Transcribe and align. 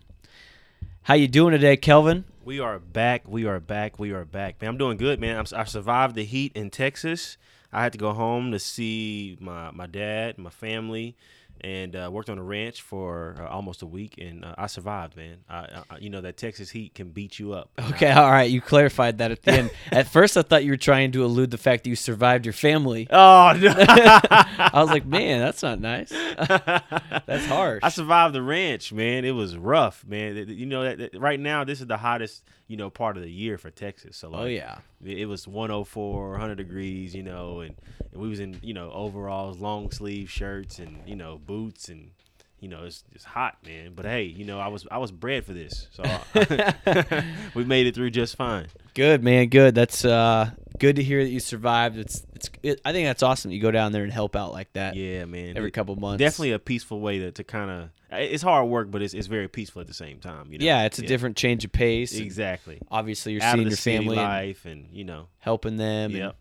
How 1.04 1.14
you 1.14 1.28
doing 1.28 1.52
today, 1.52 1.78
Kelvin? 1.78 2.26
We 2.44 2.60
are 2.60 2.80
back. 2.80 3.28
We 3.28 3.46
are 3.46 3.60
back. 3.60 4.00
We 4.00 4.12
are 4.12 4.26
back. 4.26 4.60
Man, 4.62 4.70
I'm 4.70 4.78
doing 4.78 4.98
good, 4.98 5.20
man. 5.20 5.38
I'm, 5.38 5.46
I 5.56 5.66
survived 5.66 6.16
the 6.16 6.24
heat 6.24 6.54
in 6.56 6.70
Texas. 6.70 7.38
I 7.74 7.84
had 7.84 7.92
to 7.92 7.98
go 7.98 8.14
home 8.14 8.52
to 8.52 8.60
see 8.60 9.38
my, 9.42 9.72
my 9.72 9.88
dad, 9.88 10.38
my 10.38 10.50
family, 10.50 11.18
and 11.66 11.96
uh, 11.96 12.08
worked 12.14 12.30
on 12.30 12.38
a 12.38 12.44
ranch 12.44 12.84
for 12.84 13.38
uh, 13.40 13.48
almost 13.48 13.82
a 13.82 13.88
week, 13.88 14.20
and 14.20 14.46
uh, 14.46 14.54
I 14.56 14.68
survived, 14.68 15.18
man. 15.18 15.38
I, 15.50 15.82
I, 15.90 15.98
you 15.98 16.12
know 16.12 16.22
that 16.22 16.38
Texas 16.38 16.70
heat 16.70 16.94
can 16.94 17.10
beat 17.10 17.40
you 17.40 17.54
up. 17.54 17.72
Okay, 17.96 18.12
all 18.12 18.30
right. 18.30 18.50
You 18.50 18.60
clarified 18.60 19.20
that 19.20 19.32
at 19.32 19.44
the 19.44 19.52
end. 19.52 19.72
at 19.92 20.06
first, 20.08 20.36
I 20.36 20.42
thought 20.42 20.66
you 20.66 20.72
were 20.72 20.78
trying 20.78 21.14
to 21.14 21.24
elude 21.24 21.50
the 21.50 21.58
fact 21.58 21.84
that 21.84 21.90
you 21.90 21.96
survived 21.96 22.46
your 22.46 22.54
family. 22.54 23.08
Oh 23.16 23.54
no! 23.58 23.74
I 23.76 24.72
was 24.76 24.90
like, 24.90 25.06
man, 25.06 25.40
that's 25.40 25.64
not 25.64 25.80
nice. 25.80 26.10
that's 26.10 27.46
harsh. 27.46 27.80
I 27.82 27.90
survived 27.90 28.36
the 28.36 28.42
ranch, 28.42 28.92
man. 28.92 29.24
It 29.24 29.32
was 29.32 29.56
rough, 29.56 30.06
man. 30.06 30.36
You 30.50 30.66
know 30.66 30.96
right 31.14 31.40
now 31.40 31.64
this 31.64 31.80
is 31.80 31.88
the 31.88 31.98
hottest, 31.98 32.44
you 32.68 32.76
know, 32.76 32.90
part 32.90 33.16
of 33.16 33.24
the 33.24 33.32
year 33.32 33.58
for 33.58 33.72
Texas. 33.72 34.18
So 34.18 34.30
like, 34.30 34.42
oh 34.42 34.46
yeah. 34.46 34.80
It 35.04 35.28
was 35.28 35.48
104, 35.48 36.32
100 36.32 36.56
degrees, 36.56 37.14
you 37.16 37.24
know, 37.24 37.62
and, 37.62 37.76
and 38.12 38.22
we 38.22 38.30
was 38.30 38.40
in, 38.40 38.60
you 38.62 38.74
know, 38.74 38.92
overalls, 38.92 39.60
long 39.60 39.92
sleeve 39.92 40.30
shirts, 40.30 40.80
and 40.80 40.98
you 41.06 41.16
know, 41.16 41.40
boots, 41.46 41.90
and 41.90 42.12
you 42.60 42.70
know, 42.70 42.84
it's 42.84 43.04
it's 43.14 43.24
hot, 43.24 43.58
man. 43.66 43.94
But 43.96 44.06
hey, 44.06 44.24
you 44.24 44.46
know, 44.46 44.60
I 44.60 44.68
was 44.70 44.88
I 44.90 44.98
was 44.98 45.12
bred 45.12 45.46
for 45.46 45.54
this, 45.54 45.88
so 45.92 46.04
we 47.56 47.64
made 47.64 47.88
it 47.88 47.96
through 47.96 48.12
just 48.12 48.36
fine. 48.36 48.68
Good 48.94 49.24
man, 49.24 49.50
good. 49.50 49.76
That's 49.76 50.06
uh, 50.06 50.52
good 50.80 50.96
to 50.98 51.04
hear 51.04 51.24
that 51.24 51.30
you 51.30 51.40
survived. 51.40 51.98
It's 51.98 52.26
it's. 52.34 52.50
It, 52.64 52.82
I 52.86 52.92
think 52.92 53.08
that's 53.08 53.24
awesome. 53.24 53.50
that 53.50 53.56
You 53.56 53.62
go 53.62 53.72
down 53.72 53.92
there 53.92 54.04
and 54.04 54.12
help 54.12 54.36
out 54.36 54.52
like 54.52 54.72
that 54.74 54.96
Yeah, 54.96 55.26
man. 55.26 55.56
every 55.58 55.70
It- 55.70 55.74
couple 55.74 55.96
months. 55.96 56.20
Definitely 56.20 56.52
a 56.54 56.60
peaceful 56.60 57.00
way 57.00 57.20
to, 57.20 57.32
to 57.32 57.44
kind 57.44 57.70
of. 57.72 57.90
It's 58.12 58.44
hard 58.44 58.68
work, 58.70 58.92
but 58.92 59.02
it's 59.02 59.14
it's 59.14 59.28
very 59.28 59.48
peaceful 59.48 59.82
at 59.82 59.88
the 59.88 59.94
same 59.94 60.20
time. 60.20 60.52
You 60.52 60.60
know? 60.60 60.66
Yeah, 60.66 60.84
it's 60.86 61.00
a 61.00 61.02
different 61.02 61.36
change 61.38 61.66
of 61.66 61.72
pace. 61.72 62.14
Exactly. 62.18 62.80
Obviously, 62.90 63.34
you're 63.34 63.44
Out 63.44 63.56
seeing 63.56 63.68
your 63.68 63.78
family 63.78 64.18
and 64.18 64.26
life, 64.28 64.66
and 64.66 64.88
you 64.92 65.04
know. 65.04 65.28
helping 65.40 65.78
them. 65.78 66.12
and- 66.12 66.20
Yep. 66.20 66.36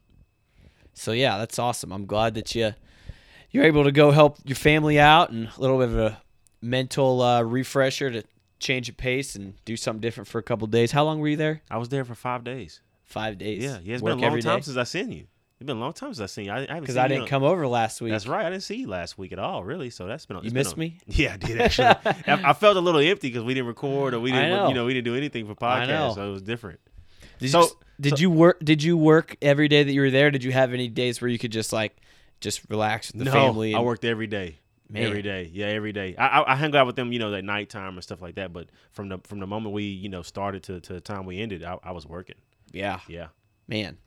so 0.94 1.12
yeah, 1.12 1.38
that's 1.38 1.58
awesome. 1.58 1.92
I'm 1.92 2.06
glad 2.06 2.34
that 2.34 2.54
you 2.54 2.74
you're 3.50 3.64
able 3.64 3.84
to 3.84 3.92
go 3.92 4.10
help 4.10 4.38
your 4.44 4.56
family 4.56 4.98
out 4.98 5.30
and 5.30 5.48
a 5.56 5.60
little 5.60 5.78
bit 5.78 5.88
of 5.88 5.96
a 5.98 6.20
mental 6.60 7.20
uh, 7.22 7.42
refresher 7.42 8.10
to 8.10 8.22
change 8.60 8.88
of 8.88 8.96
pace 8.96 9.34
and 9.36 9.54
do 9.64 9.76
something 9.76 10.00
different 10.00 10.26
for 10.28 10.38
a 10.38 10.42
couple 10.42 10.66
days. 10.66 10.92
How 10.92 11.04
long 11.04 11.18
were 11.20 11.28
you 11.28 11.36
there? 11.36 11.62
I 11.70 11.76
was 11.76 11.88
there 11.90 12.04
for 12.04 12.14
five 12.14 12.42
days. 12.44 12.80
Five 13.04 13.38
days. 13.38 13.62
Yeah, 13.62 13.78
yeah. 13.82 13.94
It's 13.94 14.02
been 14.02 14.18
a 14.18 14.20
long 14.20 14.40
time 14.40 14.58
day? 14.58 14.62
since 14.62 14.76
I 14.76 14.84
seen 14.84 15.12
you. 15.12 15.26
It's 15.60 15.66
been 15.66 15.76
a 15.76 15.80
long 15.80 15.92
time 15.92 16.12
since 16.12 16.20
I 16.20 16.32
seen 16.32 16.46
you. 16.46 16.50
I, 16.50 16.56
I 16.56 16.60
haven't 16.60 16.80
because 16.80 16.96
I 16.96 17.06
didn't 17.06 17.28
come 17.28 17.42
over 17.42 17.66
last 17.66 18.00
week. 18.00 18.10
That's 18.10 18.26
right. 18.26 18.44
I 18.44 18.50
didn't 18.50 18.64
see 18.64 18.76
you 18.76 18.88
last 18.88 19.16
week 19.16 19.32
at 19.32 19.38
all, 19.38 19.62
really. 19.62 19.88
So 19.90 20.06
that's 20.06 20.26
been. 20.26 20.38
You 20.42 20.50
missed 20.50 20.76
me. 20.76 20.98
Yeah, 21.06 21.34
I 21.34 21.36
did 21.36 21.60
actually. 21.60 21.86
I, 21.86 22.50
I 22.50 22.52
felt 22.54 22.76
a 22.76 22.80
little 22.80 23.00
empty 23.00 23.28
because 23.28 23.44
we 23.44 23.54
didn't 23.54 23.68
record 23.68 24.14
or 24.14 24.20
we 24.20 24.32
didn't, 24.32 24.50
know. 24.50 24.68
you 24.68 24.74
know, 24.74 24.84
we 24.84 24.94
didn't 24.94 25.04
do 25.04 25.14
anything 25.14 25.46
for 25.46 25.54
podcast, 25.54 26.16
so 26.16 26.28
it 26.28 26.32
was 26.32 26.42
different. 26.42 26.80
Did 27.38 27.50
So- 27.50 27.62
you, 27.62 27.68
did 28.00 28.18
so- 28.18 28.22
you 28.22 28.30
work? 28.30 28.64
Did 28.64 28.82
you 28.82 28.96
work 28.96 29.36
every 29.42 29.68
day 29.68 29.82
that 29.84 29.92
you 29.92 30.00
were 30.00 30.10
there? 30.10 30.30
Did 30.30 30.44
you 30.44 30.52
have 30.52 30.72
any 30.72 30.88
days 30.88 31.20
where 31.20 31.28
you 31.28 31.38
could 31.38 31.52
just 31.52 31.72
like 31.72 31.96
just 32.40 32.62
relax 32.68 33.12
with 33.12 33.20
the 33.20 33.24
no, 33.26 33.32
family? 33.32 33.74
I 33.74 33.80
worked 33.80 34.04
every 34.04 34.26
day. 34.26 34.58
Man. 34.90 35.04
Every 35.04 35.22
day, 35.22 35.50
yeah, 35.52 35.66
every 35.66 35.92
day. 35.92 36.14
I, 36.16 36.26
I 36.40 36.52
I 36.52 36.56
hung 36.56 36.76
out 36.76 36.86
with 36.86 36.94
them, 36.94 37.10
you 37.10 37.18
know, 37.18 37.32
at 37.32 37.42
nighttime 37.42 37.94
and 37.94 38.02
stuff 38.02 38.20
like 38.20 38.34
that. 38.34 38.52
But 38.52 38.68
from 38.92 39.08
the 39.08 39.18
from 39.24 39.40
the 39.40 39.46
moment 39.46 39.74
we, 39.74 39.84
you 39.84 40.10
know, 40.10 40.20
started 40.22 40.62
to, 40.64 40.80
to 40.80 40.92
the 40.92 41.00
time 41.00 41.24
we 41.24 41.40
ended, 41.40 41.64
I, 41.64 41.78
I 41.82 41.92
was 41.92 42.06
working. 42.06 42.36
Yeah, 42.74 43.00
Yeah, 43.08 43.28
man. 43.68 43.98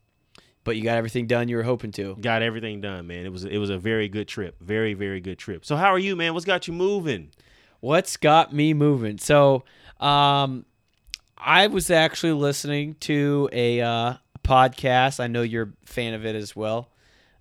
But 0.63 0.75
you 0.75 0.83
got 0.83 0.97
everything 0.97 1.27
done 1.27 1.47
you 1.47 1.55
were 1.55 1.63
hoping 1.63 1.91
to. 1.93 2.17
got 2.19 2.41
everything 2.41 2.81
done, 2.81 3.07
man. 3.07 3.25
It 3.25 3.31
was 3.31 3.45
it 3.45 3.57
was 3.57 3.69
a 3.69 3.77
very 3.77 4.09
good 4.09 4.27
trip, 4.27 4.57
very 4.59 4.93
very 4.93 5.21
good 5.21 5.39
trip. 5.39 5.65
So 5.65 5.75
how 5.77 5.93
are 5.93 5.99
you, 5.99 6.15
man? 6.15 6.33
What's 6.33 6.45
got 6.45 6.67
you 6.67 6.73
moving? 6.73 7.31
What's 7.79 8.17
got 8.17 8.53
me 8.53 8.73
moving? 8.73 9.17
So, 9.17 9.63
um, 9.99 10.65
I 11.37 11.67
was 11.67 11.89
actually 11.89 12.33
listening 12.33 12.95
to 13.01 13.47
a 13.53 13.79
uh, 13.81 14.13
podcast. 14.43 15.19
I 15.19 15.27
know 15.27 15.41
you're 15.43 15.73
a 15.83 15.85
fan 15.85 16.13
of 16.13 16.25
it 16.25 16.35
as 16.35 16.55
well. 16.55 16.89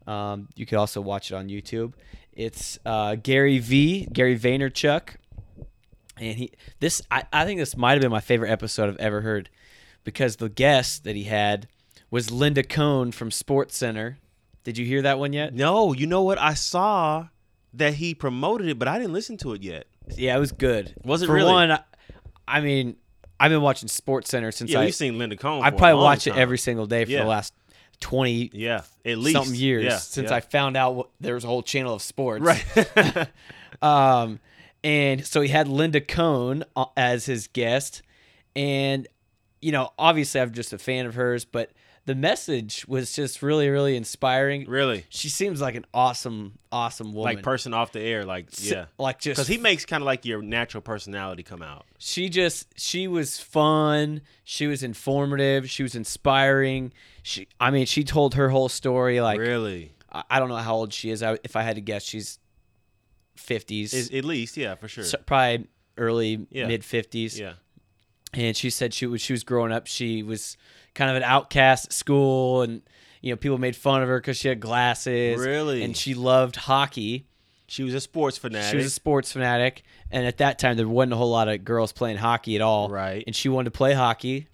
Um, 0.06 0.48
you 0.54 0.66
could 0.66 0.78
also 0.78 1.00
watch 1.00 1.30
it 1.32 1.34
on 1.34 1.48
YouTube. 1.48 1.94
It's 2.32 2.78
uh, 2.84 3.16
Gary 3.16 3.58
V. 3.58 4.06
Gary 4.12 4.38
Vaynerchuk, 4.38 5.16
and 6.18 6.36
he 6.38 6.52
this 6.80 7.02
I, 7.10 7.24
I 7.32 7.44
think 7.44 7.58
this 7.58 7.76
might 7.76 7.92
have 7.92 8.02
been 8.02 8.10
my 8.10 8.20
favorite 8.20 8.50
episode 8.50 8.88
I've 8.90 8.98
ever 8.98 9.22
heard 9.22 9.48
because 10.06 10.36
the 10.36 10.48
guest 10.48 11.04
that 11.04 11.14
he 11.16 11.24
had 11.24 11.68
was 12.10 12.30
Linda 12.30 12.62
Cohn 12.62 13.12
from 13.12 13.30
Sports 13.30 13.76
Center. 13.76 14.16
Did 14.64 14.78
you 14.78 14.86
hear 14.86 15.02
that 15.02 15.18
one 15.18 15.34
yet? 15.34 15.52
No, 15.52 15.92
you 15.92 16.06
know 16.06 16.22
what? 16.22 16.38
I 16.38 16.54
saw 16.54 17.28
that 17.74 17.94
he 17.94 18.14
promoted 18.14 18.68
it, 18.68 18.78
but 18.78 18.88
I 18.88 18.98
didn't 18.98 19.12
listen 19.12 19.36
to 19.38 19.52
it 19.52 19.62
yet. 19.62 19.86
Yeah, 20.16 20.34
it 20.36 20.40
was 20.40 20.52
good. 20.52 20.94
Was 21.04 21.20
it 21.22 21.26
For 21.26 21.34
really? 21.34 21.52
one, 21.52 21.70
I, 21.72 21.80
I 22.48 22.60
mean, 22.60 22.96
I've 23.38 23.50
been 23.50 23.60
watching 23.60 23.88
Sports 23.88 24.30
Center 24.30 24.50
since 24.50 24.70
Yeah, 24.70 24.80
I 24.80 24.84
we've 24.86 24.94
seen 24.94 25.18
Linda 25.18 25.36
Cohn. 25.36 25.62
I 25.62 25.70
probably 25.70 26.02
watch 26.02 26.26
it 26.26 26.34
every 26.36 26.58
single 26.58 26.86
day 26.86 27.04
for 27.04 27.10
Yeah. 27.10 27.22
the 27.24 27.28
last 27.28 27.52
twenty 28.00 28.50
yeah, 28.52 28.82
at 29.04 29.18
least 29.18 29.36
something 29.36 29.54
years 29.54 29.84
yeah, 29.84 29.96
since. 29.98 30.30
I 30.30 30.40
found 30.40 30.76
out 30.76 30.94
what, 30.94 31.10
there 31.20 31.34
was 31.34 31.44
a 31.44 31.46
whole 31.48 31.62
channel 31.62 31.94
of 31.94 32.02
sports. 32.02 32.42
right. 32.42 33.28
Um, 33.82 34.40
and 34.82 35.26
so 35.26 35.42
he 35.42 35.48
had 35.48 35.68
Linda 35.68 36.00
Cohn 36.00 36.64
uh, 36.76 36.86
as 36.96 37.26
his 37.26 37.46
guest, 37.48 38.00
and 38.54 39.06
you 39.66 39.72
know, 39.72 39.90
obviously, 39.98 40.40
I'm 40.40 40.52
just 40.52 40.72
a 40.72 40.78
fan 40.78 41.06
of 41.06 41.14
hers, 41.16 41.44
but 41.44 41.70
the 42.04 42.14
message 42.14 42.86
was 42.86 43.12
just 43.12 43.42
really, 43.42 43.68
really 43.68 43.96
inspiring. 43.96 44.64
really, 44.68 45.04
She 45.08 45.28
seems 45.28 45.60
like 45.60 45.74
an 45.74 45.84
awesome, 45.92 46.58
awesome 46.70 47.08
woman. 47.12 47.34
like 47.34 47.42
person 47.42 47.74
off 47.74 47.90
the 47.90 48.00
air, 48.00 48.24
like 48.24 48.46
yeah, 48.58 48.84
like 48.96 49.18
just 49.18 49.36
because 49.38 49.48
he 49.48 49.58
makes 49.58 49.84
kind 49.84 50.02
of 50.02 50.06
like 50.06 50.24
your 50.24 50.40
natural 50.40 50.82
personality 50.82 51.42
come 51.42 51.62
out. 51.62 51.84
she 51.98 52.28
just 52.28 52.78
she 52.78 53.08
was 53.08 53.40
fun 53.40 54.20
she 54.44 54.68
was 54.68 54.82
informative 54.84 55.68
she 55.68 55.82
was 55.82 55.94
inspiring 55.96 56.92
she 57.24 57.48
i 57.58 57.70
mean 57.72 57.86
she 57.86 58.04
told 58.04 58.34
her 58.34 58.50
whole 58.50 58.68
story 58.68 59.20
like 59.20 59.38
really, 59.40 59.92
I, 60.12 60.22
I 60.30 60.38
don't 60.38 60.48
know 60.50 60.56
how 60.68 60.76
old 60.76 60.92
she 60.92 61.10
is 61.10 61.22
I, 61.24 61.38
if 61.42 61.56
i 61.56 61.62
had 61.62 61.74
to 61.76 61.80
guess 61.80 62.02
she's 62.04 62.38
50s 63.38 64.16
at 64.16 64.24
least 64.24 64.56
yeah, 64.56 64.74
for 64.76 64.88
sure. 64.88 65.04
so- 65.04 65.18
probably 65.26 65.66
early 65.98 66.46
Yeah. 66.50 66.66
mid 66.68 66.82
50s 66.82 67.38
yeah, 67.38 67.54
and 68.36 68.56
she 68.56 68.70
said 68.70 68.94
she 68.94 69.06
was 69.06 69.20
she 69.20 69.32
was 69.32 69.42
growing 69.42 69.72
up 69.72 69.86
she 69.86 70.22
was 70.22 70.56
kind 70.94 71.10
of 71.10 71.16
an 71.16 71.22
outcast 71.24 71.86
at 71.86 71.92
school 71.92 72.62
and 72.62 72.82
you 73.22 73.32
know 73.32 73.36
people 73.36 73.58
made 73.58 73.74
fun 73.74 74.02
of 74.02 74.08
her 74.08 74.20
because 74.20 74.36
she 74.36 74.46
had 74.48 74.60
glasses 74.60 75.38
Really? 75.44 75.82
and 75.82 75.96
she 75.96 76.14
loved 76.14 76.54
hockey 76.56 77.26
she 77.68 77.82
was 77.82 77.94
a 77.94 78.00
sports 78.00 78.38
fanatic. 78.38 78.70
she 78.70 78.76
was 78.76 78.86
a 78.86 78.90
sports 78.90 79.32
fanatic, 79.32 79.82
and 80.12 80.24
at 80.24 80.36
that 80.38 80.56
time 80.60 80.76
there 80.76 80.86
wasn't 80.86 81.14
a 81.14 81.16
whole 81.16 81.30
lot 81.32 81.48
of 81.48 81.64
girls 81.64 81.90
playing 81.90 82.16
hockey 82.16 82.54
at 82.54 82.62
all. 82.62 82.88
Right. 82.88 83.24
And 83.26 83.34
she 83.34 83.48
wanted 83.48 83.72
to 83.72 83.76
play 83.76 83.92
hockey, 83.92 84.46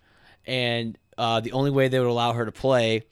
and 0.47 0.97
uh, 1.19 1.41
the 1.41 1.53
only 1.53 1.70
way 1.70 1.88
they 1.88 1.99
would 2.00 2.09
allow 2.09 2.32
her 2.32 2.47
to 2.47 2.53
play 2.53 3.03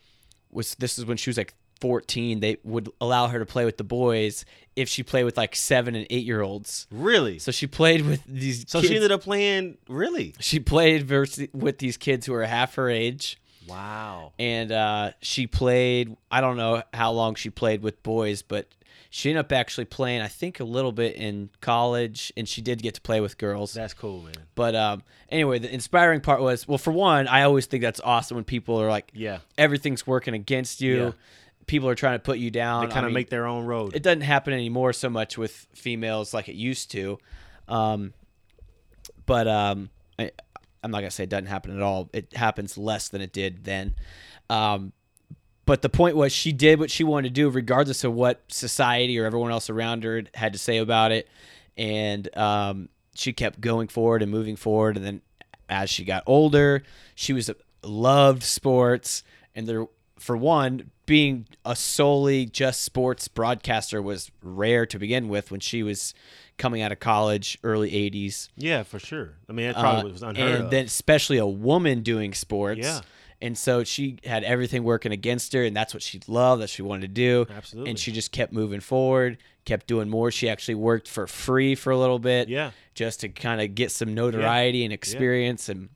was 0.50 0.74
this 0.76 0.98
is 0.98 1.04
when 1.04 1.18
she 1.18 1.28
was 1.28 1.36
like 1.36 1.52
14. 1.80 2.40
They 2.40 2.58
would 2.64 2.90
allow 3.00 3.28
her 3.28 3.38
to 3.38 3.46
play 3.46 3.64
with 3.64 3.76
the 3.76 3.84
boys 3.84 4.44
if 4.76 4.88
she 4.88 5.02
played 5.02 5.24
with 5.24 5.36
like 5.36 5.54
seven 5.56 5.94
and 5.94 6.06
eight 6.10 6.24
year 6.24 6.40
olds. 6.42 6.86
really. 6.90 7.38
So, 7.38 7.50
So 7.50 7.56
she 7.56 7.66
played 7.66 8.06
with 8.06 8.22
these. 8.26 8.64
kids. 8.64 8.86
she 8.86 8.94
ended 8.96 9.12
up 9.12 9.22
playing 9.22 9.78
really. 9.88 10.34
She 10.40 10.60
played 10.60 11.04
vers- 11.06 11.40
with 11.52 11.78
these 11.78 11.96
kids 11.96 12.26
who 12.26 12.32
were 12.32 12.44
half 12.44 12.74
her 12.76 12.88
age. 12.88 13.36
Wow. 13.68 14.32
and 14.38 14.72
uh, 14.72 15.12
she 15.20 15.46
played. 15.46 16.16
I 16.30 16.40
don't 16.40 16.56
know 16.56 16.82
how 16.92 17.12
long 17.12 17.34
she 17.36 17.50
played 17.50 17.82
with 17.82 18.02
boys, 18.02 18.42
but 18.42 18.66
she 19.10 19.30
ended 19.30 19.44
up 19.44 19.52
actually 19.52 19.84
playing. 19.84 20.22
I 20.22 20.28
think 20.28 20.58
a 20.58 20.64
little 20.64 20.90
bit 20.90 21.14
in 21.14 21.50
college, 21.60 22.32
and 22.36 22.48
she 22.48 22.62
did 22.62 22.82
get 22.82 22.94
to 22.94 23.00
play 23.00 23.20
with 23.20 23.38
girls. 23.38 23.72
That's 23.74 23.94
cool, 23.94 24.22
man. 24.22 24.34
But 24.56 24.74
um, 24.74 25.02
anyway, 25.28 25.60
the 25.60 25.72
inspiring 25.72 26.20
part 26.20 26.40
was 26.40 26.66
well, 26.66 26.78
for 26.78 26.90
one, 26.92 27.28
I 27.28 27.42
always 27.42 27.66
think 27.66 27.82
that's 27.82 28.00
awesome 28.00 28.36
when 28.36 28.44
people 28.44 28.80
are 28.80 28.88
like, 28.88 29.10
Yeah, 29.14 29.38
everything's 29.56 30.04
working 30.04 30.34
against 30.34 30.80
you. 30.80 30.96
Yeah. 31.04 31.10
People 31.70 31.88
are 31.88 31.94
trying 31.94 32.16
to 32.16 32.22
put 32.22 32.38
you 32.38 32.50
down. 32.50 32.80
they 32.82 32.90
I 32.90 32.94
kind 32.94 33.06
of 33.06 33.10
mean, 33.10 33.14
make 33.14 33.30
their 33.30 33.46
own 33.46 33.64
road. 33.64 33.94
it 33.94 34.02
doesn't 34.02 34.22
happen 34.22 34.52
anymore 34.52 34.92
so 34.92 35.08
much 35.08 35.38
with 35.38 35.52
females 35.74 36.34
like 36.34 36.48
it 36.48 36.56
used 36.56 36.90
to. 36.90 37.18
Um, 37.68 38.12
but 39.24 39.46
um, 39.46 39.90
I, 40.18 40.32
I'm 40.82 40.90
not 40.90 40.98
gonna 40.98 41.10
say 41.12 41.22
it 41.24 41.30
doesn't 41.30 41.46
happen 41.46 41.74
at 41.76 41.82
all. 41.82 42.10
It 42.12 42.34
happens 42.34 42.76
less 42.76 43.08
than 43.08 43.20
it 43.20 43.32
did 43.32 43.64
then. 43.64 43.94
Um, 44.48 44.92
But 45.64 45.82
the 45.82 45.88
point 45.88 46.16
was, 46.16 46.32
she 46.32 46.50
did 46.52 46.80
what 46.80 46.90
she 46.90 47.04
wanted 47.04 47.28
to 47.28 47.34
do, 47.34 47.48
regardless 47.48 48.02
of 48.02 48.12
what 48.12 48.42
society 48.48 49.16
or 49.20 49.24
everyone 49.24 49.52
else 49.52 49.70
around 49.70 50.02
her 50.02 50.24
had 50.34 50.52
to 50.54 50.58
say 50.58 50.78
about 50.78 51.12
it. 51.12 51.28
And 51.76 52.36
um, 52.36 52.88
she 53.14 53.32
kept 53.32 53.60
going 53.60 53.86
forward 53.86 54.22
and 54.22 54.30
moving 54.32 54.56
forward. 54.56 54.96
And 54.96 55.06
then 55.06 55.22
as 55.68 55.88
she 55.88 56.04
got 56.04 56.24
older, 56.26 56.82
she 57.14 57.32
was 57.32 57.48
loved 57.84 58.42
sports. 58.42 59.22
And 59.54 59.68
there, 59.68 59.86
for 60.18 60.36
one, 60.36 60.90
being 61.10 61.44
a 61.64 61.74
solely 61.74 62.46
just 62.46 62.84
sports 62.84 63.26
broadcaster 63.26 64.00
was 64.00 64.30
rare 64.44 64.86
to 64.86 64.96
begin 64.96 65.28
with 65.28 65.50
when 65.50 65.58
she 65.58 65.82
was 65.82 66.14
coming 66.56 66.82
out 66.82 66.92
of 66.92 67.00
college, 67.00 67.58
early 67.64 67.90
'80s. 67.90 68.48
Yeah, 68.56 68.84
for 68.84 69.00
sure. 69.00 69.32
I 69.48 69.52
mean, 69.52 69.66
it 69.66 69.74
probably 69.74 70.10
Uh, 70.10 70.12
was 70.12 70.22
unheard 70.22 70.54
and 70.54 70.64
of. 70.66 70.70
then 70.70 70.84
especially 70.84 71.38
a 71.38 71.46
woman 71.48 72.02
doing 72.04 72.32
sports. 72.32 72.82
Yeah. 72.82 73.00
And 73.42 73.58
so 73.58 73.82
she 73.82 74.18
had 74.24 74.44
everything 74.44 74.84
working 74.84 75.10
against 75.10 75.52
her, 75.54 75.64
and 75.64 75.74
that's 75.76 75.92
what 75.92 76.02
she 76.04 76.20
loved, 76.28 76.62
that 76.62 76.70
she 76.70 76.82
wanted 76.82 77.00
to 77.08 77.08
do. 77.08 77.46
Absolutely. 77.50 77.90
And 77.90 77.98
she 77.98 78.12
just 78.12 78.30
kept 78.30 78.52
moving 78.52 78.78
forward, 78.80 79.38
kept 79.64 79.88
doing 79.88 80.08
more. 80.08 80.30
She 80.30 80.48
actually 80.48 80.76
worked 80.76 81.08
for 81.08 81.26
free 81.26 81.74
for 81.74 81.90
a 81.90 81.98
little 81.98 82.20
bit, 82.20 82.48
yeah, 82.48 82.70
just 82.94 83.18
to 83.20 83.30
kind 83.30 83.60
of 83.60 83.74
get 83.74 83.90
some 83.90 84.14
notoriety 84.14 84.84
and 84.84 84.92
experience. 84.92 85.68
And 85.68 85.88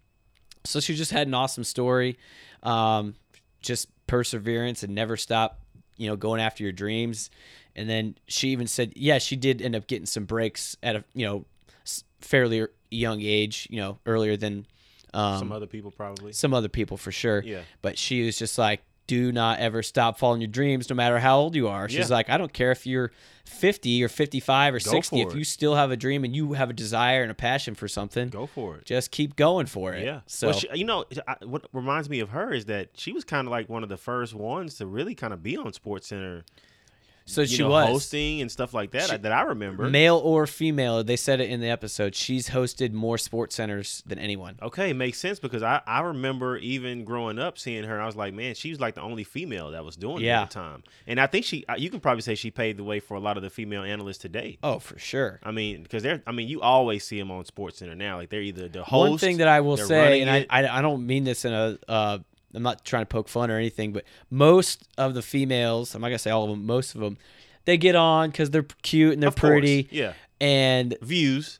so 0.65 0.81
she 0.81 0.97
just 0.97 1.13
had 1.13 1.29
an 1.29 1.35
awesome 1.35 1.63
story, 1.65 2.19
um, 2.65 3.15
just 3.61 3.87
perseverance 4.07 4.83
and 4.83 4.95
never 4.95 5.17
stop, 5.17 5.61
you 5.97 6.09
know, 6.09 6.17
going 6.17 6.41
after 6.41 6.63
your 6.63 6.73
dreams. 6.73 7.31
And 7.77 7.89
then 7.89 8.17
she 8.27 8.51
even 8.51 8.67
said, 8.67 8.93
yeah, 8.97 9.19
she 9.19 9.37
did 9.37 9.61
end 9.61 9.75
up 9.75 9.87
getting 9.87 10.07
some 10.07 10.25
breaks 10.25 10.77
at 10.83 10.97
a 10.97 11.05
you 11.15 11.27
know 11.27 11.45
fairly 12.21 12.67
young 12.91 13.21
age, 13.21 13.67
you 13.71 13.81
know, 13.81 13.99
earlier 14.07 14.37
than 14.37 14.67
um, 15.13 15.39
some 15.39 15.53
other 15.53 15.67
people 15.67 15.91
probably. 15.91 16.33
some 16.33 16.55
other 16.55 16.69
people 16.69 16.97
for 16.97 17.13
sure. 17.13 17.43
Yeah. 17.45 17.63
But 17.83 17.99
she 17.99 18.25
was 18.25 18.39
just 18.39 18.59
like, 18.59 18.83
do 19.07 19.31
not 19.33 19.59
ever 19.59 19.83
stop 19.83 20.19
following 20.19 20.41
your 20.41 20.49
dreams, 20.49 20.89
no 20.89 20.97
matter 20.97 21.19
how 21.19 21.39
old 21.39 21.55
you 21.55 21.69
are. 21.69 21.89
She's 21.89 22.09
Yeah. 22.11 22.17
like, 22.17 22.31
I 22.31 22.39
don't 22.39 22.53
care 22.53 22.71
if 22.73 22.87
you're 22.87 23.13
50 23.45 24.03
or 24.03 24.09
55 24.09 24.75
or 24.75 24.81
60. 24.81 25.21
If 25.21 25.29
it. 25.33 25.37
you 25.37 25.45
still 25.45 25.75
have 25.75 25.91
a 25.91 25.97
dream 25.97 26.25
and 26.25 26.35
you 26.35 26.55
have 26.55 26.71
a 26.71 26.73
desire 26.73 27.23
and 27.23 27.31
a 27.31 27.35
passion 27.35 27.75
for 27.75 27.87
something, 27.89 28.29
Go 28.31 28.47
for 28.47 28.77
it. 28.77 28.87
just 28.87 29.11
keep 29.11 29.37
going 29.37 29.67
for 29.67 29.93
it. 29.93 30.05
Yeah. 30.05 30.21
So 30.27 30.49
well, 30.49 30.59
she, 30.59 30.69
you 30.75 30.85
know, 30.85 31.05
I, 31.29 31.37
what 31.45 31.67
reminds 31.73 32.09
me 32.09 32.21
of 32.21 32.31
her 32.31 32.53
is 32.53 32.65
that 32.67 32.89
she 32.95 33.13
was 33.13 33.25
kind 33.25 33.47
of 33.47 33.51
like 33.51 33.69
one 33.69 33.83
of 33.83 33.89
the 33.91 33.97
first 33.99 34.33
ones 34.35 34.77
to 34.77 34.87
really 34.87 35.15
kind 35.15 35.33
of 35.35 35.43
be 35.43 35.57
on 35.57 35.73
Sports 35.75 36.09
Center. 36.09 36.45
So 37.27 37.41
you 37.41 37.47
she 37.47 37.59
know, 37.63 37.71
was 37.71 37.87
hosting 37.89 38.41
and 38.43 38.51
stuff 38.53 38.75
like 38.75 38.91
that 38.91 39.09
She- 39.09 39.17
that 39.17 39.33
I 39.33 39.43
remember. 39.43 39.89
male 39.89 40.19
or 40.19 40.47
female. 40.47 41.03
They 41.03 41.17
said 41.17 41.41
it 41.41 41.49
in 41.49 41.61
the 41.61 41.69
episode. 41.69 42.15
She's 42.15 42.51
hosted 42.51 42.93
more 42.93 43.17
sports 43.19 43.55
centers 43.57 44.03
than 44.07 44.19
anyone. 44.19 44.59
Okay, 44.61 44.93
makes 44.93 45.19
sense 45.19 45.39
because 45.39 45.63
I, 45.63 45.81
I 45.87 46.01
remember 46.01 46.59
even 46.59 47.05
growing 47.05 47.39
up 47.39 47.59
seeing 47.59 47.85
her. 47.85 48.01
I 48.01 48.07
was 48.07 48.15
like, 48.17 48.35
man, 48.35 48.55
she 48.55 48.71
was 48.71 48.81
like 48.81 48.95
the 48.95 49.01
only 49.03 49.25
female 49.25 49.71
that 49.71 49.85
was 49.85 49.97
doing 49.97 50.23
it 50.23 50.29
at 50.29 50.51
the 50.51 50.55
time. 50.55 50.83
And 51.07 51.19
I 51.19 51.27
think 51.27 51.45
she, 51.47 51.65
you 51.79 51.89
can 51.91 52.01
probably 52.01 52.23
say 52.23 52.35
she 52.35 52.51
paved 52.51 52.79
the 52.79 52.85
way 52.85 53.01
for 53.01 53.15
a 53.15 53.21
lot 53.21 53.37
of 53.37 53.43
the 53.43 53.51
female 53.51 53.83
analysts 53.83 54.19
today. 54.19 54.59
Oh, 54.63 54.79
for 54.79 54.99
sure. 54.99 55.41
I 55.43 55.51
mean, 55.51 55.83
because 55.83 56.03
they're, 56.03 56.23
I 56.27 56.33
mean, 56.33 56.49
you 56.49 56.61
always 56.61 57.05
see 57.05 57.19
them 57.19 57.31
on 57.31 57.45
Sports 57.47 57.79
Center 57.79 57.95
now. 57.95 58.17
Like 58.19 58.29
they're 58.31 58.43
either 58.43 58.69
the 58.69 58.85
host. 58.85 59.11
One 59.11 59.19
thing 59.19 59.39
that 59.39 59.49
I 59.49 59.61
will 59.61 59.77
say, 59.77 60.21
and 60.21 60.31
I. 60.31 60.47
I, 60.51 60.79
I 60.79 60.83
don't 60.83 61.07
mean 61.07 61.25
this 61.25 61.45
in 61.45 61.53
a, 61.53 61.79
uh, 61.89 62.19
I'm 62.55 62.63
not 62.63 62.85
trying 62.85 63.03
to 63.03 63.07
poke 63.07 63.29
fun 63.29 63.51
or 63.51 63.57
anything, 63.59 63.93
but 63.93 64.05
most 64.31 64.87
of 64.99 65.15
the 65.15 65.23
females, 65.23 65.95
I'm 65.95 66.01
not 66.01 66.09
gonna 66.09 66.19
say 66.19 66.31
all 66.31 66.45
of 66.45 66.51
them, 66.51 66.65
most 66.67 66.95
of 66.95 67.01
them, 67.01 67.17
they 67.65 67.77
get 67.77 67.95
on 67.95 68.31
because 68.31 68.51
they're 68.51 68.67
cute 68.83 69.15
and 69.15 69.23
they're 69.23 69.29
Of 69.29 69.37
course, 69.37 69.51
pretty, 69.53 69.89
yeah, 69.91 70.13
and 70.41 70.97
views. 71.03 71.59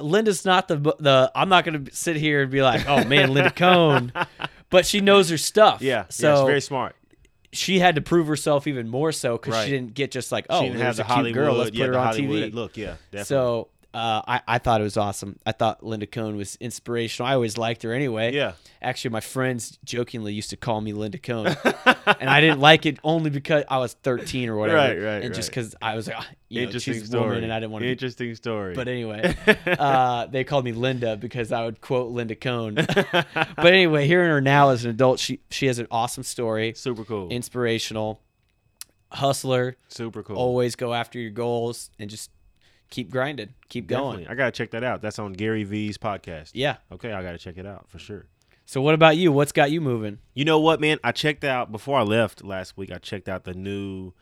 Linda's 0.00 0.44
not 0.44 0.66
the 0.68 0.76
the. 0.76 1.30
I'm 1.34 1.48
not 1.48 1.64
gonna 1.64 1.84
sit 1.92 2.16
here 2.16 2.42
and 2.42 2.50
be 2.50 2.62
like, 2.62 2.88
oh 2.88 3.04
man, 3.04 3.32
Linda 3.32 3.50
Cohn, 3.52 4.12
but 4.70 4.86
she 4.86 5.00
knows 5.00 5.30
her 5.30 5.38
stuff. 5.38 5.82
Yeah, 5.82 6.06
so 6.08 6.28
yeah, 6.28 6.34
she's 6.40 6.46
very 6.46 6.60
smart. 6.60 6.96
she 7.52 7.78
had 7.78 7.94
to 7.94 8.00
prove 8.00 8.26
herself 8.26 8.66
even 8.66 8.88
more 8.88 9.12
so 9.12 9.36
because 9.38 9.54
Right. 9.54 9.64
she 9.66 9.70
didn't 9.70 9.94
get 9.94 10.10
just 10.10 10.32
like, 10.32 10.46
oh, 10.50 10.58
she 10.60 10.66
didn't 10.66 10.78
there's 10.80 10.96
have 10.98 11.06
a 11.06 11.08
the 11.08 11.14
cute 11.14 11.16
Hollywood, 11.16 11.34
girl, 11.34 11.54
let's 11.54 11.70
put 11.70 11.78
yeah, 11.78 11.86
her 11.86 11.98
on 11.98 12.06
Hollywood 12.06 12.42
TV. 12.42 12.54
look. 12.54 12.76
Yeah, 12.76 12.96
definitely. 13.12 13.24
So 13.26 13.68
uh, 13.94 14.22
I, 14.26 14.40
I 14.48 14.58
thought 14.58 14.80
it 14.80 14.84
was 14.84 14.96
awesome. 14.96 15.38
I 15.46 15.52
thought 15.52 15.84
Linda 15.84 16.06
Cohn 16.06 16.36
was 16.36 16.56
inspirational. 16.56 17.30
I 17.30 17.34
always 17.34 17.56
liked 17.56 17.82
her 17.84 17.92
anyway. 17.92 18.34
yeah, 18.34 18.52
Actually, 18.82 19.12
my 19.12 19.20
friends 19.20 19.78
jokingly 19.84 20.34
used 20.34 20.50
to 20.50 20.56
call 20.56 20.80
me 20.80 20.92
Linda 20.92 21.16
Cohn, 21.18 21.46
and 22.20 22.28
I 22.28 22.40
didn't 22.40 22.60
like 22.60 22.84
it 22.86 22.98
only 23.04 23.30
because 23.30 23.64
I 23.70 23.78
was 23.78 23.94
13 24.02 24.48
or 24.48 24.56
whatever. 24.56 24.76
Right, 24.78 24.98
right, 24.98 25.22
And 25.22 25.32
just 25.34 25.48
because 25.48 25.74
I 25.80 25.94
was 25.94 26.08
like, 26.08 26.16
ah, 26.18 26.26
you 26.48 26.60
know, 26.60 26.66
interesting 26.66 26.94
she's 26.94 27.02
a 27.04 27.06
story. 27.06 27.28
woman, 27.28 27.44
and 27.44 27.52
I 27.52 27.60
didn't 27.60 27.72
want 27.72 27.82
to. 27.82 27.86
Be, 27.86 27.92
Interesting 27.92 28.34
story. 28.34 28.74
but 28.74 28.88
anyway, 28.88 29.34
uh, 29.78 30.26
they 30.26 30.44
called 30.44 30.64
me 30.64 30.72
Linda 30.72 31.16
because 31.16 31.52
I 31.52 31.64
would 31.64 31.80
quote 31.80 32.10
Linda 32.10 32.34
Cohn. 32.34 32.74
but 32.74 33.26
anyway, 33.58 34.06
hearing 34.06 34.28
her 34.30 34.40
now 34.40 34.70
as 34.70 34.84
an 34.84 34.90
adult, 34.90 35.18
she 35.20 35.40
she 35.50 35.66
has 35.66 35.78
an 35.78 35.86
awesome 35.90 36.24
story, 36.24 36.74
super 36.74 37.04
cool. 37.04 37.28
inspirational, 37.30 38.20
hustler. 39.12 39.76
super 39.88 40.22
cool. 40.22 40.36
Always 40.36 40.76
go 40.76 40.92
after 40.94 41.18
your 41.18 41.30
goals 41.30 41.90
and 41.98 42.10
just 42.10 42.30
keep 42.94 43.10
grinding, 43.10 43.52
keep 43.68 43.88
going. 43.88 44.18
Definitely. 44.20 44.26
I 44.28 44.34
gotta 44.36 44.50
check 44.52 44.70
that 44.70 44.84
out. 44.84 45.02
That's 45.02 45.18
on 45.18 45.32
Gary 45.32 45.64
V's 45.64 45.98
podcast. 45.98 46.52
Yeah. 46.54 46.76
Okay, 46.92 47.12
I 47.12 47.22
gotta 47.22 47.38
check 47.38 47.58
it 47.58 47.66
out 47.66 47.88
for 47.90 47.98
sure. 47.98 48.26
So 48.66 48.80
what 48.80 48.94
about 48.94 49.16
you? 49.16 49.32
What's 49.32 49.50
got 49.52 49.70
you 49.72 49.80
moving? 49.80 50.18
You 50.32 50.44
know 50.44 50.60
what, 50.60 50.80
man? 50.80 50.98
I 51.02 51.10
checked 51.12 51.42
out 51.44 51.72
before 51.72 51.98
I 51.98 52.02
left 52.02 52.44
last 52.44 52.76
week. 52.76 52.92
I 52.92 52.98
checked 52.98 53.28
out 53.28 53.42
the 53.44 53.52
new 53.52 54.12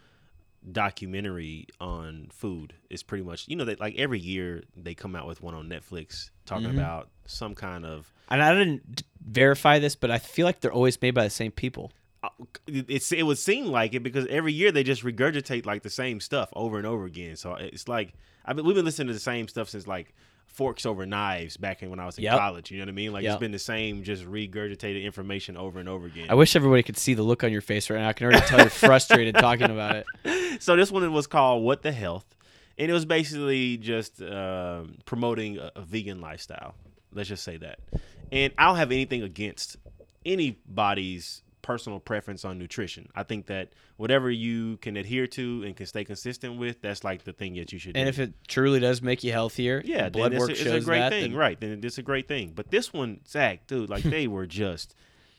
documentary 0.70 1.66
on 1.80 2.28
food. 2.32 2.72
It's 2.88 3.02
pretty 3.02 3.24
much 3.24 3.46
you 3.48 3.56
know 3.56 3.64
that 3.66 3.78
like 3.80 3.94
every 3.96 4.18
year 4.20 4.62
they 4.76 4.94
come 4.94 5.14
out 5.14 5.26
with 5.26 5.42
one 5.42 5.54
on 5.54 5.68
Netflix 5.68 6.30
talking 6.46 6.68
Mhm. 6.68 6.74
about 6.74 7.10
some 7.26 7.54
kind 7.54 7.84
of. 7.84 8.12
And 8.30 8.42
I 8.42 8.54
didn't 8.54 9.02
verify 9.20 9.78
this, 9.78 9.94
but 9.96 10.10
I 10.10 10.18
feel 10.18 10.46
like 10.46 10.60
they're 10.60 10.72
always 10.72 11.00
made 11.02 11.10
by 11.12 11.24
the 11.24 11.30
same 11.30 11.52
people. 11.52 11.92
Uh, 12.22 12.28
It's 12.66 13.12
it 13.12 13.24
would 13.24 13.38
seem 13.38 13.66
like 13.66 13.94
it 13.94 14.02
because 14.02 14.26
every 14.28 14.52
year 14.52 14.70
they 14.72 14.82
just 14.84 15.02
regurgitate 15.04 15.66
like 15.66 15.82
the 15.82 15.90
same 15.90 16.20
stuff 16.20 16.50
over 16.54 16.78
and 16.78 16.86
over 16.86 17.04
again. 17.04 17.36
So 17.36 17.54
it's 17.54 17.88
like 17.88 18.14
I 18.44 18.52
mean 18.52 18.64
we've 18.64 18.76
been 18.76 18.84
listening 18.84 19.08
to 19.08 19.14
the 19.14 19.20
same 19.20 19.48
stuff 19.48 19.68
since 19.68 19.86
like 19.86 20.14
forks 20.46 20.84
over 20.84 21.06
knives 21.06 21.56
back 21.56 21.82
in 21.82 21.88
when 21.88 21.98
I 21.98 22.04
was 22.04 22.18
in 22.18 22.24
Yep. 22.24 22.38
college. 22.38 22.70
You 22.70 22.78
know 22.78 22.84
what 22.84 22.90
I 22.90 22.92
mean? 22.92 23.12
Like 23.12 23.22
Yep. 23.24 23.32
it's 23.32 23.40
been 23.40 23.52
the 23.52 23.58
same 23.58 24.02
just 24.04 24.24
regurgitated 24.24 25.02
information 25.02 25.56
over 25.56 25.80
and 25.80 25.88
over 25.88 26.06
again. 26.06 26.26
I 26.28 26.34
wish 26.34 26.54
everybody 26.54 26.82
could 26.82 26.98
see 26.98 27.14
the 27.14 27.22
look 27.22 27.42
on 27.42 27.50
your 27.52 27.62
face 27.62 27.88
right 27.88 28.00
now. 28.00 28.08
I 28.08 28.12
can 28.12 28.26
already 28.26 28.46
tell 28.46 28.60
you're 28.60 28.68
frustrated 28.70 29.34
talking 29.36 29.70
about 29.70 29.96
it. 29.96 30.60
so 30.62 30.76
this 30.76 30.90
one 30.92 31.10
was 31.12 31.26
called 31.26 31.64
"What 31.64 31.82
the 31.82 31.90
Health," 31.92 32.26
and 32.78 32.90
it 32.90 32.92
was 32.94 33.06
basically 33.06 33.78
just 33.78 34.20
um, 34.22 34.98
promoting 35.06 35.56
a, 35.58 35.72
a 35.76 35.80
vegan 35.80 36.20
lifestyle. 36.20 36.74
Let's 37.14 37.28
just 37.30 37.44
say 37.44 37.56
that. 37.58 37.78
And 38.30 38.52
I 38.58 38.66
don't 38.66 38.76
have 38.76 38.92
anything 38.92 39.22
against 39.22 39.76
anybody's 40.24 41.42
personal 41.62 42.00
preference 42.00 42.44
on 42.44 42.58
nutrition. 42.58 43.08
I 43.14 43.22
think 43.22 43.46
that 43.46 43.72
whatever 43.96 44.30
you 44.30 44.76
can 44.78 44.96
adhere 44.96 45.26
to 45.28 45.62
and 45.64 45.76
can 45.76 45.86
stay 45.86 46.04
consistent 46.04 46.58
with, 46.58 46.82
that's 46.82 47.04
like 47.04 47.24
the 47.24 47.32
thing 47.32 47.54
that 47.54 47.72
you 47.72 47.78
should. 47.78 47.94
Do. 47.94 48.00
And 48.00 48.06
do. 48.06 48.10
if 48.10 48.18
it 48.28 48.34
truly 48.48 48.80
does 48.80 49.00
make 49.00 49.22
you 49.24 49.32
healthier, 49.32 49.80
yeah, 49.84 50.08
blood 50.08 50.32
then 50.32 50.40
work 50.40 50.50
it's, 50.50 50.60
a- 50.60 50.64
shows 50.64 50.74
it's 50.74 50.84
a 50.84 50.88
great 50.88 50.98
that. 50.98 51.10
thing, 51.10 51.30
then- 51.30 51.34
right? 51.38 51.60
Then 51.60 51.80
it's 51.82 51.98
a 51.98 52.02
great 52.02 52.28
thing. 52.28 52.52
But 52.54 52.70
this 52.70 52.92
one, 52.92 53.20
Zach, 53.28 53.66
dude, 53.66 53.88
like 53.88 54.02
they 54.02 54.26
were 54.26 54.46
just 54.64 54.94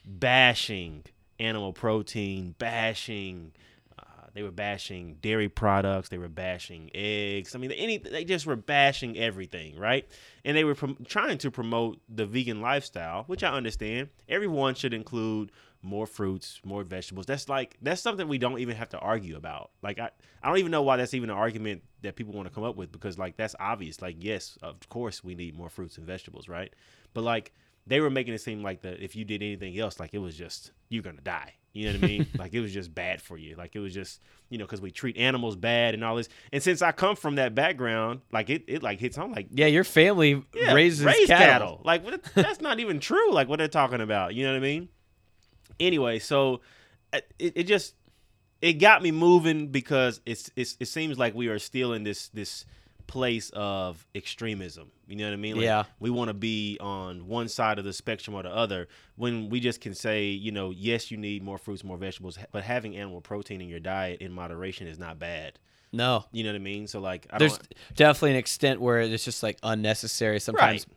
bashing 0.06 1.04
animal 1.40 1.74
protein, 1.74 2.56
bashing. 2.58 3.52
Uh, 3.98 4.04
they 4.34 4.44
were 4.44 4.52
bashing 4.52 5.16
dairy 5.22 5.50
products. 5.50 6.10
They 6.10 6.18
were 6.18 6.30
bashing 6.30 6.90
eggs. 6.94 7.56
I 7.56 7.60
mean, 7.60 7.72
any 7.72 7.98
they 7.98 8.24
just 8.24 8.46
were 8.46 8.56
bashing 8.56 9.18
everything, 9.18 9.78
right? 9.78 10.08
And 10.46 10.56
they 10.56 10.64
were 10.64 10.76
prom- 10.76 11.06
trying 11.08 11.38
to 11.40 11.52
promote 11.52 12.00
the 12.10 12.26
vegan 12.26 12.62
lifestyle, 12.62 13.24
which 13.28 13.44
I 13.44 13.52
understand. 13.54 14.10
Everyone 14.30 14.76
should 14.76 14.94
include 14.94 15.52
more 15.84 16.08
fruits, 16.08 16.62
more 16.64 16.84
vegetables. 16.84 17.26
That's 17.26 17.50
like 17.50 17.78
that's 17.82 18.02
something 18.02 18.28
we 18.28 18.38
don't 18.38 18.60
even 18.60 18.76
have 18.78 18.90
to 18.90 19.00
argue 19.00 19.36
about. 19.36 19.72
Like 19.82 20.00
I, 20.00 20.10
I 20.42 20.48
don't 20.48 20.58
even 20.58 20.72
know 20.72 20.82
why 20.82 20.98
that's 20.98 21.14
even 21.14 21.30
an 21.30 21.36
argument 21.36 21.84
that 22.02 22.16
people 22.16 22.34
want 22.34 22.48
to 22.48 22.54
come 22.54 22.64
up 22.64 22.76
with 22.78 22.92
because 22.92 23.20
like 23.20 23.36
that's 23.38 23.56
obvious. 23.60 24.02
Like 24.02 24.16
yes, 24.20 24.58
of 24.64 24.88
course 24.90 25.24
we 25.24 25.36
need 25.36 25.56
more 25.58 25.70
fruits 25.70 25.98
and 25.98 26.08
vegetables, 26.08 26.48
right? 26.48 26.74
But 27.14 27.24
like 27.24 27.54
they 27.86 28.00
were 28.00 28.10
making 28.10 28.34
it 28.34 28.40
seem 28.40 28.64
like 28.64 28.82
that 28.84 29.04
if 29.04 29.16
you 29.16 29.26
did 29.26 29.44
anything 29.44 29.78
else, 29.78 30.00
like 30.00 30.14
it 30.14 30.20
was 30.20 30.36
just 30.38 30.72
you're 30.90 31.04
gonna 31.04 31.22
die. 31.22 31.54
You 31.74 31.88
know 31.88 32.00
what 32.00 32.04
I 32.04 32.08
mean? 32.08 32.28
like 32.38 32.54
it 32.54 32.62
was 32.62 32.72
just 32.72 32.94
bad 32.96 33.22
for 33.22 33.38
you. 33.38 33.56
Like 33.56 33.76
it 33.76 33.80
was 33.80 33.94
just 33.94 34.22
you 34.50 34.58
know 34.58 34.66
because 34.66 34.80
we 34.80 34.90
treat 34.92 35.18
animals 35.18 35.58
bad 35.58 35.96
and 35.96 36.04
all 36.04 36.16
this. 36.16 36.30
And 36.54 36.64
since 36.64 36.82
I 36.82 36.94
come 36.94 37.18
from 37.18 37.36
that 37.36 37.56
background, 37.56 38.22
like 38.32 38.50
it, 38.50 38.64
it 38.68 38.84
like 38.84 39.00
hits 39.02 39.18
home 39.18 39.34
like 39.34 39.48
Yeah, 39.52 39.68
your 39.68 39.84
family 39.84 40.42
yeah, 40.56 40.74
raises 40.74 41.04
raise 41.04 41.28
cattle. 41.28 41.82
Like 41.84 42.06
what, 42.06 42.24
that's 42.36 42.62
not 42.62 42.80
even 42.80 43.02
true. 43.02 43.34
Like 43.34 43.50
what 43.50 43.60
they're 43.60 43.68
talking 43.68 44.00
about. 44.02 44.34
You 44.34 44.46
know 44.46 44.52
what 44.54 44.58
I 44.58 44.62
mean? 44.62 44.88
Anyway, 45.80 46.20
so 46.20 46.62
uh, 47.12 47.20
it, 47.40 47.54
it 47.56 47.64
just 47.64 47.96
it 48.62 48.74
got 48.74 49.04
me 49.04 49.12
moving 49.12 49.68
because 49.68 50.22
it's, 50.26 50.50
it's 50.56 50.78
it 50.80 50.88
seems 50.88 51.20
like 51.20 51.36
we 51.36 51.48
are 51.48 51.60
still 51.60 51.94
in 51.94 52.04
this 52.04 52.30
this 52.30 52.66
place 53.08 53.52
of 53.54 54.08
extremism. 54.16 54.90
You 55.08 55.18
know 55.18 55.26
what 55.26 55.34
I 55.34 55.38
mean? 55.38 55.56
Like, 55.58 55.66
Yeah. 55.66 55.84
We 56.00 56.10
want 56.10 56.30
to 56.30 56.34
be 56.34 56.78
on 56.80 57.28
one 57.28 57.50
side 57.50 57.78
of 57.78 57.86
the 57.86 57.94
spectrum 57.94 58.36
or 58.36 58.44
the 58.44 58.50
other 58.50 58.88
when 59.18 59.50
we 59.50 59.60
just 59.60 59.82
can 59.82 59.94
say, 59.94 60.28
you 60.28 60.52
know, 60.52 60.72
yes, 60.72 61.12
you 61.12 61.18
need 61.18 61.44
more 61.44 61.58
fruits, 61.58 61.84
more 61.84 61.98
vegetables, 61.98 62.38
but 62.52 62.64
having 62.64 62.96
animal 62.96 63.22
protein 63.22 63.62
in 63.62 63.68
your 63.68 63.82
diet 63.82 64.22
in 64.22 64.32
moderation 64.32 64.88
is 64.88 64.98
not 64.98 65.20
bad. 65.20 65.60
No, 65.92 66.26
You 66.32 66.44
know 66.44 66.50
what 66.50 66.56
I 66.56 66.60
mean? 66.60 66.88
So 66.88 67.00
like, 67.00 67.28
I 67.30 67.38
there's 67.38 67.60
definitely 67.94 68.32
an 68.32 68.38
extent 68.38 68.82
where 68.82 69.02
it's 69.02 69.24
just 69.24 69.44
like 69.44 69.60
unnecessary. 69.62 70.40
Sometimes 70.40 70.88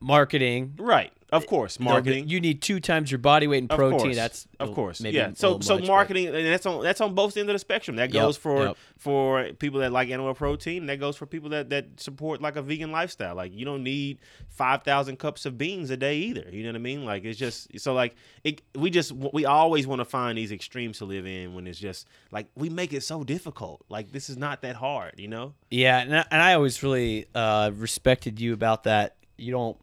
marketing. 0.00 0.74
Right. 0.78 1.12
Of 1.30 1.46
course, 1.46 1.78
marketing. 1.78 2.30
You 2.30 2.40
need 2.40 2.62
two 2.62 2.80
times 2.80 3.10
your 3.10 3.18
body 3.18 3.46
weight 3.46 3.58
in 3.58 3.68
protein. 3.68 4.12
That's 4.12 4.48
of 4.58 4.72
course, 4.72 4.98
maybe 5.02 5.18
yeah. 5.18 5.32
So 5.34 5.60
so 5.60 5.74
much, 5.74 5.82
but- 5.82 5.86
marketing, 5.86 6.28
and 6.28 6.46
that's 6.46 6.64
on 6.64 6.82
that's 6.82 7.02
on 7.02 7.14
both 7.14 7.36
ends 7.36 7.50
of 7.50 7.54
the 7.54 7.58
spectrum. 7.58 7.96
That 7.96 8.14
Yep, 8.14 8.22
goes 8.22 8.36
for 8.38 8.64
yep. 8.68 8.76
for 8.96 9.52
people 9.58 9.80
that 9.80 9.92
like 9.92 10.08
animal 10.08 10.32
protein. 10.32 10.86
That 10.86 10.98
goes 11.00 11.16
for 11.16 11.26
people 11.26 11.50
that 11.50 11.68
that 11.68 12.00
support 12.00 12.40
like 12.40 12.56
a 12.56 12.62
vegan 12.62 12.92
lifestyle. 12.92 13.34
Like 13.34 13.52
you 13.52 13.66
don't 13.66 13.82
need 13.82 14.20
five 14.48 14.84
thousand 14.84 15.18
cups 15.18 15.44
of 15.44 15.58
beans 15.58 15.90
a 15.90 15.98
day 15.98 16.16
either. 16.16 16.48
You 16.50 16.62
know 16.62 16.70
what 16.70 16.76
I 16.76 16.78
mean? 16.78 17.04
Like 17.04 17.26
it's 17.26 17.38
just 17.38 17.78
so 17.78 17.92
like 17.92 18.14
it. 18.42 18.62
We 18.74 18.88
just 18.88 19.12
we 19.12 19.44
always 19.44 19.86
want 19.86 19.98
to 19.98 20.06
find 20.06 20.38
these 20.38 20.50
extremes 20.50 20.96
to 21.00 21.04
live 21.04 21.26
in 21.26 21.52
when 21.52 21.66
it's 21.66 21.78
just 21.78 22.08
like 22.30 22.46
we 22.54 22.70
make 22.70 22.94
it 22.94 23.02
so 23.02 23.22
difficult. 23.22 23.84
Like 23.90 24.12
this 24.12 24.30
is 24.30 24.38
not 24.38 24.62
that 24.62 24.76
hard. 24.76 25.16
You 25.18 25.28
know? 25.28 25.52
Yeah, 25.70 25.98
and 25.98 26.16
I, 26.16 26.24
and 26.30 26.40
I 26.40 26.54
always 26.54 26.82
really 26.82 27.26
uh, 27.34 27.70
respected 27.74 28.40
you 28.40 28.54
about 28.54 28.84
that. 28.84 29.16
You 29.36 29.52
don't, 29.52 29.76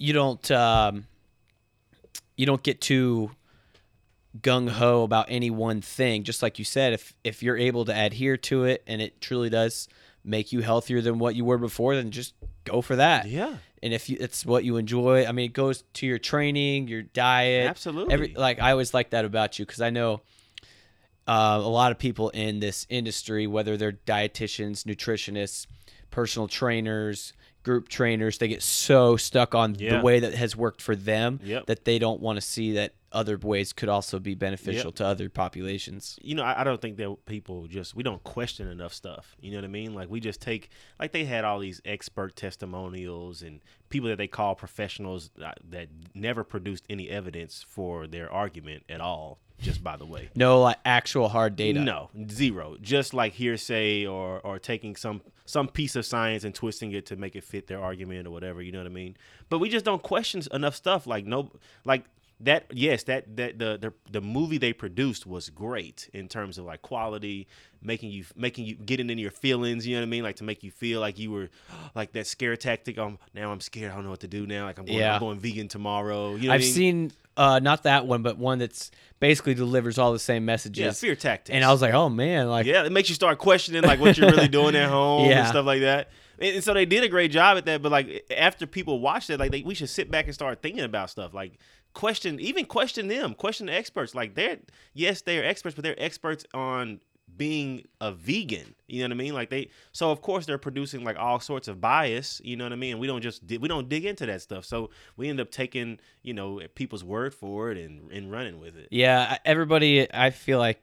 you 0.00 0.12
don't, 0.12 0.50
um, 0.50 1.06
you 2.36 2.46
don't 2.46 2.62
get 2.62 2.80
too 2.80 3.30
gung 4.40 4.68
ho 4.68 5.02
about 5.02 5.26
any 5.28 5.50
one 5.50 5.80
thing. 5.82 6.24
Just 6.24 6.42
like 6.42 6.58
you 6.58 6.64
said, 6.64 6.94
if 6.94 7.14
if 7.22 7.42
you're 7.42 7.56
able 7.56 7.84
to 7.84 7.92
adhere 7.92 8.36
to 8.38 8.64
it 8.64 8.82
and 8.86 9.02
it 9.02 9.20
truly 9.20 9.50
does 9.50 9.88
make 10.24 10.52
you 10.52 10.60
healthier 10.60 11.00
than 11.00 11.18
what 11.18 11.34
you 11.34 11.44
were 11.44 11.58
before, 11.58 11.94
then 11.94 12.10
just 12.10 12.34
go 12.64 12.80
for 12.80 12.96
that. 12.96 13.26
Yeah. 13.26 13.56
And 13.82 13.94
if 13.94 14.10
you, 14.10 14.16
it's 14.20 14.44
what 14.44 14.64
you 14.64 14.76
enjoy, 14.76 15.26
I 15.26 15.32
mean, 15.32 15.46
it 15.46 15.54
goes 15.54 15.84
to 15.94 16.06
your 16.06 16.18
training, 16.18 16.88
your 16.88 17.02
diet, 17.02 17.68
Absolutely. 17.68 18.12
Every 18.14 18.34
like 18.34 18.60
I 18.60 18.72
always 18.72 18.94
like 18.94 19.10
that 19.10 19.24
about 19.24 19.58
you 19.58 19.66
because 19.66 19.80
I 19.80 19.90
know 19.90 20.22
uh, 21.26 21.60
a 21.62 21.68
lot 21.68 21.92
of 21.92 21.98
people 21.98 22.30
in 22.30 22.60
this 22.60 22.86
industry, 22.88 23.46
whether 23.46 23.76
they're 23.76 23.92
dietitians, 23.92 24.84
nutritionists, 24.84 25.66
personal 26.10 26.48
trainers, 26.48 27.32
group 27.62 27.88
trainers, 27.88 28.38
they 28.38 28.48
get 28.48 28.62
so 28.62 29.16
stuck 29.16 29.54
on 29.54 29.74
Yeah. 29.78 29.98
the 29.98 30.02
way 30.04 30.20
that 30.20 30.34
has 30.34 30.56
worked 30.56 30.80
for 30.80 30.96
them 30.96 31.40
Yep. 31.44 31.66
that 31.66 31.84
they 31.84 31.98
don't 31.98 32.20
want 32.20 32.36
to 32.36 32.40
see 32.40 32.72
that 32.72 32.94
other 33.12 33.36
ways 33.36 33.72
could 33.72 33.88
also 33.88 34.18
be 34.20 34.34
beneficial 34.36 34.86
Yep. 34.86 34.94
to 34.94 35.04
other 35.04 35.28
populations. 35.28 36.16
you 36.22 36.34
know, 36.36 36.44
I, 36.44 36.60
I 36.60 36.64
don't 36.64 36.80
think 36.80 36.96
that 36.98 37.16
people 37.26 37.66
just 37.66 37.94
we 37.94 38.02
don't 38.04 38.22
question 38.22 38.68
enough 38.68 38.94
stuff. 38.94 39.36
You 39.40 39.50
know 39.50 39.58
what 39.58 39.64
I 39.64 39.68
mean? 39.68 39.94
Like 39.94 40.08
we 40.08 40.20
just 40.20 40.40
take 40.40 40.70
like 40.98 41.10
they 41.12 41.24
had 41.24 41.44
all 41.44 41.58
these 41.58 41.80
expert 41.84 42.36
testimonials 42.36 43.42
and 43.42 43.60
people 43.88 44.08
that 44.08 44.16
they 44.16 44.28
call 44.28 44.54
professionals 44.54 45.30
uh, 45.44 45.52
that 45.70 45.88
never 46.14 46.44
produced 46.44 46.84
any 46.88 47.08
evidence 47.10 47.64
for 47.68 48.06
their 48.06 48.32
argument 48.32 48.84
at 48.88 49.00
all. 49.00 49.38
Just 49.60 49.84
by 49.84 49.96
the 49.98 50.06
way, 50.06 50.30
No 50.34 50.60
like 50.62 50.78
actual 50.86 51.28
hard 51.28 51.54
data. 51.56 51.80
no 51.80 52.08
zero. 52.30 52.76
Just 52.80 53.12
like 53.12 53.34
hearsay 53.34 54.06
or 54.06 54.40
or 54.40 54.58
taking 54.58 54.96
some 54.96 55.20
some 55.50 55.68
piece 55.68 55.96
of 55.96 56.06
science 56.06 56.44
and 56.44 56.54
twisting 56.54 56.92
it 56.92 57.06
to 57.06 57.16
make 57.16 57.34
it 57.36 57.44
fit 57.44 57.66
their 57.66 57.80
argument 57.80 58.26
or 58.26 58.30
whatever. 58.30 58.62
You 58.62 58.72
know 58.72 58.78
what 58.78 58.86
I 58.86 58.90
mean? 58.90 59.16
But 59.48 59.58
we 59.58 59.68
just 59.68 59.84
don't 59.84 60.02
question 60.02 60.42
enough 60.52 60.74
stuff. 60.76 61.06
Like 61.06 61.26
no, 61.26 61.50
like 61.84 62.04
that. 62.40 62.66
Yes, 62.72 63.02
that 63.04 63.36
that 63.36 63.58
the 63.58 63.76
the 63.78 63.92
the 64.10 64.20
movie 64.20 64.56
they 64.58 64.72
produced 64.72 65.26
was 65.26 65.50
great 65.50 66.08
in 66.14 66.28
terms 66.28 66.56
of 66.56 66.64
like 66.64 66.82
quality, 66.82 67.46
making 67.82 68.10
you 68.10 68.24
making 68.36 68.64
you 68.66 68.74
getting 68.76 69.10
into 69.10 69.20
your 69.22 69.30
feelings. 69.30 69.86
You 69.86 69.96
know 69.96 70.02
what 70.02 70.06
I 70.06 70.10
mean? 70.10 70.22
Like 70.22 70.36
to 70.36 70.44
make 70.44 70.62
you 70.62 70.70
feel 70.70 71.00
like 71.00 71.18
you 71.18 71.30
were 71.30 71.50
like 71.94 72.12
that 72.12 72.26
scare 72.26 72.56
tactic. 72.56 72.96
Um, 72.98 73.18
now 73.34 73.52
I'm 73.52 73.60
scared. 73.60 73.92
I 73.92 73.94
don't 73.96 74.04
know 74.04 74.10
what 74.10 74.20
to 74.20 74.28
do 74.28 74.46
now. 74.46 74.64
Like 74.64 74.78
I'm 74.78 74.86
going, 74.86 74.98
Yeah. 74.98 75.14
I'm 75.14 75.20
going 75.20 75.38
vegan 75.38 75.68
tomorrow. 75.68 76.34
You 76.36 76.44
know 76.44 76.48
what 76.48 76.54
I've 76.54 76.60
I 76.60 76.64
mean? 76.64 76.74
seen 76.74 77.12
uh, 77.40 77.58
not 77.58 77.84
that 77.84 78.06
one, 78.06 78.22
but 78.22 78.36
one 78.38 78.58
that's 78.58 78.90
basically 79.18 79.54
delivers 79.54 79.98
all 79.98 80.12
the 80.12 80.18
same 80.18 80.44
messages. 80.44 80.84
yeah, 80.84 80.92
fear 80.92 81.14
tactics. 81.16 81.54
and 81.54 81.64
I 81.64 81.72
was 81.72 81.80
like, 81.82 81.94
oh 81.94 82.08
man, 82.08 82.48
like 82.48 82.66
yeah, 82.66 82.84
it 82.84 82.92
makes 82.92 83.08
you 83.08 83.14
start 83.14 83.38
questioning 83.38 83.82
like 83.82 83.98
what 84.00 84.16
you're 84.18 84.30
really 84.30 84.48
doing 84.58 84.76
at 84.76 84.88
home 84.88 85.28
Yeah. 85.28 85.40
and 85.40 85.48
stuff 85.48 85.64
like 85.66 85.80
that. 85.80 86.10
And, 86.38 86.62
so 86.64 86.72
they 86.72 86.86
did 86.86 87.02
a 87.04 87.08
great 87.08 87.30
job 87.30 87.58
at 87.58 87.64
that. 87.66 87.82
But 87.82 87.92
like 87.92 88.24
after 88.36 88.66
people 88.66 89.00
watched 89.00 89.30
it, 89.30 89.38
like 89.38 89.50
they, 89.52 89.62
we 89.62 89.74
should 89.74 89.88
sit 89.90 90.10
back 90.10 90.26
and 90.26 90.34
start 90.34 90.62
thinking 90.62 90.84
about 90.84 91.10
stuff 91.10 91.34
like 91.34 91.58
question, 91.92 92.38
even 92.40 92.64
question 92.64 93.08
them, 93.08 93.34
question 93.34 93.66
the 93.66 93.74
experts. 93.74 94.14
Like 94.14 94.34
they're 94.34 94.58
yes, 94.94 95.22
they 95.22 95.38
are 95.38 95.44
experts, 95.44 95.74
but 95.74 95.82
they're 95.84 96.00
experts 96.02 96.44
on 96.54 97.00
being 97.40 97.86
a 98.02 98.12
vegan. 98.12 98.74
You 98.86 98.98
know 99.00 99.06
what 99.06 99.12
I 99.12 99.24
mean? 99.24 99.32
Like 99.32 99.48
they, 99.48 99.70
so 99.92 100.10
of 100.10 100.20
course 100.20 100.44
they're 100.44 100.58
producing 100.58 101.04
like 101.04 101.16
all 101.18 101.40
sorts 101.40 101.68
of 101.68 101.80
bias. 101.80 102.38
You 102.44 102.54
know 102.54 102.64
what 102.66 102.74
I 102.74 102.76
mean? 102.76 102.90
And 102.92 103.00
we 103.00 103.06
don't 103.06 103.22
just 103.22 103.46
di- 103.46 103.56
we 103.56 103.66
don't 103.66 103.88
dig 103.88 104.04
into 104.04 104.26
that 104.26 104.42
stuff. 104.42 104.66
So 104.66 104.90
we 105.16 105.30
end 105.30 105.40
up 105.40 105.50
taking 105.50 105.98
you 106.22 106.34
know 106.34 106.60
people's 106.74 107.02
word 107.02 107.32
for 107.32 107.70
it 107.70 107.78
and 107.78 108.12
and 108.12 108.30
running 108.30 108.60
with 108.60 108.76
it. 108.76 108.88
Yeah, 108.90 109.38
everybody. 109.46 110.06
I 110.12 110.28
feel 110.28 110.58
like 110.58 110.82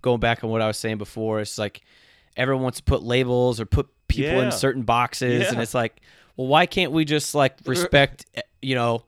going 0.00 0.20
back 0.20 0.42
on 0.42 0.48
what 0.48 0.62
I 0.62 0.66
was 0.68 0.78
saying 0.78 0.96
before, 0.96 1.40
it's 1.40 1.58
like 1.58 1.82
everyone 2.34 2.62
wants 2.62 2.78
to 2.78 2.84
put 2.84 3.02
labels 3.02 3.60
or 3.60 3.66
put 3.66 3.88
people 4.08 4.32
Yeah. 4.38 4.44
in 4.46 4.52
certain 4.52 4.82
boxes, 4.84 5.48
and 5.52 5.60
it's 5.60 5.74
like, 5.74 6.00
well, 6.38 6.46
why 6.46 6.64
can't 6.64 6.92
we 6.92 7.04
just 7.04 7.34
like 7.34 7.58
respect, 7.66 8.24
eh, 8.36 8.40
you 8.62 8.74
know, 8.74 9.04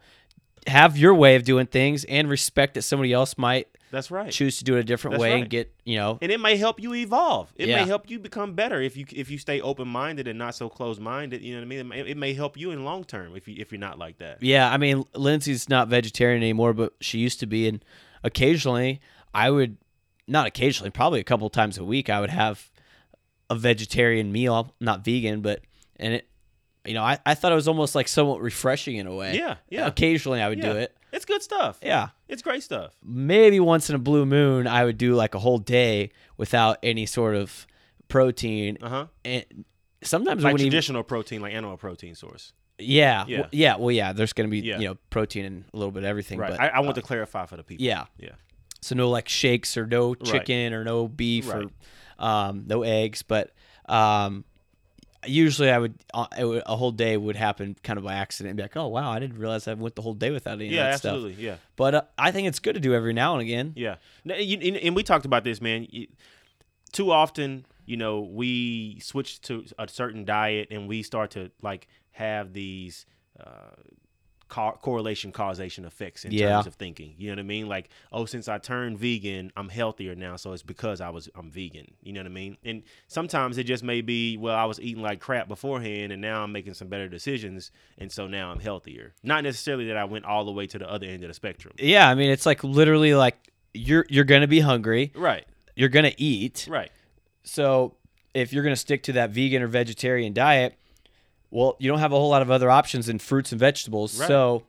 have 0.67 0.99
your 0.99 1.15
way 1.15 1.37
of 1.37 1.45
doing 1.45 1.65
things 1.67 2.05
and 2.05 2.29
respect 2.29 2.75
that 2.75 2.83
somebody 2.83 3.15
else 3.15 3.39
might 3.39 3.67
That's 3.93 4.11
right. 4.11 4.33
choose 4.33 4.57
to 4.59 4.65
do 4.65 4.77
it 4.77 4.81
a 4.81 4.85
different 4.85 5.13
That's 5.13 5.21
way 5.21 5.41
and 5.41 5.49
get, 5.49 5.73
you 5.85 5.97
know, 5.97 6.19
and 6.21 6.33
it 6.33 6.41
may 6.41 6.57
help 6.57 6.83
you 6.83 6.93
evolve. 6.95 7.53
It 7.55 7.69
Yeah. 7.69 7.77
may 7.83 7.87
help 7.87 8.11
you 8.11 8.19
become 8.19 8.55
better 8.55 8.81
if 8.83 8.97
you 8.97 9.05
if 9.13 9.31
you 9.31 9.39
stay 9.39 9.61
open 9.61 9.87
minded 9.87 10.27
and 10.27 10.39
not 10.39 10.55
so 10.57 10.69
closed 10.69 11.01
minded. 11.01 11.43
You 11.43 11.53
know 11.55 11.61
what 11.61 11.65
I 11.65 11.69
mean? 11.69 11.79
It 11.79 11.85
may, 11.85 12.01
it 12.11 12.17
may 12.17 12.33
help 12.35 12.57
you 12.57 12.73
in 12.73 12.85
long 12.85 13.05
term 13.05 13.37
if 13.37 13.47
you 13.47 13.55
if 13.59 13.71
you're 13.71 13.79
not 13.79 13.99
like 13.99 14.19
that. 14.19 14.43
Yeah, 14.43 14.69
I 14.73 14.79
mean, 14.79 15.05
Lindsay's 15.15 15.69
not 15.69 15.87
vegetarian 15.89 16.43
anymore, 16.43 16.73
but 16.73 16.95
she 17.01 17.19
used 17.19 17.39
to 17.41 17.47
be, 17.47 17.69
and 17.69 17.85
occasionally 18.25 19.01
I 19.35 19.51
would, 19.51 19.77
not 20.27 20.47
occasionally, 20.47 20.91
probably 20.91 21.21
a 21.21 21.25
couple 21.25 21.49
times 21.51 21.79
a 21.79 21.85
week, 21.85 22.09
I 22.11 22.21
would 22.21 22.31
have 22.31 22.71
a 23.51 23.55
vegetarian 23.55 24.33
meal, 24.33 24.75
not 24.81 25.05
vegan, 25.05 25.41
but 25.43 25.61
and 25.97 26.15
it, 26.15 26.29
you 26.87 26.95
know, 26.95 27.03
I, 27.03 27.19
I 27.27 27.35
thought 27.35 27.53
it 27.53 27.57
was 27.57 27.69
almost 27.69 27.95
like 27.95 28.09
somewhat 28.09 28.41
refreshing 28.41 28.97
in 28.97 29.07
a 29.07 29.15
way. 29.15 29.37
Yeah, 29.37 29.57
yeah. 29.69 29.87
Occasionally 29.87 30.41
I 30.41 30.49
would 30.49 30.61
do 30.61 30.73
it. 30.73 30.97
It's 31.13 31.25
good 31.25 31.43
stuff. 31.43 31.79
Yeah. 31.83 32.09
It's 32.29 32.41
great 32.43 32.63
stuff. 32.63 32.95
Maybe 33.05 33.61
once 33.61 33.89
in 33.91 33.97
a 33.97 33.99
blue 33.99 34.25
moon, 34.27 34.67
I 34.67 34.85
would 34.85 34.97
do 34.99 35.15
like 35.15 35.35
a 35.35 35.39
whole 35.39 35.59
day 35.59 36.11
without 36.39 36.79
any 36.83 37.05
sort 37.07 37.35
of 37.35 37.67
protein, 38.09 38.79
Uh 38.83 38.89
huh. 38.89 39.07
and 39.25 39.45
sometimes 40.03 40.43
Like 40.43 40.55
when 40.55 40.61
even 40.61 40.71
traditional 40.71 41.03
protein, 41.03 41.41
like 41.43 41.55
animal 41.55 41.77
protein 41.77 42.15
source. 42.15 42.53
yeah, 42.79 43.25
Yeah. 43.29 43.39
well, 43.41 43.49
yeah, 43.53 43.77
well, 43.77 43.91
yeah, 43.91 44.13
there's 44.13 44.33
gonna 44.33 44.49
be 44.49 44.61
Yeah. 44.61 44.79
you 44.79 44.89
know 44.89 44.97
protein 45.11 45.45
and 45.45 45.65
a 45.73 45.77
little 45.77 45.93
bit 45.93 46.03
of 46.03 46.09
everything, 46.09 46.39
Right. 46.39 46.51
but 46.51 46.61
I, 46.61 46.69
I 46.69 46.81
want 46.81 46.93
uh, 46.99 47.01
to 47.01 47.03
clarify 47.03 47.47
for 47.47 47.57
the 47.57 47.63
people. 47.63 47.85
yeah. 47.85 48.07
Yeah. 48.19 48.31
So 48.81 48.95
no 48.97 49.09
like 49.11 49.29
shakes 49.29 49.77
or 49.77 49.87
no 49.87 50.15
chicken 50.15 50.73
or 50.73 50.83
no 50.85 51.07
beef 51.09 51.49
Right. 51.49 51.67
or 52.19 52.25
um, 52.25 52.65
no 52.67 52.83
eggs, 52.83 53.23
but 53.23 53.53
um, 53.89 54.45
usually 55.27 55.71
I 55.71 55.79
would, 55.79 55.95
uh, 56.15 56.27
it 56.39 56.45
would 56.45 56.63
a 56.67 56.77
whole 56.77 56.91
day 56.91 57.17
would 57.17 57.37
happen 57.37 57.77
kind 57.83 57.99
of 57.99 58.05
by 58.05 58.15
accident 58.15 58.51
and 58.51 58.57
be 58.57 58.63
like, 58.63 58.77
oh 58.77 58.89
wow, 58.89 59.11
I 59.11 59.19
didn't 59.19 59.39
realize 59.39 59.69
I 59.69 59.75
went 59.75 59.95
the 59.95 60.03
whole 60.03 60.15
day 60.15 60.31
without 60.31 60.55
any 60.55 60.67
Yeah. 60.67 60.87
of 60.87 60.93
that 60.93 60.99
stuff. 60.99 61.15
Absolutely. 61.15 61.45
Yeah. 61.45 61.57
But 61.77 61.95
uh, 61.95 62.03
I 62.19 62.31
think 62.33 62.49
it's 62.49 62.59
good 62.59 62.75
to 62.75 62.81
do 62.81 62.95
every 62.95 63.13
now 63.13 63.35
and 63.35 63.43
again. 63.43 63.73
Yeah, 63.77 63.97
and, 64.25 64.97
we 64.97 65.03
talked 65.03 65.25
about 65.25 65.45
this, 65.45 65.61
man. 65.61 65.87
Too 66.93 67.11
often, 67.11 67.65
you 67.87 67.97
know, 67.97 68.21
we 68.21 68.99
switch 69.01 69.41
to 69.43 69.65
a 69.79 69.89
certain 69.89 70.25
diet 70.25 70.69
and 70.71 70.89
we 70.89 71.03
start 71.03 71.31
to 71.33 71.51
like 71.63 71.89
have 72.13 72.53
these 72.53 73.07
uh, 73.41 73.75
co- 74.53 74.79
correlation 74.83 75.33
causation 75.33 75.87
effects 75.87 76.27
in 76.27 76.33
Yeah. 76.33 76.51
terms 76.51 76.67
of 76.67 76.75
thinking. 76.75 77.15
You 77.17 77.29
know 77.29 77.37
what 77.37 77.39
I 77.41 77.45
mean? 77.45 77.69
Like, 77.69 77.89
oh, 78.13 78.27
since 78.27 78.49
I 78.49 78.59
turned 78.59 78.99
vegan, 78.99 79.51
I'm 79.57 79.71
healthier 79.71 80.15
now, 80.15 80.37
so 80.37 80.53
it's 80.53 80.63
because 80.63 81.01
I 81.01 81.09
was 81.09 81.31
I'm 81.35 81.51
vegan. 81.51 81.87
You 82.03 82.13
know 82.13 82.21
what 82.21 82.27
I 82.27 82.31
mean? 82.35 82.59
And 82.63 82.83
sometimes 83.09 83.57
it 83.57 83.65
just 83.65 83.83
may 83.83 84.03
be, 84.03 84.37
well, 84.37 84.55
I 84.55 84.67
was 84.67 84.79
eating 84.79 85.03
like 85.03 85.21
crap 85.21 85.49
beforehand, 85.49 86.13
and 86.13 86.21
now 86.21 86.43
I'm 86.45 86.53
making 86.53 86.75
some 86.75 86.89
better 86.89 87.09
decisions, 87.09 87.71
and 87.97 88.13
so 88.13 88.27
now 88.27 88.51
I'm 88.51 88.61
healthier. 88.61 89.15
Not 89.23 89.43
necessarily 89.43 89.87
that 89.87 89.97
I 89.97 90.05
went 90.05 90.27
all 90.27 90.45
the 90.45 90.53
way 90.53 90.67
to 90.67 90.79
the 90.79 90.91
other 90.91 91.07
end 91.07 91.25
of 91.25 91.29
the 91.29 91.35
spectrum. 91.35 91.73
Yeah, 91.79 92.07
I 92.09 92.15
mean 92.15 92.29
it's 92.31 92.45
like 92.45 92.63
literally 92.63 93.15
like 93.15 93.37
you're 93.73 94.05
you're 94.11 94.25
gonna 94.25 94.47
be 94.49 94.61
hungry, 94.61 95.13
Right. 95.15 95.47
you're 95.75 95.89
gonna 95.89 96.13
eat. 96.19 96.67
Right. 96.71 96.91
So 97.43 97.97
if 98.35 98.53
you're 98.53 98.63
gonna 98.63 98.77
stick 98.77 99.03
to 99.05 99.13
that 99.15 99.31
vegan 99.31 99.63
or 99.63 99.67
vegetarian 99.67 100.33
diet, 100.35 100.75
well, 101.53 101.77
you 101.79 101.89
don't 101.89 102.01
have 102.01 102.13
a 102.13 102.17
whole 102.17 102.31
lot 102.31 102.43
of 102.43 102.51
other 102.51 102.71
options 102.71 103.09
in 103.09 103.19
fruits 103.19 103.53
and 103.53 103.59
vegetables. 103.61 104.19
Right. 104.19 104.27
So 104.27 104.65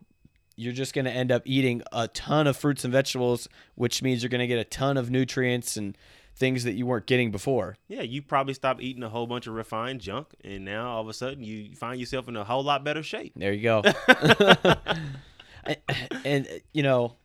you're 0.55 0.73
just 0.73 0.93
gonna 0.93 1.09
end 1.09 1.31
up 1.31 1.41
eating 1.45 1.81
a 1.91 2.09
ton 2.09 2.45
of 2.45 2.57
fruits 2.57 2.83
and 2.83 2.91
vegetables, 2.91 3.47
which 3.75 4.03
means 4.03 4.21
you're 4.21 4.29
gonna 4.29 4.47
get 4.47 4.59
a 4.59 4.65
ton 4.65 4.97
of 4.97 5.09
nutrients 5.09 5.77
and 5.77 5.97
things 6.35 6.65
that 6.65 6.73
you 6.73 6.85
weren't 6.85 7.05
getting 7.05 7.31
before. 7.31 7.77
Yeah, 7.87 8.01
you 8.01 8.21
probably 8.21 8.53
stopped 8.53 8.81
eating 8.81 9.01
a 9.01 9.09
whole 9.09 9.25
bunch 9.27 9.47
of 9.47 9.53
refined 9.53 10.01
junk, 10.01 10.27
and 10.43 10.65
now 10.65 10.89
all 10.89 11.01
of 11.01 11.07
a 11.07 11.13
sudden 11.13 11.43
you 11.43 11.73
find 11.75 11.99
yourself 11.99 12.27
in 12.27 12.35
a 12.35 12.43
whole 12.43 12.63
lot 12.63 12.83
better 12.83 13.01
shape. 13.01 13.31
There 13.35 13.53
you 13.53 13.63
go. 13.63 13.81
and, 15.63 15.77
and, 16.25 16.47
you 16.73 16.83
know 16.83 17.15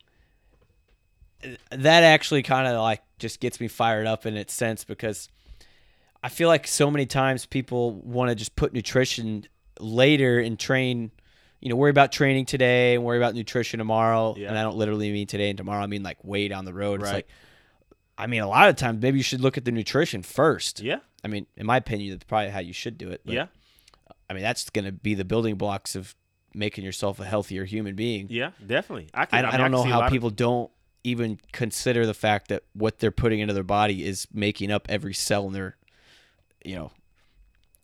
that 1.71 2.03
actually 2.03 2.43
kind 2.43 2.67
of 2.67 2.81
like 2.81 3.01
just 3.17 3.39
gets 3.39 3.59
me 3.59 3.67
fired 3.67 4.07
up 4.07 4.25
in 4.25 4.35
its 4.35 4.53
sense 4.53 4.83
because 4.83 5.29
I 6.23 6.29
feel 6.29 6.47
like 6.49 6.67
so 6.67 6.91
many 6.91 7.05
times 7.05 7.45
people 7.45 7.93
want 7.93 8.29
to 8.29 8.35
just 8.35 8.55
put 8.55 8.73
nutrition 8.73 9.45
later 9.79 10.39
and 10.39 10.59
train, 10.59 11.11
you 11.61 11.69
know, 11.69 11.75
worry 11.75 11.91
about 11.91 12.11
training 12.11 12.45
today 12.45 12.95
and 12.95 13.03
worry 13.03 13.17
about 13.17 13.35
nutrition 13.35 13.77
tomorrow. 13.77 14.35
Yeah. 14.37 14.49
And 14.49 14.57
I 14.57 14.63
don't 14.63 14.75
literally 14.75 15.11
mean 15.11 15.27
today 15.27 15.49
and 15.49 15.57
tomorrow. 15.57 15.81
I 15.83 15.87
mean 15.87 16.03
like 16.03 16.23
way 16.23 16.47
down 16.49 16.65
the 16.65 16.73
road. 16.73 17.01
It's 17.01 17.05
Right. 17.09 17.15
like, 17.15 17.27
I 18.17 18.27
mean, 18.27 18.41
a 18.41 18.49
lot 18.49 18.67
of 18.67 18.75
times 18.75 19.01
maybe 19.01 19.17
you 19.17 19.23
should 19.23 19.39
look 19.39 19.57
at 19.57 19.63
the 19.63 19.71
nutrition 19.71 20.23
first. 20.23 20.81
Yeah, 20.81 20.99
I 21.23 21.29
mean, 21.29 21.45
in 21.55 21.65
my 21.65 21.77
opinion, 21.77 22.11
that's 22.11 22.25
probably 22.25 22.49
how 22.49 22.59
you 22.59 22.73
should 22.73 22.97
do 22.97 23.09
it. 23.09 23.21
but- 23.25 23.33
yeah, 23.33 23.45
I 24.29 24.33
mean, 24.33 24.43
that's 24.43 24.69
going 24.69 24.83
to 24.85 24.91
be 24.91 25.13
the 25.15 25.23
building 25.23 25.55
blocks 25.55 25.95
of 25.95 26.15
making 26.53 26.83
yourself 26.83 27.21
a 27.21 27.25
healthier 27.25 27.63
human 27.63 27.95
being. 27.95 28.27
Yeah, 28.29 28.51
definitely. 28.65 29.07
I, 29.13 29.21
I, 29.21 29.25
can, 29.25 29.39
I 29.39 29.41
mean, 29.43 29.51
don't 29.51 29.61
can 29.65 29.71
know 29.71 29.83
how 29.83 29.99
lot 29.99 30.05
of- 30.07 30.11
people 30.11 30.31
don't 30.31 30.69
even 31.05 31.39
consider 31.53 32.05
the 32.05 32.13
fact 32.13 32.49
that 32.49 32.63
what 32.73 32.99
they're 32.99 33.09
putting 33.09 33.39
into 33.39 33.53
their 33.53 33.63
body 33.63 34.03
is 34.05 34.27
making 34.33 34.69
up 34.69 34.85
every 34.89 35.13
cell 35.13 35.47
in 35.47 35.53
their, 35.53 35.77
you 36.63 36.75
know, 36.75 36.91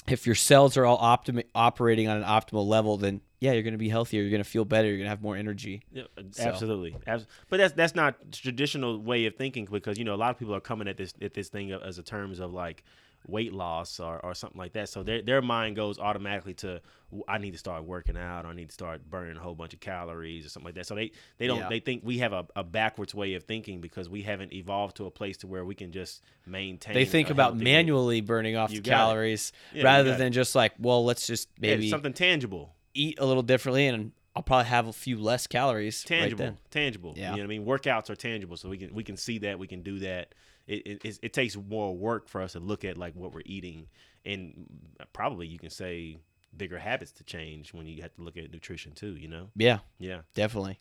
if 0.08 0.25
your 0.25 0.36
cells 0.36 0.77
are 0.77 0.86
all 0.86 1.00
optim- 1.00 1.44
operating 1.55 2.08
on 2.08 2.17
an 2.17 2.24
optimal 2.24 2.67
level, 2.67 2.98
then 2.98 3.22
yeah, 3.39 3.51
you're 3.53 3.63
going 3.63 3.74
to 3.74 3.77
be 3.79 3.89
healthier. 3.89 4.22
You're 4.22 4.32
going 4.32 4.44
to 4.44 4.50
feel 4.50 4.65
better. 4.65 4.88
You're 4.88 4.98
going 4.98 5.05
to 5.05 5.10
have 5.10 5.22
more 5.22 5.36
energy. 5.36 5.84
Yeah, 5.91 6.03
uh, 6.17 6.22
absolutely. 6.39 6.96
Abs- 7.08 7.27
But 7.50 7.58
that's 7.58 7.74
that's 7.74 7.96
not 7.96 8.32
traditional 8.32 9.00
way 9.00 9.25
of 9.25 9.36
thinking 9.36 9.67
because 9.70 9.98
you 9.98 10.05
know 10.05 10.13
a 10.13 10.17
lot 10.17 10.32
of 10.32 10.38
people 10.39 10.55
are 10.55 10.62
coming 10.62 10.88
at 10.88 10.98
this 10.98 11.13
at 11.22 11.34
this 11.34 11.50
thing 11.50 11.72
as 11.72 11.98
a 11.98 12.03
terms 12.03 12.39
of 12.39 12.53
like 12.53 12.84
weight 13.27 13.53
loss 13.53 14.00
or, 14.00 14.20
or 14.24 14.34
something 14.34 14.58
like 14.60 14.74
that. 14.74 14.89
So 14.89 15.03
their 15.03 15.22
their 15.22 15.41
mind 15.41 15.75
goes 15.75 16.00
automatically 16.00 16.53
to 16.55 16.82
I 17.27 17.38
need 17.38 17.51
to 17.51 17.58
start 17.58 17.84
working 17.86 18.17
out 18.17 18.46
or 18.46 18.50
I 18.50 18.53
need 18.53 18.67
to 18.70 18.74
start 18.74 19.10
burning 19.10 19.38
a 19.38 19.39
whole 19.39 19.55
bunch 19.55 19.74
of 19.74 19.79
calories 19.79 20.46
or 20.46 20.50
something 20.50 20.65
like 20.67 20.75
that. 20.75 20.86
So 20.88 20.96
they 20.96 21.12
they 21.38 21.48
don't 21.48 21.60
Yeah. 21.60 21.70
they 21.70 21.79
think 21.79 22.01
we 22.03 22.17
have 22.20 22.34
a, 22.34 22.46
a 22.55 22.63
backwards 22.63 23.15
way 23.15 23.34
of 23.36 23.44
thinking 23.44 23.82
because 23.82 24.10
we 24.10 24.22
haven't 24.24 24.53
evolved 24.53 24.98
to 24.98 25.05
a 25.05 25.12
place 25.12 25.38
to 25.38 25.48
where 25.48 25.63
we 25.65 25.75
can 25.75 25.91
just 25.91 26.22
maintain. 26.46 26.94
They 26.94 27.05
think 27.05 27.29
about 27.29 27.55
manually 27.58 28.22
burning 28.22 28.55
off 28.55 28.72
You 28.72 28.82
the 28.82 28.89
calories 28.89 29.51
Yeah, 29.74 29.84
rather 29.84 30.10
got 30.12 30.15
it. 30.15 30.17
than 30.20 30.34
just 30.34 30.55
like, 30.55 30.74
well, 30.79 31.03
let's 31.05 31.25
just 31.27 31.50
Yeah, 31.60 31.72
maybe 31.72 31.89
something 31.89 32.13
tangible. 32.13 32.75
eat 32.94 33.17
a 33.20 33.25
little 33.25 33.44
differently 33.44 33.88
and 33.88 34.12
I'll 34.36 34.44
probably 34.44 34.65
have 34.65 34.88
a 34.88 34.94
few 34.94 35.17
less 35.17 35.48
calories. 35.48 36.05
right 36.10 36.20
tangible 36.20 36.44
then. 36.46 36.58
tangible 36.70 37.13
Yeah. 37.15 37.32
you 37.32 37.38
know 37.38 37.44
what 37.44 37.44
i 37.46 37.48
mean 37.48 37.65
workouts 37.65 38.10
are 38.10 38.17
tangible 38.17 38.58
so 38.58 38.67
we 38.67 38.77
can 38.77 38.94
we 38.94 39.01
can 39.03 39.15
see 39.15 39.38
that 39.39 39.58
we 39.60 39.65
can 39.67 39.82
do 39.82 40.00
that 40.00 40.36
it, 40.68 41.06
it, 41.06 41.20
it 41.22 41.34
takes 41.34 41.56
more 41.56 41.96
work 41.96 42.28
for 42.28 42.42
us 42.42 42.54
to 42.54 42.60
look 42.60 42.86
at 42.86 42.98
like 42.98 43.16
what 43.16 43.34
we're 43.34 43.42
eating. 43.46 43.88
And 44.26 44.66
probably 45.14 45.48
you 45.48 45.60
can 45.60 45.70
say 45.70 46.18
bigger 46.58 46.80
habits 46.80 47.12
to 47.12 47.24
change 47.24 47.74
when 47.74 47.86
you 47.86 48.02
have 48.02 48.14
to 48.16 48.22
look 48.22 48.38
at 48.38 48.52
nutrition 48.52 48.94
too 48.94 49.16
you 49.16 49.28
know? 49.28 49.50
Yeah, 49.56 49.80
yeah. 50.00 50.22
Definitely. 50.34 50.80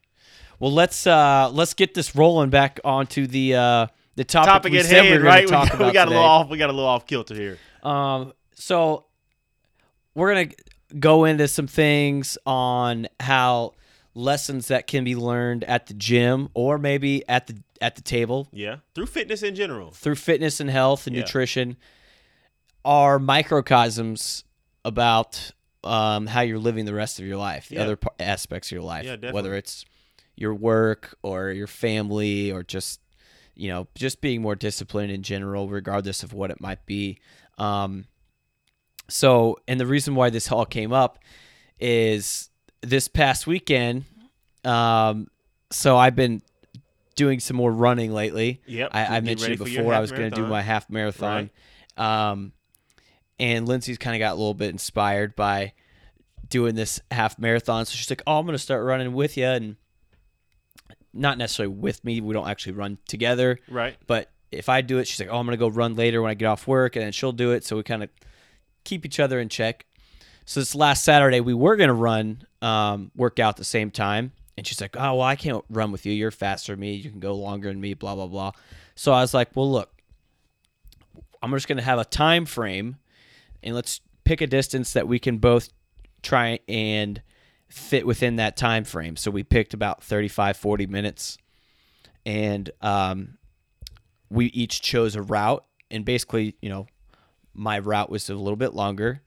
Well, 0.58 0.72
let's 0.72 1.06
uh 1.06 1.50
let's 1.52 1.74
get 1.74 1.94
this 1.94 2.14
rolling 2.14 2.50
back 2.50 2.80
onto 2.84 3.26
the 3.26 3.54
uh 3.54 3.86
the 4.16 4.24
topic, 4.24 4.48
topic 4.48 4.72
we 4.72 4.78
at 4.78 4.86
said 4.86 5.02
we 5.02 5.08
hand 5.08 5.22
were 5.22 5.28
gonna 5.28 5.34
right? 5.34 5.44
We 5.44 5.50
talk 5.50 5.68
got, 5.68 5.74
about 5.74 5.86
we 5.86 5.92
got 5.92 6.08
a 6.08 6.10
little 6.10 6.24
off 6.24 6.50
we 6.50 6.58
got 6.58 6.70
a 6.70 6.72
little 6.72 6.88
off 6.88 7.06
kilter 7.06 7.34
here. 7.34 7.58
Um, 7.82 8.32
so 8.54 9.06
we're 10.14 10.32
gonna 10.32 10.54
go 10.98 11.24
into 11.24 11.48
some 11.48 11.66
things 11.66 12.38
on 12.46 13.08
how 13.20 13.74
lessons 14.14 14.68
that 14.68 14.86
can 14.86 15.04
be 15.04 15.16
learned 15.16 15.64
at 15.64 15.86
the 15.86 15.94
gym 15.94 16.48
or 16.54 16.78
maybe 16.78 17.28
at 17.28 17.48
the 17.48 17.56
at 17.80 17.96
the 17.96 18.02
table 18.02 18.48
yeah 18.52 18.76
through 18.94 19.06
fitness 19.06 19.42
in 19.42 19.54
general 19.54 19.90
through 19.90 20.14
fitness 20.14 20.60
and 20.60 20.70
health 20.70 21.06
and 21.06 21.14
Yeah. 21.16 21.22
nutrition 21.22 21.76
are 22.84 23.18
microcosms 23.18 24.44
about 24.84 25.50
um, 25.82 26.26
how 26.28 26.40
you're 26.40 26.58
living 26.58 26.84
the 26.86 26.94
rest 26.94 27.18
of 27.18 27.26
your 27.26 27.36
life, 27.36 27.68
the 27.68 27.76
Yeah. 27.76 27.82
other 27.82 27.98
aspects 28.18 28.68
of 28.68 28.72
your 28.72 28.82
life, 28.82 29.04
Yeah, 29.04 29.32
whether 29.32 29.54
it's 29.54 29.84
your 30.36 30.54
work 30.54 31.16
or 31.22 31.50
your 31.50 31.66
family 31.66 32.50
or 32.50 32.62
just 32.62 33.00
you 33.54 33.68
know 33.68 33.86
just 33.94 34.20
being 34.20 34.42
more 34.42 34.54
disciplined 34.54 35.12
in 35.12 35.22
general, 35.22 35.68
regardless 35.68 36.22
of 36.22 36.32
what 36.32 36.50
it 36.50 36.60
might 36.60 36.84
be. 36.86 37.18
Um, 37.58 38.06
so, 39.08 39.58
and 39.68 39.78
the 39.78 39.86
reason 39.86 40.14
why 40.14 40.30
this 40.30 40.50
all 40.50 40.64
came 40.66 40.92
up 40.92 41.18
is 41.78 42.50
this 42.82 43.08
past 43.08 43.46
weekend. 43.46 44.04
Um, 44.64 45.28
so 45.70 45.96
I've 45.96 46.16
been 46.16 46.42
doing 47.14 47.40
some 47.40 47.56
more 47.56 47.72
running 47.72 48.12
lately. 48.12 48.60
Yep, 48.66 48.90
I, 48.92 49.04
I 49.16 49.20
mentioned 49.20 49.42
ready 49.42 49.54
it 49.54 49.58
for 49.58 49.68
your 49.68 49.82
before. 49.82 49.94
I 49.94 50.00
was 50.00 50.10
going 50.10 50.30
to 50.30 50.36
do 50.36 50.46
my 50.46 50.62
half 50.62 50.90
marathon. 50.90 51.50
Um, 51.96 52.52
and 53.38 53.66
Lindsay's 53.68 53.98
kind 53.98 54.16
of 54.16 54.20
got 54.20 54.32
a 54.32 54.36
little 54.36 54.54
bit 54.54 54.70
inspired 54.70 55.34
by 55.36 55.72
doing 56.48 56.74
this 56.74 57.00
half 57.10 57.38
marathon. 57.38 57.84
So 57.86 57.94
she's 57.94 58.10
like, 58.10 58.22
"Oh, 58.26 58.38
I'm 58.38 58.46
going 58.46 58.54
to 58.54 58.62
start 58.62 58.84
running 58.84 59.12
with 59.12 59.36
you," 59.36 59.46
and 59.46 59.76
not 61.12 61.38
necessarily 61.38 61.74
with 61.74 62.04
me. 62.04 62.20
We 62.20 62.34
don't 62.34 62.48
actually 62.48 62.72
run 62.72 62.98
together, 63.08 63.58
right 63.68 63.96
but 64.06 64.30
if 64.50 64.68
I 64.68 64.80
do 64.82 64.98
it, 64.98 65.06
she's 65.08 65.20
like, 65.20 65.28
"Oh, 65.30 65.38
I'm 65.38 65.46
going 65.46 65.56
to 65.56 65.60
go 65.60 65.68
run 65.68 65.94
later 65.94 66.22
when 66.22 66.30
I 66.30 66.34
get 66.34 66.46
off 66.46 66.66
work," 66.66 66.96
and 66.96 67.04
then 67.04 67.12
she'll 67.12 67.32
do 67.32 67.52
it. 67.52 67.64
So 67.64 67.76
we 67.76 67.82
kind 67.82 68.02
of 68.02 68.10
keep 68.84 69.04
each 69.06 69.18
other 69.20 69.40
in 69.40 69.48
check. 69.48 69.86
So 70.46 70.60
this 70.60 70.74
last 70.74 71.04
Saturday, 71.04 71.40
we 71.40 71.54
were 71.54 71.74
going 71.76 71.88
to 71.88 71.94
run, 71.94 72.42
um, 72.60 73.10
work 73.16 73.38
out 73.38 73.50
at 73.50 73.56
the 73.56 73.64
same 73.64 73.90
time. 73.90 74.32
And 74.56 74.66
she's 74.66 74.80
like, 74.80 74.96
oh, 74.96 75.16
well, 75.16 75.22
I 75.22 75.36
can't 75.36 75.64
run 75.68 75.90
with 75.90 76.06
you. 76.06 76.12
You're 76.12 76.30
faster 76.30 76.72
than 76.72 76.80
me. 76.80 76.94
You 76.94 77.10
can 77.10 77.20
go 77.20 77.34
longer 77.34 77.68
than 77.68 77.80
me, 77.80 77.94
blah, 77.94 78.14
blah, 78.14 78.26
blah. 78.26 78.52
So 78.94 79.12
I 79.12 79.20
was 79.20 79.34
like, 79.34 79.50
well, 79.54 79.70
look, 79.70 79.90
I'm 81.42 81.50
just 81.52 81.66
going 81.66 81.78
to 81.78 81.84
have 81.84 81.98
a 81.98 82.04
time 82.04 82.46
frame 82.46 82.96
and 83.62 83.74
let's 83.74 84.00
pick 84.24 84.40
a 84.40 84.46
distance 84.46 84.92
that 84.92 85.08
we 85.08 85.18
can 85.18 85.38
both 85.38 85.68
try 86.22 86.60
and 86.68 87.20
fit 87.68 88.06
within 88.06 88.36
that 88.36 88.56
time 88.56 88.84
frame. 88.84 89.16
So 89.16 89.30
we 89.30 89.42
picked 89.42 89.74
about 89.74 90.02
35, 90.02 90.56
40 90.56 90.86
minutes. 90.86 91.36
And 92.24 92.70
um, 92.80 93.38
we 94.30 94.46
each 94.46 94.80
chose 94.80 95.16
a 95.16 95.22
route. 95.22 95.64
And 95.90 96.04
basically, 96.04 96.56
you 96.62 96.68
know, 96.68 96.86
my 97.54 97.78
route 97.78 98.10
was 98.10 98.30
a 98.30 98.34
little 98.34 98.56
bit 98.56 98.74
longer 98.74 99.20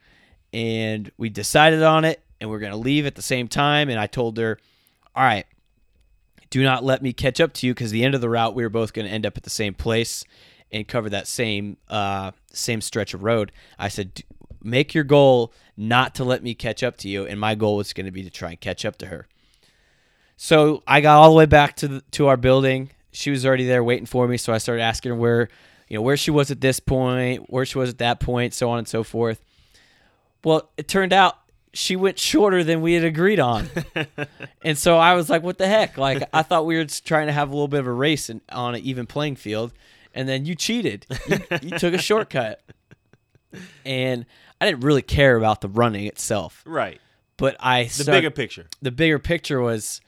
and 0.53 1.11
we 1.17 1.29
decided 1.29 1.83
on 1.83 2.05
it 2.05 2.21
and 2.39 2.49
we're 2.49 2.59
going 2.59 2.71
to 2.71 2.77
leave 2.77 3.05
at 3.05 3.15
the 3.15 3.21
same 3.21 3.47
time 3.47 3.89
and 3.89 3.99
i 3.99 4.07
told 4.07 4.37
her 4.37 4.57
all 5.17 5.23
right 5.23 5.45
do 6.49 6.63
not 6.63 6.81
let 6.81 7.01
me 7.01 7.11
catch 7.11 7.41
up 7.41 7.51
to 7.51 7.67
you 7.67 7.73
because 7.73 7.91
the 7.91 8.05
end 8.05 8.15
of 8.15 8.21
the 8.21 8.29
route 8.29 8.55
we 8.55 8.63
were 8.63 8.69
both 8.69 8.93
going 8.93 9.05
to 9.05 9.13
end 9.13 9.25
up 9.25 9.35
at 9.35 9.43
the 9.43 9.49
same 9.49 9.73
place 9.73 10.23
and 10.71 10.87
cover 10.87 11.09
that 11.09 11.27
same 11.27 11.75
uh, 11.89 12.31
same 12.53 12.79
stretch 12.79 13.13
of 13.13 13.23
road 13.23 13.51
i 13.77 13.89
said 13.89 14.13
"D- 14.13 14.23
make 14.63 14.93
your 14.93 15.03
goal 15.03 15.51
not 15.75 16.15
to 16.15 16.23
let 16.23 16.41
me 16.41 16.53
catch 16.55 16.83
up 16.83 16.95
to 16.97 17.09
you 17.09 17.25
and 17.25 17.39
my 17.39 17.55
goal 17.55 17.75
was 17.75 17.91
going 17.91 18.05
to 18.05 18.11
be 18.11 18.23
to 18.23 18.29
try 18.29 18.51
and 18.51 18.61
catch 18.61 18.85
up 18.85 18.97
to 18.97 19.07
her 19.07 19.27
so 20.37 20.83
I 20.85 21.01
got 21.01 21.17
all 21.17 21.31
the 21.31 21.35
way 21.35 21.47
back 21.47 21.75
to 21.77 21.87
the, 21.87 22.01
to 22.11 22.27
our 22.27 22.37
building. 22.37 22.91
She 23.11 23.31
was 23.31 23.45
already 23.45 23.65
there 23.65 23.83
waiting 23.83 24.05
for 24.05 24.27
me. 24.27 24.37
So 24.37 24.53
I 24.53 24.59
started 24.59 24.83
asking 24.83 25.09
her 25.09 25.15
where, 25.15 25.49
you 25.89 25.97
know, 25.97 26.03
where 26.03 26.15
she 26.15 26.29
was 26.29 26.51
at 26.51 26.61
this 26.61 26.79
point, 26.79 27.49
where 27.49 27.65
she 27.65 27.79
was 27.79 27.89
at 27.89 27.97
that 27.97 28.19
point, 28.19 28.53
so 28.53 28.69
on 28.69 28.77
and 28.77 28.87
so 28.87 29.03
forth. 29.03 29.43
Well, 30.43 30.69
it 30.77 30.87
turned 30.87 31.11
out 31.11 31.39
she 31.77 31.95
went 31.95 32.17
shorter 32.17 32.63
than 32.63 32.81
we 32.81 32.93
had 32.93 33.03
agreed 33.03 33.39
on, 33.39 33.69
and 34.63 34.77
so 34.77 34.97
I 34.97 35.13
was 35.13 35.29
like, 35.29 35.43
"What 35.43 35.57
the 35.57 35.67
heck?" 35.67 35.97
Like 35.97 36.23
I 36.33 36.41
thought 36.41 36.65
we 36.65 36.75
were 36.77 36.85
trying 36.85 37.27
to 37.27 37.33
have 37.33 37.49
a 37.49 37.53
little 37.53 37.67
bit 37.67 37.79
of 37.81 37.87
a 37.87 37.91
race 37.91 38.29
and 38.29 38.41
on 38.51 38.75
an 38.75 38.81
even 38.81 39.05
playing 39.05 39.35
field, 39.35 39.73
and 40.13 40.27
then 40.27 40.45
you 40.45 40.55
cheated. 40.55 41.05
You, 41.29 41.39
you 41.61 41.77
took 41.77 41.93
a 41.93 41.97
shortcut, 41.99 42.61
and 43.85 44.25
I 44.59 44.65
didn't 44.65 44.83
really 44.83 45.01
care 45.01 45.35
about 45.37 45.61
the 45.61 45.69
running 45.69 46.05
itself, 46.05 46.63
right 46.65 46.99
but 47.37 47.55
I 47.59 47.83
the 47.83 47.89
start- 47.89 48.17
bigger 48.17 48.31
picture 48.31 48.65
the 48.81 48.91
bigger 48.91 49.19
picture 49.19 49.61
was 49.61 50.01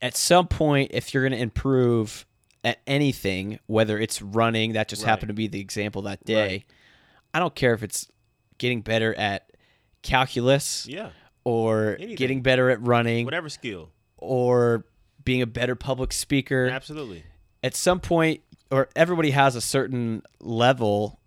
at 0.00 0.16
some 0.16 0.48
point 0.48 0.90
if 0.94 1.12
you're 1.12 1.22
going 1.22 1.32
to 1.32 1.38
improve 1.38 2.24
at 2.64 2.78
anything 2.86 3.58
whether 3.66 3.98
it's 3.98 4.22
running 4.22 4.72
that 4.72 4.88
just 4.88 5.02
Right. 5.02 5.10
happened 5.10 5.28
to 5.28 5.34
be 5.34 5.46
the 5.48 5.60
example 5.60 6.00
that 6.02 6.24
day 6.24 6.48
Right. 6.48 6.64
i 7.34 7.38
don't 7.38 7.54
care 7.54 7.74
if 7.74 7.82
it's 7.82 8.10
getting 8.56 8.80
better 8.80 9.14
at 9.14 9.50
calculus 10.04 10.86
yeah 10.88 11.10
or 11.42 11.96
Anything. 11.98 12.16
getting 12.16 12.42
better 12.42 12.70
at 12.70 12.80
running 12.80 13.24
whatever 13.24 13.48
skill 13.48 13.90
or 14.16 14.84
being 15.24 15.42
a 15.42 15.46
better 15.46 15.74
public 15.74 16.12
speaker 16.12 16.68
absolutely 16.70 17.24
at 17.62 17.74
some 17.74 17.98
point 18.00 18.40
or 18.70 18.88
everybody 18.94 19.30
has 19.30 19.56
a 19.56 19.60
certain 19.60 20.22
level 20.40 21.18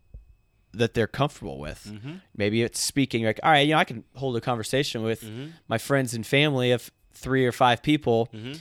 that 0.74 0.94
they're 0.94 1.08
comfortable 1.08 1.60
with 1.60 1.90
mm-hmm. 1.92 2.16
maybe 2.36 2.62
it's 2.62 2.80
speaking 2.80 3.26
like 3.26 3.40
all 3.44 3.52
right 3.52 3.68
you 3.68 3.74
know 3.74 3.80
i 3.80 3.84
can 3.84 4.04
hold 4.16 4.36
a 4.38 4.42
conversation 4.42 5.02
with 5.04 5.22
Mm-hmm. 5.22 5.48
my 5.68 5.78
friends 5.78 6.14
and 6.14 6.26
family 6.26 6.72
of 6.72 6.92
three 7.14 7.46
or 7.46 7.52
five 7.52 7.82
people 7.84 8.30
Mm-hmm. 8.34 8.54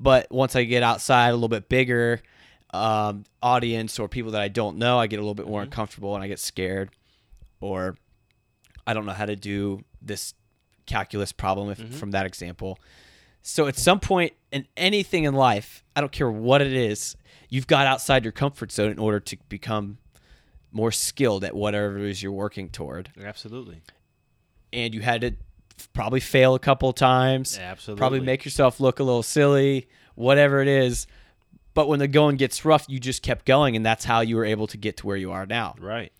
but 0.00 0.26
once 0.30 0.56
i 0.56 0.64
get 0.64 0.82
outside 0.82 1.28
a 1.28 1.34
little 1.34 1.48
bit 1.48 1.68
bigger 1.68 2.20
um, 2.74 3.24
audience 3.42 3.98
or 3.98 4.08
people 4.08 4.32
that 4.32 4.42
i 4.42 4.48
don't 4.48 4.76
know 4.76 4.98
i 4.98 5.06
get 5.06 5.16
a 5.18 5.22
little 5.22 5.34
bit 5.34 5.46
more 5.46 5.62
uncomfortable 5.62 6.14
and 6.14 6.24
i 6.24 6.28
get 6.28 6.40
scared 6.40 6.90
or 7.60 7.96
i 8.86 8.94
don't 8.94 9.06
know 9.06 9.12
how 9.12 9.26
to 9.26 9.36
do 9.36 9.82
this 10.02 10.34
calculus 10.86 11.32
problem 11.32 11.70
if, 11.70 11.78
Mhm. 11.78 11.92
from 11.94 12.10
that 12.12 12.26
example 12.26 12.78
so 13.42 13.66
at 13.66 13.76
some 13.76 14.00
point 14.00 14.32
in 14.52 14.66
anything 14.76 15.24
in 15.24 15.34
life 15.34 15.84
i 15.94 16.00
don't 16.00 16.12
care 16.12 16.30
what 16.30 16.62
it 16.62 16.72
is 16.72 17.16
you've 17.48 17.66
got 17.66 17.86
outside 17.86 18.24
your 18.24 18.32
comfort 18.32 18.70
zone 18.72 18.90
in 18.90 18.98
order 18.98 19.20
to 19.20 19.36
become 19.48 19.98
more 20.72 20.92
skilled 20.92 21.42
at 21.44 21.54
whatever 21.56 21.98
it 21.98 22.04
is 22.10 22.22
you're 22.22 22.32
working 22.32 22.68
toward 22.68 23.10
absolutely 23.24 23.80
and 24.72 24.94
you 24.94 25.00
had 25.00 25.20
to 25.22 25.32
probably 25.92 26.20
fail 26.20 26.54
a 26.54 26.58
couple 26.58 26.88
of 26.88 26.94
times 26.94 27.58
absolutely 27.58 27.98
probably 27.98 28.20
make 28.20 28.44
yourself 28.44 28.80
look 28.80 28.98
a 28.98 29.02
little 29.04 29.22
silly, 29.22 29.88
whatever 30.14 30.60
it 30.62 30.68
is. 30.68 31.06
But 31.74 31.86
when 31.88 31.98
the 31.98 32.08
going 32.08 32.36
gets 32.36 32.64
rough, 32.64 32.86
you 32.88 32.98
just 32.98 33.22
kept 33.22 33.44
going, 33.44 33.76
and 33.76 33.84
that's 33.84 34.06
how 34.06 34.20
you 34.20 34.36
were 34.36 34.46
able 34.46 34.66
to 34.68 34.78
get 34.78 34.96
to 34.98 35.06
where 35.06 35.16
you 35.18 35.30
are 35.32 35.44
now. 35.44 35.74
right 35.78 36.10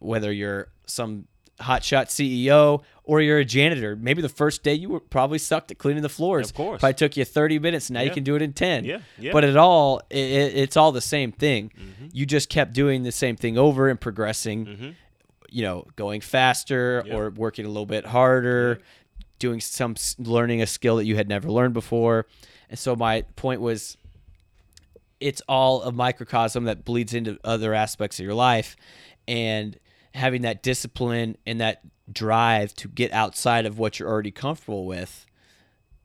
Whether 0.00 0.32
you're 0.32 0.68
some 0.86 1.28
hotshot 1.60 2.06
CEO 2.08 2.82
or 3.04 3.20
you're 3.20 3.38
a 3.38 3.44
janitor, 3.44 3.96
maybe 3.96 4.20
the 4.20 4.28
first 4.28 4.62
day 4.62 4.74
you 4.74 4.88
were 4.88 5.00
probably 5.00 5.38
sucked 5.38 5.70
at 5.70 5.78
cleaning 5.78 6.02
the 6.02 6.08
floors. 6.08 6.48
Of 6.50 6.54
course. 6.56 6.80
probably 6.80 6.94
took 6.94 7.16
you 7.16 7.24
30 7.24 7.58
minutes. 7.60 7.90
Now 7.90 8.00
you 8.02 8.10
can 8.10 8.24
do 8.24 8.34
it 8.34 8.42
in 8.42 8.52
10. 8.52 8.84
yeah 8.84 8.98
yeah 9.18 9.32
But 9.32 9.44
it 9.44 9.56
all, 9.56 10.00
it, 10.10 10.18
it- 10.18 10.56
it's 10.56 10.76
all 10.76 10.92
the 10.92 11.00
same 11.00 11.32
thing. 11.32 11.70
Mhm. 11.78 12.10
You 12.12 12.26
just 12.26 12.48
kept 12.48 12.72
doing 12.72 13.02
the 13.04 13.12
same 13.12 13.36
thing 13.36 13.56
over 13.58 13.88
and 13.88 14.00
progressing 14.00 14.66
Mhm. 14.66 14.94
you 15.50 15.62
know, 15.62 15.86
going 15.96 16.20
faster 16.20 17.04
Yeah. 17.06 17.14
or 17.14 17.30
working 17.30 17.64
a 17.64 17.68
little 17.68 17.86
bit 17.86 18.04
harder, 18.06 18.80
doing 19.38 19.60
some 19.60 19.94
learning 20.18 20.60
a 20.62 20.66
skill 20.66 20.96
that 20.96 21.04
you 21.04 21.14
had 21.16 21.28
never 21.28 21.50
learned 21.50 21.72
before. 21.74 22.26
And 22.68 22.78
so 22.78 22.96
my 22.96 23.22
point 23.36 23.60
was 23.60 23.96
it's 25.20 25.40
all 25.48 25.82
a 25.82 25.92
microcosm 25.92 26.64
that 26.64 26.84
bleeds 26.84 27.14
into 27.14 27.38
other 27.44 27.72
aspects 27.72 28.18
of 28.18 28.24
your 28.24 28.34
life 28.34 28.76
and 29.28 29.78
having 30.16 30.42
that 30.42 30.62
discipline 30.62 31.36
and 31.46 31.60
that 31.60 31.82
drive 32.10 32.74
to 32.74 32.88
get 32.88 33.12
outside 33.12 33.66
of 33.66 33.78
what 33.78 33.98
you're 33.98 34.08
already 34.08 34.30
comfortable 34.30 34.86
with 34.86 35.26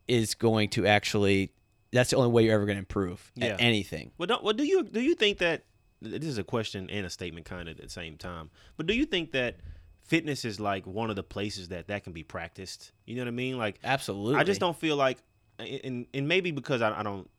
is 0.08 0.36
going 0.36 0.70
to 0.70 0.86
actually 0.86 1.52
that's 1.92 2.10
the 2.12 2.16
only 2.16 2.30
way 2.30 2.44
you're 2.44 2.56
ever 2.56 2.66
going 2.66 2.76
to 2.78 2.80
improve 2.80 3.32
Yeah. 3.36 3.48
at 3.54 3.62
anything 3.62 4.12
Well, 4.18 4.28
don't, 4.28 4.44
well, 4.44 4.54
do 4.54 4.64
you 4.64 4.84
do 4.84 5.02
you 5.02 5.16
think 5.16 5.38
that 5.40 5.64
this 6.02 6.26
is 6.26 6.38
a 6.38 6.44
question 6.44 6.90
and 6.90 7.06
a 7.06 7.10
statement 7.10 7.46
kind 7.46 7.70
of 7.70 7.78
at 7.78 7.84
the 7.84 7.90
same 7.90 8.18
time? 8.18 8.50
But 8.78 8.88
do 8.88 8.94
you 8.94 9.06
think 9.06 9.32
that 9.34 9.58
fitness 10.04 10.44
is 10.46 10.60
like 10.60 10.86
one 10.88 11.10
of 11.12 11.16
the 11.16 11.24
places 11.24 11.68
that 11.70 11.88
that 11.88 12.04
can 12.04 12.12
be 12.14 12.24
practiced? 12.24 12.92
You 13.06 13.16
know 13.16 13.22
what 13.22 13.28
I 13.28 13.32
mean? 13.32 13.58
Like 13.58 13.80
absolutely 13.84 14.40
I 14.40 14.44
just 14.44 14.60
don't 14.60 14.76
feel 14.78 14.96
like, 14.96 15.20
and 15.60 16.08
and 16.14 16.28
maybe 16.28 16.52
because 16.52 16.82
I, 16.82 17.00
I 17.00 17.04
don't, 17.04 17.30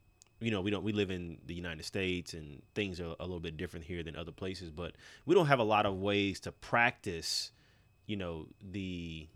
you 0.42 0.50
know, 0.50 0.60
we 0.60 0.70
don't 0.70 0.84
we 0.84 0.92
live 0.92 1.10
in 1.10 1.38
the 1.46 1.54
United 1.54 1.84
States 1.84 2.34
and 2.34 2.62
things 2.74 3.00
are 3.00 3.14
a 3.20 3.22
little 3.22 3.40
bit 3.40 3.56
different 3.56 3.86
here 3.86 4.02
than 4.02 4.16
other 4.16 4.32
places, 4.32 4.70
but 4.70 4.94
we 5.26 5.34
don't 5.34 5.46
have 5.46 5.58
a 5.58 5.64
lot 5.64 5.86
of 5.86 5.96
ways 5.96 6.40
to 6.40 6.52
practice, 6.52 7.52
you 8.06 8.16
know, 8.16 8.46
the 8.62 9.28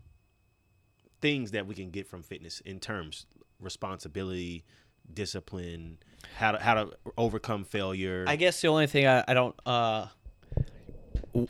things 1.21 1.51
that 1.51 1.65
we 1.65 1.75
can 1.75 1.89
get 1.89 2.07
from 2.07 2.21
fitness 2.21 2.59
in 2.61 2.79
terms 2.79 3.25
responsibility, 3.59 4.63
discipline, 5.13 5.97
how 6.35 6.51
to 6.51 6.59
how 6.59 6.73
to 6.73 6.91
overcome 7.17 7.63
failure. 7.63 8.25
I 8.27 8.35
guess 8.35 8.61
the 8.61 8.67
only 8.67 8.87
thing 8.87 9.07
I, 9.07 9.23
I 9.27 9.33
don't 9.33 9.55
uh 9.65 10.07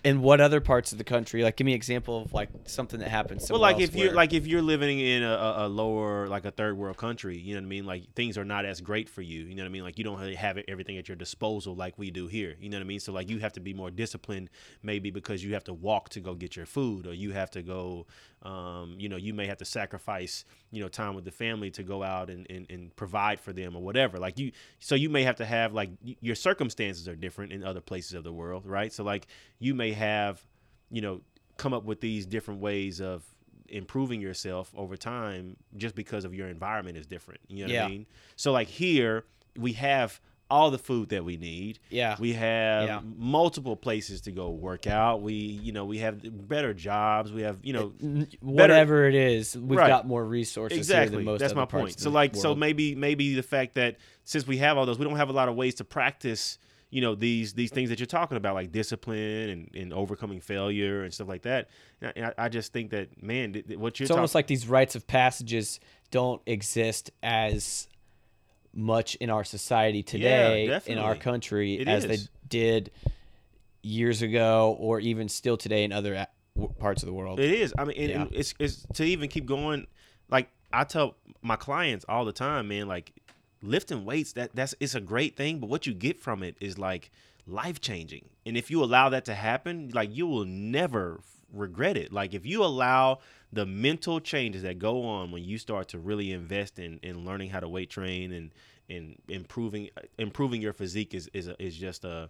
in 0.03 0.21
what 0.21 0.41
other 0.41 0.61
parts 0.61 0.91
of 0.91 0.97
the 0.97 1.03
country 1.03 1.43
like 1.43 1.55
give 1.55 1.65
me 1.65 1.73
an 1.73 1.77
example 1.77 2.21
of 2.21 2.33
like 2.33 2.49
something 2.65 2.99
that 2.99 3.09
happens 3.09 3.49
well, 3.49 3.61
like 3.61 3.79
if 3.79 3.95
you're 3.95 4.13
like 4.13 4.33
if 4.33 4.47
you're 4.47 4.61
living 4.61 4.99
in 4.99 5.23
a 5.23 5.37
a 5.57 5.67
lower 5.67 6.27
like 6.27 6.45
a 6.45 6.51
third 6.51 6.77
world 6.77 6.97
country, 6.97 7.37
you 7.37 7.53
know 7.53 7.61
what 7.61 7.65
I 7.65 7.69
mean. 7.69 7.85
Like 7.85 8.13
things 8.13 8.37
are 8.37 8.45
not 8.45 8.65
as 8.65 8.81
great 8.81 9.09
for 9.09 9.21
you. 9.21 9.41
You 9.43 9.55
know 9.55 9.63
what 9.63 9.69
I 9.69 9.71
mean. 9.71 9.83
Like 9.83 9.97
you 9.97 10.03
don't 10.03 10.19
have 10.35 10.59
everything 10.67 10.97
at 10.97 11.07
your 11.07 11.15
disposal 11.15 11.75
like 11.75 11.97
we 11.97 12.11
do 12.11 12.27
here. 12.27 12.55
You 12.59 12.69
know 12.69 12.77
what 12.77 12.83
I 12.83 12.87
mean. 12.87 12.99
So 12.99 13.11
like 13.11 13.29
you 13.29 13.39
have 13.39 13.53
to 13.53 13.59
be 13.59 13.73
more 13.73 13.91
disciplined, 13.91 14.49
maybe 14.83 15.11
because 15.11 15.43
you 15.43 15.53
have 15.53 15.63
to 15.65 15.73
walk 15.73 16.09
to 16.09 16.19
go 16.19 16.35
get 16.35 16.55
your 16.55 16.65
food, 16.65 17.07
or 17.07 17.13
you 17.13 17.31
have 17.31 17.51
to 17.51 17.61
go. 17.61 18.05
Um, 18.47 18.95
you 18.97 19.09
know, 19.09 19.17
you 19.17 19.33
may 19.33 19.45
have 19.47 19.57
to 19.57 19.65
sacrifice 19.65 20.45
you 20.71 20.81
know 20.81 20.87
time 20.87 21.13
with 21.15 21.25
the 21.25 21.31
family 21.31 21.69
to 21.71 21.83
go 21.83 22.01
out 22.01 22.29
and, 22.29 22.47
and, 22.49 22.65
and 22.69 22.95
provide 22.95 23.39
for 23.39 23.51
them 23.51 23.75
or 23.75 23.81
whatever. 23.81 24.17
Like 24.17 24.39
you, 24.39 24.51
so 24.79 24.95
you 24.95 25.09
may 25.09 25.23
have 25.23 25.35
to 25.37 25.45
have 25.45 25.73
like 25.73 25.89
your 26.21 26.35
circumstances 26.35 27.07
are 27.07 27.15
different 27.15 27.51
in 27.51 27.63
other 27.63 27.81
places 27.81 28.13
of 28.13 28.23
the 28.23 28.31
world, 28.31 28.65
right? 28.65 28.93
So 28.93 29.03
like 29.03 29.27
you 29.59 29.73
may 29.73 29.91
have 29.91 30.41
you 30.89 31.01
know 31.01 31.21
come 31.57 31.73
up 31.73 31.83
with 31.83 31.99
these 31.99 32.25
different 32.25 32.61
ways 32.61 33.01
of 33.01 33.23
improving 33.69 34.21
yourself 34.21 34.71
over 34.77 34.95
time 34.95 35.57
just 35.75 35.93
because 35.95 36.23
of 36.23 36.33
your 36.33 36.47
environment 36.47 36.95
is 36.97 37.05
different 37.05 37.41
you 37.49 37.57
know 37.57 37.63
what 37.65 37.73
Yeah. 37.73 37.85
i 37.85 37.89
mean 37.89 38.05
so 38.37 38.53
like 38.53 38.69
here 38.69 39.25
we 39.57 39.73
have 39.73 40.21
all 40.49 40.71
the 40.71 40.77
food 40.77 41.09
that 41.09 41.25
we 41.25 41.35
need. 41.37 41.79
Yeah. 41.89 42.15
We 42.19 42.33
have 42.33 42.87
Yeah. 42.87 43.01
multiple 43.17 43.75
places 43.75 44.21
to 44.21 44.31
go 44.31 44.49
work 44.49 44.87
out. 44.87 45.21
We 45.21 45.33
you 45.33 45.71
know 45.71 45.85
we 45.85 45.97
have 45.99 46.47
better 46.47 46.73
jobs. 46.73 47.31
We 47.31 47.41
have 47.41 47.57
you 47.63 47.73
know 47.73 47.93
whatever 48.41 49.07
it 49.07 49.15
is 49.15 49.55
we've 49.57 49.77
Right. 49.77 49.87
got 49.87 50.07
more 50.07 50.23
resources 50.25 50.77
exactly. 50.77 51.23
that's 51.37 51.53
my 51.55 51.65
point. 51.65 51.99
so 51.99 52.09
like 52.09 52.35
so 52.35 52.55
maybe 52.55 52.95
maybe 52.95 53.33
the 53.35 53.43
fact 53.43 53.75
that 53.75 53.97
since 54.23 54.47
we 54.47 54.57
have 54.57 54.77
all 54.77 54.85
those 54.85 54.99
we 54.99 55.05
don't 55.05 55.17
have 55.17 55.29
a 55.29 55.33
lot 55.33 55.49
of 55.49 55.55
ways 55.55 55.75
to 55.75 55.83
practice 55.83 56.57
you 56.89 57.01
know 57.01 57.15
these 57.15 57.53
these 57.53 57.69
things 57.71 57.89
that 57.89 57.99
you're 57.99 58.05
talking 58.05 58.37
about 58.37 58.53
like 58.55 58.71
discipline 58.71 59.49
and, 59.49 59.69
and 59.75 59.93
overcoming 59.93 60.39
failure 60.39 61.03
and 61.03 61.13
stuff 61.13 61.27
like 61.27 61.41
that. 61.41 61.67
And 62.01 62.25
I, 62.27 62.33
I 62.45 62.49
just 62.49 62.71
think 62.71 62.91
that 62.91 63.21
man 63.21 63.53
what 63.75 63.99
you're 63.99 64.05
it's 64.05 64.09
talking 64.09 64.11
almost 64.19 64.35
like 64.35 64.47
these 64.47 64.67
rites 64.67 64.95
of 64.95 65.05
passages 65.05 65.79
don't 66.11 66.41
exist 66.45 67.11
as 67.21 67.89
much 68.77 69.15
in 69.15 69.29
our 69.31 69.43
society 69.43 70.03
today 70.03 70.79
in 70.85 70.99
our 70.99 71.15
country 71.15 71.79
It 71.79 71.87
as 71.87 72.05
is. 72.05 72.09
they 72.25 72.31
did 72.47 72.91
years 73.81 74.21
ago 74.21 74.77
or 74.79 74.99
even 74.99 75.27
still 75.29 75.57
today 75.57 75.83
in 75.83 75.91
other 75.91 76.27
parts 76.79 77.01
of 77.01 77.07
the 77.07 77.13
world 77.13 77.39
It 77.39 77.51
is. 77.51 77.73
I 77.77 77.85
mean, 77.85 77.97
and, 77.97 78.09
Yeah. 78.31 78.39
it's 78.39 78.53
it's 78.59 78.85
to 78.93 79.03
even 79.03 79.29
keep 79.29 79.45
going. 79.47 79.87
Like 80.29 80.49
I 80.71 80.83
tell 80.83 81.15
my 81.41 81.55
clients 81.55 82.05
all 82.07 82.23
the 82.23 82.31
time, 82.31 82.67
man. 82.67 82.87
Like 82.87 83.13
lifting 83.63 84.05
weights, 84.05 84.33
that 84.33 84.55
that's 84.55 84.75
it's 84.79 84.93
a 84.95 85.01
great 85.01 85.35
thing, 85.35 85.59
but 85.59 85.69
what 85.69 85.87
you 85.87 85.93
get 85.93 86.19
from 86.19 86.43
it 86.43 86.55
is 86.61 86.77
like 86.77 87.09
life 87.47 87.81
changing. 87.81 88.29
And 88.45 88.55
if 88.57 88.69
you 88.69 88.83
allow 88.83 89.09
that 89.09 89.25
to 89.25 89.33
happen, 89.33 89.89
like 89.93 90.15
you 90.15 90.27
will 90.27 90.45
never 90.45 91.19
regret 91.51 91.97
it. 91.97 92.11
Like 92.13 92.33
if 92.35 92.45
you 92.45 92.63
allow 92.63 93.19
the 93.53 93.65
mental 93.65 94.19
changes 94.19 94.63
that 94.63 94.79
go 94.79 95.03
on 95.05 95.31
when 95.31 95.43
you 95.43 95.57
start 95.57 95.87
to 95.89 95.99
really 95.99 96.31
invest 96.31 96.79
in 96.79 96.99
in 97.03 97.25
learning 97.25 97.49
how 97.49 97.59
to 97.59 97.69
weight 97.69 97.89
train 97.89 98.31
and 98.33 98.51
and 98.89 99.15
improving 99.27 99.89
improving 100.17 100.61
your 100.61 100.73
physique 100.73 101.13
is 101.13 101.29
is 101.33 101.47
a, 101.47 101.61
is 101.61 101.75
just 101.75 102.05
a 102.05 102.29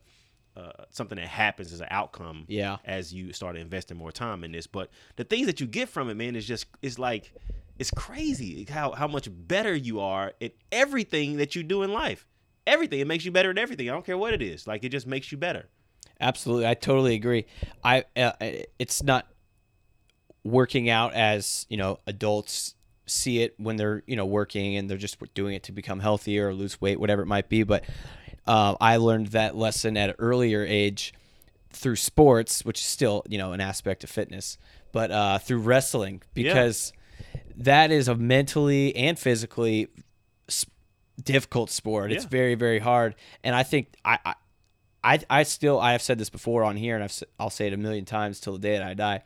uh, 0.56 0.72
something 0.90 1.18
that 1.18 1.28
happens 1.28 1.72
as 1.72 1.82
an 1.82 1.88
outcome 1.92 2.44
yeah 2.48 2.78
as 2.84 3.14
you 3.14 3.32
start 3.32 3.56
investing 3.56 3.96
more 3.96 4.12
time 4.12 4.44
in 4.44 4.52
this. 4.52 4.66
But 4.66 4.90
the 5.16 5.24
things 5.24 5.46
that 5.46 5.60
you 5.60 5.68
get 5.68 5.88
from 5.88 6.10
it, 6.10 6.16
man, 6.16 6.36
is 6.36 6.48
just 6.48 6.66
it's 6.82 6.98
like 6.98 7.32
it's 7.78 7.92
crazy 7.92 8.66
how 8.70 8.92
how 8.92 9.08
much 9.08 9.30
better 9.32 9.76
you 9.76 10.00
are 10.00 10.34
at 10.42 10.54
everything 10.72 11.38
that 11.38 11.56
you 11.56 11.64
do 11.64 11.84
in 11.84 11.94
life. 11.94 12.28
Everything 12.66 13.00
it 13.00 13.08
makes 13.08 13.24
you 13.24 13.32
better 13.32 13.52
at 13.52 13.58
everything. 13.58 13.88
I 13.88 13.94
don't 13.94 14.06
care 14.06 14.18
what 14.18 14.34
it 14.34 14.42
is. 14.42 14.66
Like 14.68 14.84
it 14.84 14.90
just 14.90 15.06
makes 15.06 15.32
you 15.32 15.38
better. 15.38 15.68
Absolutely, 16.20 16.66
I 16.66 16.74
totally 16.74 17.14
agree. 17.14 17.46
I 17.84 18.06
uh, 18.16 18.32
it's 18.80 19.04
not 19.04 19.28
working 20.44 20.90
out 20.90 21.14
as 21.14 21.66
you 21.70 21.78
know 21.78 22.00
adults 22.08 22.76
see 23.06 23.42
it 23.42 23.56
when 23.58 23.78
they're 23.78 24.04
you 24.06 24.16
know 24.16 24.26
working 24.26 24.76
and 24.76 24.90
they're 24.90 24.98
just 24.98 25.18
doing 25.34 25.56
it 25.56 25.64
to 25.64 25.72
become 25.72 26.00
healthier 26.00 26.50
or 26.50 26.54
lose 26.54 26.80
weight, 26.80 27.00
whatever 27.00 27.22
it 27.22 27.28
might 27.28 27.50
be. 27.50 27.64
But 27.64 27.86
uh, 28.46 28.76
I 28.80 28.98
learned 28.98 29.28
that 29.28 29.56
lesson 29.56 29.98
at 29.98 30.10
an 30.10 30.16
earlier 30.20 30.64
age 30.64 31.14
through 31.72 31.96
sports, 31.96 32.64
which 32.66 32.80
is 32.80 32.86
still 32.86 33.24
you 33.28 33.38
know 33.38 33.54
an 33.54 33.62
aspect 33.62 34.04
of 34.04 34.10
fitness, 34.10 34.58
but 34.92 35.12
uh, 35.12 35.40
through 35.40 35.60
wrestling 35.60 36.22
because 36.34 36.94
that 37.58 37.92
is 37.92 38.08
a 38.08 38.16
mentally 38.16 38.96
and 38.96 39.18
physically 39.18 39.88
difficult 41.24 41.70
sport. 41.70 42.12
It's 42.12 42.26
very 42.26 42.56
very 42.56 42.80
hard, 42.80 43.16
and 43.44 43.56
I 43.56 43.64
think 43.64 43.94
I, 44.06 44.20
I 44.26 44.34
I, 45.04 45.20
I 45.30 45.44
still 45.44 45.80
I 45.80 45.94
have 45.94 46.02
said 46.02 46.18
this 46.18 46.30
before 46.30 46.64
on 46.64 46.76
here, 46.76 46.96
and 46.96 47.04
I've, 47.04 47.24
I'll 47.40 47.50
say 47.50 47.68
it 47.68 47.74
a 47.74 47.78
million 47.78 48.06
times 48.06 48.40
till 48.40 48.54
the 48.54 48.60
day 48.60 48.74
that 48.74 48.84
I 48.84 48.94
die. 48.94 49.24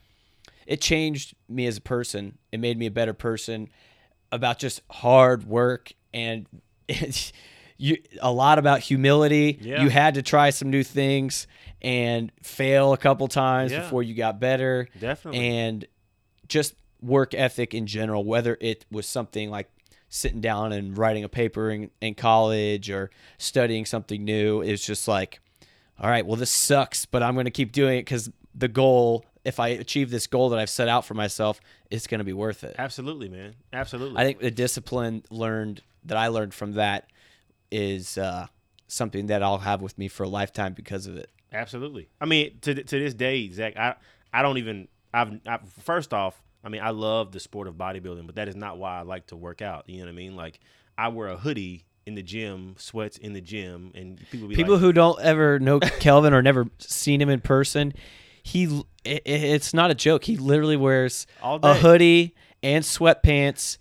It 0.67 0.81
changed 0.81 1.33
me 1.49 1.65
as 1.67 1.77
a 1.77 1.81
person. 1.81 2.37
It 2.51 2.59
made 2.59 2.77
me 2.77 2.85
a 2.85 2.91
better 2.91 3.13
person 3.13 3.69
about 4.31 4.59
just 4.59 4.81
hard 4.89 5.43
work 5.45 5.91
and 6.13 6.45
you 7.77 7.97
a 8.21 8.31
lot 8.31 8.59
about 8.59 8.79
humility. 8.81 9.57
Yeah. 9.61 9.81
You 9.83 9.89
had 9.89 10.15
to 10.15 10.21
try 10.21 10.49
some 10.51 10.69
new 10.69 10.83
things 10.83 11.47
and 11.81 12.31
fail 12.43 12.93
a 12.93 12.97
couple 12.97 13.27
times 13.27 13.71
Yeah. 13.71 13.81
before 13.81 14.03
you 14.03 14.13
got 14.13 14.39
better 14.39 14.87
Definitely. 14.99 15.39
and 15.47 15.85
just 16.47 16.75
work 17.01 17.33
ethic 17.33 17.73
in 17.73 17.87
general, 17.87 18.23
whether 18.23 18.57
it 18.61 18.85
was 18.91 19.07
something 19.07 19.49
like 19.49 19.69
sitting 20.09 20.41
down 20.41 20.73
and 20.73 20.97
writing 20.97 21.23
a 21.23 21.29
paper 21.29 21.71
in, 21.71 21.89
in 22.01 22.13
college 22.13 22.89
or 22.91 23.09
studying 23.37 23.85
something 23.85 24.23
new, 24.23 24.61
it's 24.61 24.85
just 24.85 25.07
like, 25.07 25.39
all 25.99 26.09
right, 26.09 26.25
well, 26.25 26.35
this 26.35 26.51
sucks, 26.51 27.05
but 27.05 27.23
I'm 27.23 27.33
going 27.33 27.45
to 27.45 27.51
keep 27.51 27.71
doing 27.71 27.97
it 27.97 28.01
because 28.05 28.29
the 28.53 28.67
goal, 28.67 29.25
if 29.43 29.59
I 29.59 29.69
achieve 29.69 30.11
this 30.11 30.27
goal 30.27 30.49
that 30.49 30.59
I've 30.59 30.69
set 30.69 30.87
out 30.87 31.05
for 31.05 31.13
myself, 31.13 31.59
it's 31.89 32.07
going 32.07 32.19
to 32.19 32.25
be 32.25 32.33
worth 32.33 32.63
it. 32.63 32.75
Absolutely, 32.77 33.29
man. 33.29 33.55
Absolutely. 33.73 34.19
I 34.19 34.23
think 34.23 34.39
the 34.39 34.51
discipline 34.51 35.23
learned 35.29 35.81
that 36.05 36.17
I 36.17 36.27
learned 36.27 36.53
from 36.53 36.73
that 36.73 37.07
is 37.71 38.17
uh, 38.17 38.47
something 38.87 39.27
that 39.27 39.41
I'll 39.41 39.59
have 39.59 39.81
with 39.81 39.97
me 39.97 40.07
for 40.07 40.23
a 40.23 40.29
lifetime 40.29 40.73
because 40.73 41.07
of 41.07 41.17
it. 41.17 41.29
Absolutely. 41.53 42.09
I 42.19 42.25
mean, 42.25 42.59
to 42.61 42.73
to 42.75 42.99
this 42.99 43.13
day, 43.13 43.49
Zach, 43.49 43.75
I 43.77 43.95
I 44.33 44.41
don't 44.41 44.57
even. 44.57 44.87
I've 45.13 45.39
I, 45.45 45.59
first 45.81 46.13
off, 46.13 46.41
I 46.63 46.69
mean, 46.69 46.81
I 46.81 46.91
love 46.91 47.31
the 47.31 47.39
sport 47.39 47.67
of 47.67 47.75
bodybuilding, 47.75 48.25
but 48.25 48.35
that 48.35 48.47
is 48.47 48.55
not 48.55 48.77
why 48.77 48.99
I 48.99 49.01
like 49.01 49.27
to 49.27 49.35
work 49.35 49.61
out. 49.61 49.89
You 49.89 49.97
know 49.97 50.05
what 50.05 50.11
I 50.11 50.15
mean? 50.15 50.35
Like, 50.35 50.59
I 50.97 51.09
wear 51.09 51.27
a 51.27 51.35
hoodie 51.37 51.85
in 52.05 52.15
the 52.15 52.23
gym, 52.23 52.75
sweats 52.77 53.17
in 53.17 53.33
the 53.33 53.41
gym, 53.41 53.91
and 53.95 54.19
people 54.31 54.47
be 54.47 54.55
People 54.55 54.75
like, 54.75 54.81
who 54.81 54.93
don't 54.93 55.19
ever 55.21 55.59
know 55.59 55.79
Kelvin 55.79 56.33
or 56.33 56.41
never 56.41 56.67
seen 56.79 57.21
him 57.21 57.29
in 57.29 57.41
person, 57.41 57.93
he 58.43 58.83
it, 59.03 59.21
it's 59.25 59.73
not 59.73 59.91
a 59.91 59.95
joke. 59.95 60.23
He 60.23 60.37
literally 60.37 60.77
wears 60.77 61.25
a 61.43 61.73
hoodie 61.75 62.35
and 62.63 62.83
sweatpants 62.83 63.77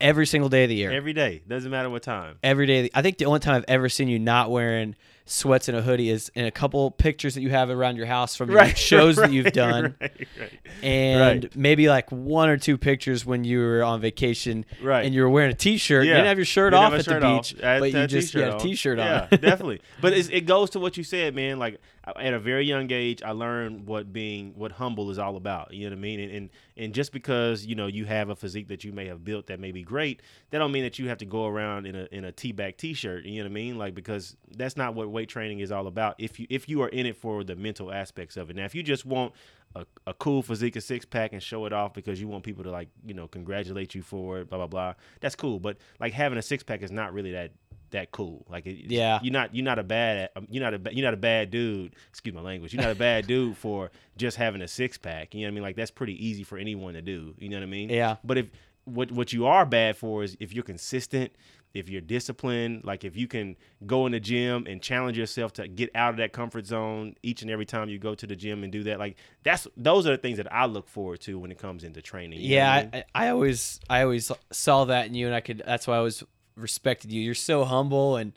every 0.00 0.26
single 0.26 0.48
day 0.48 0.64
of 0.64 0.68
the 0.68 0.74
year. 0.76 0.92
every 0.92 1.12
day, 1.12 1.42
doesn't 1.48 1.70
matter 1.70 1.90
what 1.90 2.02
time. 2.02 2.36
every 2.42 2.66
day. 2.66 2.88
I 2.94 3.02
think 3.02 3.18
the 3.18 3.24
only 3.26 3.40
time 3.40 3.56
I've 3.56 3.64
ever 3.68 3.88
seen 3.88 4.08
you 4.08 4.18
not 4.18 4.50
wearing 4.50 4.94
sweats 5.30 5.68
and 5.68 5.76
a 5.76 5.82
hoodie 5.82 6.08
is 6.08 6.30
in 6.34 6.46
a 6.46 6.50
couple 6.50 6.90
pictures 6.90 7.34
that 7.34 7.42
you 7.42 7.50
have 7.50 7.68
around 7.68 7.96
your 7.96 8.06
house 8.06 8.34
from 8.34 8.50
your 8.50 8.64
shows 8.76 9.16
that 9.16 9.30
you've 9.30 9.52
done, 9.52 9.94
Right, 10.00 10.26
right. 10.40 10.58
and 10.82 11.44
Right. 11.44 11.56
maybe 11.56 11.88
like 11.88 12.10
one 12.10 12.48
or 12.48 12.56
two 12.56 12.78
pictures 12.78 13.26
when 13.26 13.44
you 13.44 13.58
were 13.60 13.82
on 13.82 14.00
vacation, 14.00 14.64
Right. 14.82 15.04
And 15.04 15.14
you 15.14 15.20
were 15.22 15.28
wearing 15.28 15.50
a 15.50 15.54
t-shirt. 15.54 16.04
You 16.04 16.10
Yeah. 16.10 16.16
didn't 16.18 16.28
have 16.28 16.38
your 16.38 16.44
shirt 16.46 16.72
off 16.72 16.94
at 16.94 17.04
shirt 17.04 17.20
the 17.20 17.28
beach, 17.36 17.54
had 17.60 17.80
but 17.80 17.92
you 17.92 18.06
just 18.06 18.32
you 18.34 18.40
had 18.40 18.50
a 18.50 18.54
on. 18.54 18.60
t-shirt 18.60 18.98
on. 18.98 19.06
Yeah, 19.06 19.26
definitely. 19.36 19.80
But 20.00 20.14
it 20.14 20.46
goes 20.46 20.70
to 20.70 20.80
what 20.80 20.96
you 20.96 21.04
said, 21.04 21.34
man. 21.34 21.58
Like 21.58 21.78
at 22.16 22.34
a 22.34 22.38
very 22.38 22.64
young 22.64 22.90
age, 22.90 23.22
I 23.22 23.32
learned 23.32 23.86
what 23.86 24.12
being 24.12 24.52
what 24.56 24.72
humble 24.72 25.10
is 25.10 25.18
all 25.18 25.36
about. 25.36 25.72
You 25.72 25.84
know 25.84 25.94
what 25.94 25.98
I 25.98 26.02
mean? 26.02 26.20
And, 26.20 26.32
and 26.32 26.50
and 26.76 26.94
just 26.94 27.12
because 27.12 27.66
you 27.66 27.74
know 27.74 27.86
you 27.86 28.04
have 28.04 28.28
a 28.28 28.36
physique 28.36 28.68
that 28.68 28.84
you 28.84 28.92
may 28.92 29.06
have 29.06 29.24
built 29.24 29.46
that 29.46 29.60
may 29.60 29.72
be 29.72 29.82
great, 29.82 30.22
that 30.50 30.58
don't 30.58 30.72
mean 30.72 30.84
that 30.84 30.98
you 30.98 31.08
have 31.08 31.18
to 31.18 31.24
go 31.24 31.46
around 31.46 31.86
in 31.86 31.94
a 31.94 32.08
in 32.12 32.24
a 32.24 32.32
tee 32.32 32.52
back 32.52 32.76
t 32.76 32.94
shirt. 32.94 33.24
You 33.24 33.38
know 33.38 33.44
what 33.44 33.50
I 33.50 33.54
mean? 33.54 33.78
Like 33.78 33.94
because 33.94 34.36
that's 34.56 34.76
not 34.76 34.94
what 34.94 35.08
weight 35.10 35.28
training 35.28 35.60
is 35.60 35.72
all 35.72 35.86
about. 35.86 36.14
If 36.18 36.38
you 36.38 36.46
if 36.50 36.68
you 36.68 36.82
are 36.82 36.88
in 36.88 37.06
it 37.06 37.16
for 37.16 37.44
the 37.44 37.56
mental 37.56 37.92
aspects 37.92 38.36
of 38.36 38.50
it. 38.50 38.56
Now, 38.56 38.64
if 38.64 38.74
you 38.74 38.82
just 38.82 39.04
want 39.04 39.32
a, 39.74 39.86
a 40.06 40.14
cool 40.14 40.42
physique, 40.42 40.76
a 40.76 40.80
six 40.80 41.04
pack, 41.04 41.32
and 41.32 41.42
show 41.42 41.66
it 41.66 41.72
off 41.72 41.94
because 41.94 42.20
you 42.20 42.28
want 42.28 42.44
people 42.44 42.64
to 42.64 42.70
like 42.70 42.88
you 43.04 43.14
know 43.14 43.28
congratulate 43.28 43.94
you 43.94 44.02
for 44.02 44.40
it, 44.40 44.48
blah 44.48 44.58
blah 44.58 44.66
blah. 44.66 44.94
That's 45.20 45.34
cool. 45.34 45.58
But 45.58 45.78
like 46.00 46.12
having 46.12 46.38
a 46.38 46.42
six 46.42 46.62
pack 46.62 46.82
is 46.82 46.90
not 46.90 47.12
really 47.12 47.32
that 47.32 47.52
that 47.90 48.10
cool. 48.10 48.46
Like, 48.48 48.66
it, 48.66 48.90
yeah, 48.90 49.18
you're 49.22 49.32
not 49.32 49.54
you're 49.54 49.64
not 49.64 49.78
a 49.78 49.82
bad 49.82 50.30
um, 50.36 50.46
you're 50.50 50.62
not 50.62 50.74
a 50.74 50.94
you're 50.94 51.04
not 51.04 51.14
a 51.14 51.18
bad 51.18 51.50
dude. 51.50 51.94
Excuse 52.08 52.34
my 52.34 52.40
language. 52.40 52.72
You're 52.72 52.82
not 52.82 52.92
a 52.92 52.96
bad 52.96 53.26
dude 53.28 53.56
for 53.56 53.90
just 54.16 54.36
having 54.36 54.62
a 54.62 54.68
six 54.68 54.98
pack. 54.98 55.34
You 55.34 55.42
know 55.42 55.46
what 55.46 55.52
I 55.52 55.54
mean? 55.54 55.62
Like 55.62 55.76
that's 55.76 55.90
pretty 55.90 56.24
easy 56.24 56.44
for 56.44 56.58
anyone 56.58 56.94
to 56.94 57.02
do. 57.02 57.34
You 57.38 57.48
know 57.48 57.56
what 57.56 57.64
I 57.64 57.66
mean? 57.66 57.90
Yeah. 57.90 58.16
But 58.24 58.38
if 58.38 58.46
what 58.84 59.12
what 59.12 59.32
you 59.32 59.46
are 59.46 59.66
bad 59.66 59.96
for 59.96 60.22
is 60.22 60.36
if 60.40 60.52
you're 60.52 60.64
consistent, 60.64 61.32
if 61.74 61.88
you're 61.88 62.00
disciplined, 62.00 62.84
like 62.84 63.04
if 63.04 63.16
you 63.16 63.28
can 63.28 63.56
go 63.86 64.06
in 64.06 64.12
the 64.12 64.20
gym 64.20 64.66
and 64.66 64.82
challenge 64.82 65.18
yourself 65.18 65.52
to 65.54 65.68
get 65.68 65.90
out 65.94 66.10
of 66.10 66.16
that 66.16 66.32
comfort 66.32 66.66
zone 66.66 67.14
each 67.22 67.42
and 67.42 67.50
every 67.50 67.66
time 67.66 67.88
you 67.88 67.98
go 67.98 68.14
to 68.14 68.26
the 68.26 68.36
gym 68.36 68.62
and 68.62 68.72
do 68.72 68.82
that, 68.84 68.98
like 68.98 69.16
that's 69.42 69.66
those 69.76 70.06
are 70.06 70.12
the 70.12 70.18
things 70.18 70.38
that 70.38 70.52
I 70.52 70.66
look 70.66 70.88
forward 70.88 71.20
to 71.22 71.38
when 71.38 71.50
it 71.50 71.58
comes 71.58 71.84
into 71.84 72.00
training. 72.00 72.40
yeah, 72.40 72.72
I, 72.72 72.82
mean? 72.82 72.90
I, 73.14 73.26
I, 73.26 73.28
always 73.28 73.80
I 73.88 74.02
always 74.02 74.32
saw 74.50 74.86
that 74.86 75.06
in 75.06 75.14
you, 75.14 75.26
and 75.26 75.34
I 75.34 75.40
could 75.40 75.62
that's 75.64 75.86
why 75.86 75.96
I 75.96 76.00
was 76.00 76.24
respected 76.58 77.12
you. 77.12 77.20
You're 77.20 77.34
so 77.34 77.64
humble 77.64 78.16
and 78.16 78.32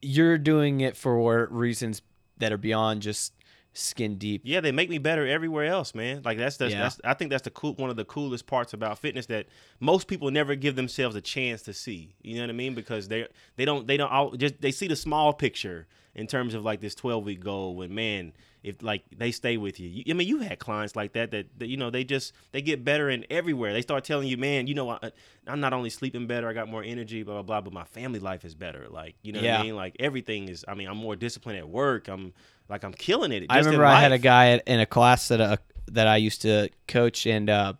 you're 0.00 0.38
doing 0.38 0.80
it 0.80 0.96
for 0.96 1.46
reasons 1.46 2.02
that 2.38 2.52
are 2.52 2.58
beyond 2.58 3.02
just 3.02 3.32
skin 3.74 4.16
deep. 4.16 4.42
Yeah, 4.44 4.60
they 4.60 4.72
make 4.72 4.88
me 4.88 4.98
better 4.98 5.26
everywhere 5.26 5.66
else, 5.66 5.94
man. 5.94 6.22
Like 6.24 6.38
that's 6.38 6.56
the, 6.56 6.70
yeah. 6.70 6.82
that's 6.82 7.00
I 7.04 7.14
think 7.14 7.30
that's 7.30 7.42
the 7.42 7.50
cool 7.50 7.74
one 7.74 7.90
of 7.90 7.96
the 7.96 8.04
coolest 8.04 8.46
parts 8.46 8.72
about 8.72 8.98
fitness 8.98 9.26
that 9.26 9.46
most 9.80 10.06
people 10.06 10.30
never 10.30 10.54
give 10.54 10.76
themselves 10.76 11.16
a 11.16 11.20
chance 11.20 11.62
to 11.62 11.72
see. 11.72 12.14
You 12.22 12.36
know 12.36 12.42
what 12.42 12.50
I 12.50 12.54
mean? 12.54 12.74
Because 12.74 13.08
they 13.08 13.26
they 13.56 13.64
don't 13.64 13.86
they 13.86 13.96
don't 13.96 14.10
all 14.10 14.30
just 14.32 14.60
they 14.60 14.70
see 14.70 14.86
the 14.86 14.96
small 14.96 15.32
picture 15.32 15.86
in 16.14 16.26
terms 16.26 16.54
of 16.54 16.62
like 16.62 16.80
this 16.80 16.94
12 16.94 17.24
week 17.24 17.40
goal 17.42 17.74
when 17.74 17.94
man 17.94 18.32
if 18.64 18.82
like 18.82 19.04
they 19.16 19.30
stay 19.30 19.56
with 19.58 19.78
you. 19.78 20.02
I 20.08 20.14
mean, 20.14 20.26
you 20.26 20.40
had 20.40 20.58
clients 20.58 20.96
like 20.96 21.12
that, 21.12 21.30
that 21.30 21.46
that, 21.58 21.68
you 21.68 21.76
know 21.76 21.90
they 21.90 22.02
just 22.02 22.32
they 22.50 22.62
get 22.62 22.82
better 22.82 23.10
in 23.10 23.26
everywhere. 23.30 23.72
They 23.72 23.82
start 23.82 24.04
telling 24.04 24.26
you, 24.26 24.38
man, 24.38 24.66
you 24.66 24.74
know, 24.74 24.90
I, 24.90 25.12
am 25.46 25.60
not 25.60 25.72
only 25.74 25.90
sleeping 25.90 26.26
better, 26.26 26.48
I 26.48 26.54
got 26.54 26.68
more 26.68 26.82
energy, 26.82 27.22
blah 27.22 27.34
blah 27.34 27.42
blah, 27.42 27.60
but 27.60 27.72
my 27.72 27.84
family 27.84 28.18
life 28.18 28.44
is 28.44 28.54
better. 28.54 28.86
Like 28.88 29.16
you 29.22 29.32
know 29.32 29.40
yeah. 29.40 29.58
what 29.58 29.60
I 29.60 29.62
mean? 29.64 29.76
Like 29.76 29.96
everything 30.00 30.48
is. 30.48 30.64
I 30.66 30.74
mean, 30.74 30.88
I'm 30.88 30.96
more 30.96 31.14
disciplined 31.14 31.58
at 31.58 31.68
work. 31.68 32.08
I'm 32.08 32.32
like 32.68 32.82
I'm 32.84 32.94
killing 32.94 33.32
it. 33.32 33.46
I 33.50 33.58
remember 33.58 33.84
I 33.84 34.00
had 34.00 34.12
a 34.12 34.18
guy 34.18 34.60
in 34.66 34.80
a 34.80 34.86
class 34.86 35.28
that 35.28 35.40
uh, 35.40 35.58
that 35.92 36.06
I 36.06 36.16
used 36.16 36.42
to 36.42 36.70
coach, 36.88 37.26
and 37.26 37.50
uh, 37.50 37.74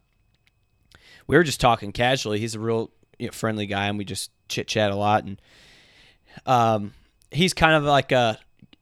we 1.26 1.36
were 1.36 1.44
just 1.44 1.60
talking 1.60 1.92
casually. 1.92 2.38
He's 2.38 2.54
a 2.54 2.60
real 2.60 2.90
you 3.18 3.26
know, 3.26 3.32
friendly 3.32 3.66
guy, 3.66 3.86
and 3.86 3.96
we 3.96 4.04
just 4.04 4.30
chit 4.48 4.68
chat 4.68 4.90
a 4.90 4.96
lot. 4.96 5.24
And 5.24 5.40
um, 6.44 6.92
he's 7.30 7.54
kind 7.54 7.74
of 7.74 7.84
like 7.84 8.12
a 8.12 8.38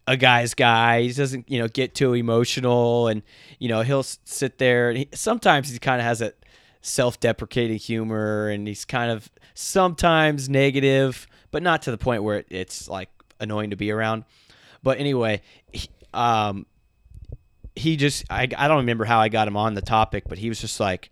a 0.07 0.17
guy's 0.17 0.55
guy. 0.55 1.03
He 1.03 1.13
doesn't, 1.13 1.51
you 1.51 1.59
know, 1.59 1.69
get 1.69 1.95
too 1.95 2.15
emotional, 2.15 3.09
and 3.09 3.23
you 3.59 3.69
know, 3.69 3.83
he'll 3.83 4.03
sit 4.03 4.59
there. 4.59 4.91
And 4.91 4.99
he, 4.99 5.09
sometimes 5.15 5.71
he 5.71 5.79
kind 5.79 6.01
of 6.01 6.07
has 6.07 6.21
a 6.21 6.33
self-deprecating 6.81 7.79
humor, 7.79 8.49
and 8.49 8.67
he's 8.67 8.85
kind 8.85 9.11
of 9.11 9.31
sometimes 9.55 10.49
negative, 10.49 11.27
but 11.51 11.63
not 11.63 11.83
to 11.83 11.91
the 11.91 11.99
point 11.99 12.23
where 12.23 12.45
it's 12.49 12.89
like 12.89 13.11
annoying 13.41 13.71
to 13.71 13.77
be 13.77 13.91
around. 13.91 14.25
But 14.83 14.99
anyway, 14.99 15.43
he, 15.73 15.89
um, 16.13 16.67
he 17.77 17.97
just 17.97 18.25
I 18.31 18.49
I 18.57 18.69
don't 18.69 18.79
remember 18.79 19.05
how 19.05 19.21
I 19.21 19.29
got 19.29 19.49
him 19.49 19.57
on 19.57 19.75
the 19.75 19.83
topic, 19.83 20.25
but 20.29 20.39
he 20.39 20.49
was 20.49 20.61
just 20.61 20.81
like, 20.81 21.11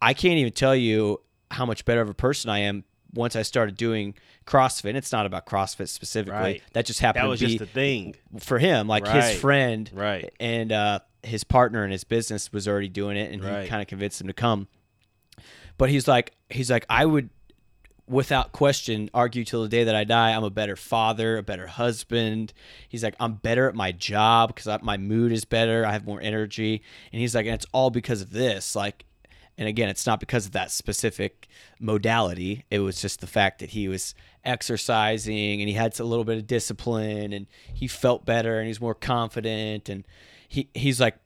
I 0.00 0.14
can't 0.14 0.38
even 0.38 0.52
tell 0.52 0.76
you 0.76 1.20
how 1.50 1.66
much 1.66 1.84
better 1.84 2.00
of 2.00 2.08
a 2.08 2.14
person 2.14 2.50
I 2.50 2.60
am 2.60 2.84
once 3.14 3.36
I 3.36 3.42
started 3.42 3.76
doing 3.76 4.14
CrossFit. 4.46 4.94
It's 4.94 5.12
not 5.12 5.26
about 5.26 5.46
CrossFit 5.46 5.88
specifically. 5.88 6.38
Right. 6.38 6.62
That 6.72 6.86
just 6.86 7.00
happened 7.00 7.24
that 7.24 7.28
was 7.28 7.40
just 7.40 7.60
a 7.60 7.66
thing 7.66 8.16
for 8.40 8.58
him. 8.58 8.86
Like 8.88 9.04
right. 9.04 9.24
his 9.24 9.40
friend, 9.40 9.90
right, 9.94 10.32
and 10.38 10.72
uh, 10.72 11.00
his 11.22 11.44
partner 11.44 11.84
in 11.84 11.90
his 11.90 12.04
business 12.04 12.52
was 12.52 12.68
already 12.68 12.88
doing 12.88 13.16
it, 13.16 13.32
and 13.32 13.42
right. 13.42 13.62
he 13.62 13.68
kind 13.68 13.82
of 13.82 13.88
convinced 13.88 14.20
him 14.20 14.26
to 14.26 14.32
come. 14.32 14.68
But 15.76 15.90
he's 15.90 16.06
like, 16.06 16.32
he's 16.50 16.70
like, 16.70 16.86
I 16.88 17.04
would, 17.04 17.30
without 18.06 18.52
question, 18.52 19.10
argue 19.12 19.44
till 19.44 19.62
the 19.62 19.68
day 19.68 19.84
that 19.84 19.94
I 19.94 20.04
die, 20.04 20.30
I'm 20.30 20.44
a 20.44 20.50
better 20.50 20.76
father, 20.76 21.36
a 21.36 21.42
better 21.42 21.66
husband. 21.66 22.52
He's 22.88 23.02
like, 23.02 23.16
I'm 23.18 23.34
better 23.34 23.68
at 23.68 23.74
my 23.74 23.90
job 23.90 24.54
because 24.54 24.82
my 24.82 24.96
mood 24.96 25.32
is 25.32 25.44
better. 25.44 25.84
I 25.84 25.92
have 25.92 26.06
more 26.06 26.20
energy, 26.20 26.82
and 27.12 27.20
he's 27.20 27.34
like, 27.34 27.46
and 27.46 27.54
it's 27.54 27.66
all 27.72 27.90
because 27.90 28.20
of 28.20 28.30
this. 28.30 28.76
Like, 28.76 29.04
and 29.56 29.68
again, 29.68 29.88
it's 29.88 30.06
not 30.06 30.20
because 30.20 30.46
of 30.46 30.52
that 30.52 30.70
specific 30.70 31.48
modality. 31.78 32.64
It 32.70 32.80
was 32.80 33.00
just 33.00 33.20
the 33.20 33.26
fact 33.26 33.60
that 33.60 33.70
he 33.70 33.88
was 33.88 34.14
exercising 34.44 35.60
and 35.60 35.68
he 35.68 35.74
had 35.74 35.98
a 36.00 36.04
little 36.04 36.24
bit 36.24 36.38
of 36.38 36.46
discipline 36.46 37.32
and 37.32 37.46
he 37.72 37.86
felt 37.86 38.24
better 38.24 38.58
and 38.58 38.66
he's 38.66 38.80
more 38.80 38.94
confident. 38.94 39.88
And 39.88 40.04
he, 40.48 40.68
he's 40.74 41.00
like, 41.00 41.16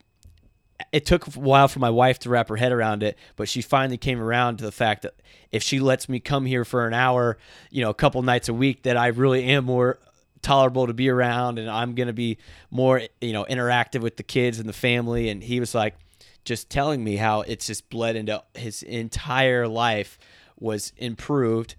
it 0.92 1.06
took 1.06 1.26
a 1.26 1.30
while 1.40 1.68
for 1.68 1.78
my 1.80 1.90
wife 1.90 2.18
to 2.20 2.30
wrap 2.30 2.48
her 2.48 2.56
head 2.56 2.70
around 2.70 3.02
it, 3.02 3.18
but 3.34 3.48
she 3.48 3.62
finally 3.62 3.98
came 3.98 4.20
around 4.20 4.58
to 4.58 4.64
the 4.64 4.72
fact 4.72 5.02
that 5.02 5.14
if 5.50 5.62
she 5.62 5.80
lets 5.80 6.08
me 6.08 6.20
come 6.20 6.44
here 6.46 6.64
for 6.64 6.86
an 6.86 6.94
hour, 6.94 7.38
you 7.70 7.82
know, 7.82 7.90
a 7.90 7.94
couple 7.94 8.22
nights 8.22 8.48
a 8.48 8.54
week, 8.54 8.82
that 8.82 8.96
I 8.96 9.08
really 9.08 9.44
am 9.44 9.64
more 9.64 9.98
tolerable 10.42 10.86
to 10.86 10.94
be 10.94 11.08
around 11.08 11.58
and 11.58 11.68
I'm 11.68 11.94
going 11.94 12.06
to 12.06 12.12
be 12.12 12.38
more, 12.70 13.02
you 13.20 13.32
know, 13.32 13.44
interactive 13.44 14.02
with 14.02 14.16
the 14.18 14.22
kids 14.22 14.58
and 14.60 14.68
the 14.68 14.74
family. 14.74 15.30
And 15.30 15.42
he 15.42 15.58
was 15.58 15.74
like, 15.74 15.96
just 16.44 16.70
telling 16.70 17.03
me 17.03 17.16
how 17.16 17.42
it's 17.42 17.66
just 17.66 17.90
bled 17.90 18.16
into 18.16 18.42
his 18.55 18.83
entire 18.83 19.68
life 19.68 20.18
was 20.59 20.92
improved. 20.96 21.74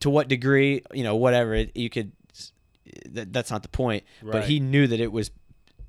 To 0.00 0.10
what 0.10 0.28
degree, 0.28 0.82
you 0.92 1.04
know, 1.04 1.16
whatever 1.16 1.66
you 1.74 1.88
could. 1.90 2.12
That, 3.06 3.32
that's 3.32 3.50
not 3.50 3.62
the 3.62 3.68
point. 3.68 4.04
Right. 4.22 4.32
But 4.32 4.44
he 4.44 4.60
knew 4.60 4.86
that 4.86 5.00
it 5.00 5.10
was 5.10 5.30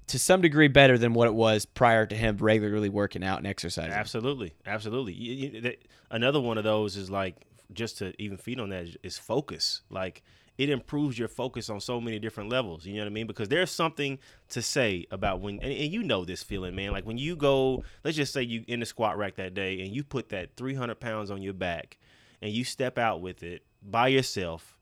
to 0.07 0.17
some 0.17 0.41
degree 0.41 0.69
better 0.69 0.97
than 0.97 1.13
what 1.13 1.27
it 1.27 1.33
was 1.33 1.65
prior 1.65 2.05
to 2.05 2.15
him 2.15 2.37
regularly 2.37 2.89
working 2.89 3.23
out 3.23 3.37
and 3.39 3.47
exercising. 3.47 3.91
Absolutely, 3.91 4.53
absolutely. 4.65 5.77
Another 6.09 6.39
one 6.39 6.57
of 6.57 6.63
those 6.63 6.95
is 6.95 7.11
like 7.11 7.35
just 7.73 7.97
to 7.99 8.13
even 8.21 8.37
feed 8.37 8.59
on 8.59 8.69
that 8.69 8.87
is 9.03 9.17
focus. 9.17 9.81
Like 9.89 10.23
it 10.57 10.69
improves 10.69 11.17
your 11.19 11.27
focus 11.27 11.69
on 11.69 11.79
so 11.79 12.01
many 12.01 12.19
different 12.19 12.49
levels. 12.49 12.85
You 12.85 12.95
know 12.95 13.01
what 13.01 13.07
I 13.07 13.11
mean? 13.11 13.27
Because 13.27 13.49
there's 13.49 13.71
something 13.71 14.17
to 14.49 14.61
say 14.61 15.05
about 15.11 15.41
when, 15.41 15.55
and, 15.55 15.71
and, 15.71 15.91
you 15.93 16.03
know 16.03 16.25
this 16.25 16.43
feeling, 16.43 16.75
man. 16.75 16.91
Like 16.91 17.05
when 17.05 17.17
you 17.17 17.35
go, 17.35 17.83
let's 18.03 18.17
just 18.17 18.33
say 18.33 18.41
you 18.41 18.63
in 18.67 18.79
the 18.79 18.85
squat 18.85 19.17
rack 19.17 19.35
that 19.35 19.53
day 19.53 19.81
and 19.81 19.95
you 19.95 20.03
put 20.03 20.29
that 20.29 20.55
300 20.55 20.99
pounds 20.99 21.29
on 21.31 21.41
your 21.41 21.53
back 21.53 21.97
and 22.41 22.51
you 22.51 22.63
step 22.63 22.97
out 22.97 23.21
with 23.21 23.43
it 23.43 23.63
by 23.81 24.07
yourself 24.07 24.76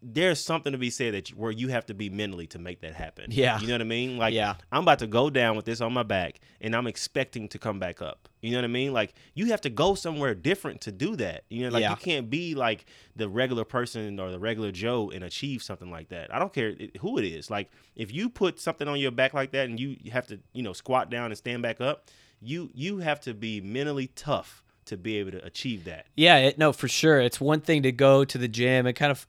there's 0.00 0.42
something 0.42 0.72
to 0.72 0.78
be 0.78 0.90
said 0.90 1.14
that 1.14 1.30
you, 1.30 1.36
where 1.36 1.50
you 1.50 1.68
have 1.68 1.86
to 1.86 1.94
be 1.94 2.08
mentally 2.08 2.46
to 2.46 2.58
make 2.58 2.80
that 2.82 2.94
happen. 2.94 3.26
Yeah. 3.30 3.58
You 3.58 3.66
know 3.66 3.74
what 3.74 3.80
I 3.80 3.84
mean? 3.84 4.16
Like, 4.16 4.32
yeah. 4.32 4.54
I'm 4.70 4.82
about 4.82 5.00
to 5.00 5.08
go 5.08 5.28
down 5.28 5.56
with 5.56 5.64
this 5.64 5.80
on 5.80 5.92
my 5.92 6.04
back 6.04 6.40
and 6.60 6.74
I'm 6.76 6.86
expecting 6.86 7.48
to 7.48 7.58
come 7.58 7.80
back 7.80 8.00
up. 8.00 8.28
You 8.40 8.52
know 8.52 8.58
what 8.58 8.64
I 8.64 8.68
mean? 8.68 8.92
Like, 8.92 9.14
you 9.34 9.46
have 9.46 9.60
to 9.62 9.70
go 9.70 9.96
somewhere 9.96 10.34
different 10.34 10.82
to 10.82 10.92
do 10.92 11.16
that. 11.16 11.44
You 11.48 11.64
know, 11.64 11.70
like, 11.70 11.82
yeah. 11.82 11.90
you 11.90 11.96
can't 11.96 12.30
be 12.30 12.54
like 12.54 12.86
the 13.16 13.28
regular 13.28 13.64
person 13.64 14.20
or 14.20 14.30
the 14.30 14.38
regular 14.38 14.70
Joe 14.70 15.10
and 15.12 15.24
achieve 15.24 15.64
something 15.64 15.90
like 15.90 16.10
that. 16.10 16.32
I 16.32 16.38
don't 16.38 16.52
care 16.52 16.74
who 17.00 17.18
it 17.18 17.24
is. 17.24 17.50
Like, 17.50 17.68
if 17.96 18.12
you 18.12 18.28
put 18.28 18.60
something 18.60 18.86
on 18.86 19.00
your 19.00 19.10
back 19.10 19.34
like 19.34 19.50
that 19.52 19.68
and 19.68 19.80
you 19.80 19.96
have 20.12 20.28
to, 20.28 20.38
you 20.52 20.62
know, 20.62 20.72
squat 20.72 21.10
down 21.10 21.26
and 21.26 21.36
stand 21.36 21.62
back 21.62 21.80
up, 21.80 22.06
you 22.40 22.70
you 22.72 22.98
have 22.98 23.20
to 23.22 23.34
be 23.34 23.60
mentally 23.60 24.06
tough 24.14 24.62
to 24.84 24.96
be 24.96 25.16
able 25.18 25.32
to 25.32 25.44
achieve 25.44 25.84
that. 25.84 26.06
Yeah, 26.16 26.36
it, 26.38 26.58
no, 26.58 26.72
for 26.72 26.88
sure. 26.88 27.20
It's 27.20 27.40
one 27.40 27.60
thing 27.60 27.82
to 27.82 27.92
go 27.92 28.24
to 28.24 28.38
the 28.38 28.48
gym 28.48 28.86
and 28.86 28.96
kind 28.96 29.10
of 29.10 29.26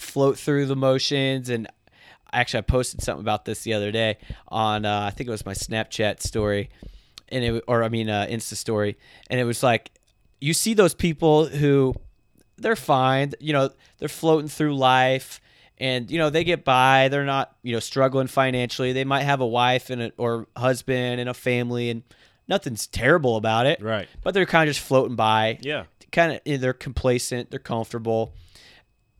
float 0.00 0.38
through 0.38 0.66
the 0.66 0.76
motions. 0.76 1.48
And 1.48 1.68
actually 2.32 2.58
I 2.58 2.62
posted 2.62 3.02
something 3.02 3.22
about 3.22 3.44
this 3.44 3.62
the 3.62 3.74
other 3.74 3.90
day 3.90 4.18
on 4.48 4.84
uh, 4.84 5.02
I 5.02 5.10
think 5.10 5.28
it 5.28 5.30
was 5.30 5.46
my 5.46 5.54
Snapchat 5.54 6.20
story. 6.20 6.70
And 7.28 7.44
it 7.44 7.64
or 7.66 7.82
I 7.82 7.88
mean 7.88 8.08
uh, 8.08 8.26
Insta 8.28 8.54
story. 8.54 8.96
And 9.28 9.40
it 9.40 9.44
was 9.44 9.62
like 9.62 9.90
you 10.40 10.54
see 10.54 10.74
those 10.74 10.94
people 10.94 11.46
who 11.46 11.94
they're 12.56 12.76
fine. 12.76 13.32
You 13.40 13.52
know 13.52 13.70
they're 13.98 14.08
floating 14.08 14.48
through 14.48 14.76
life. 14.76 15.40
And 15.78 16.10
you 16.10 16.18
know 16.18 16.30
they 16.30 16.44
get 16.44 16.64
by. 16.64 17.08
They're 17.08 17.24
not 17.24 17.54
you 17.62 17.72
know 17.72 17.80
struggling 17.80 18.28
financially. 18.28 18.92
They 18.92 19.04
might 19.04 19.24
have 19.24 19.40
a 19.40 19.46
wife 19.46 19.90
and 19.90 20.02
a, 20.02 20.12
or 20.16 20.46
husband 20.56 21.20
and 21.20 21.28
a 21.28 21.34
family 21.34 21.90
and 21.90 22.02
nothing's 22.48 22.86
terrible 22.86 23.36
about 23.36 23.66
it. 23.66 23.82
Right. 23.82 24.08
But 24.22 24.34
they're 24.34 24.46
kind 24.46 24.68
of 24.68 24.74
just 24.74 24.86
floating 24.86 25.16
by. 25.16 25.58
Yeah. 25.60 25.84
Kind 26.12 26.40
of 26.44 26.60
they're 26.60 26.72
complacent. 26.72 27.50
They're 27.50 27.58
comfortable. 27.58 28.32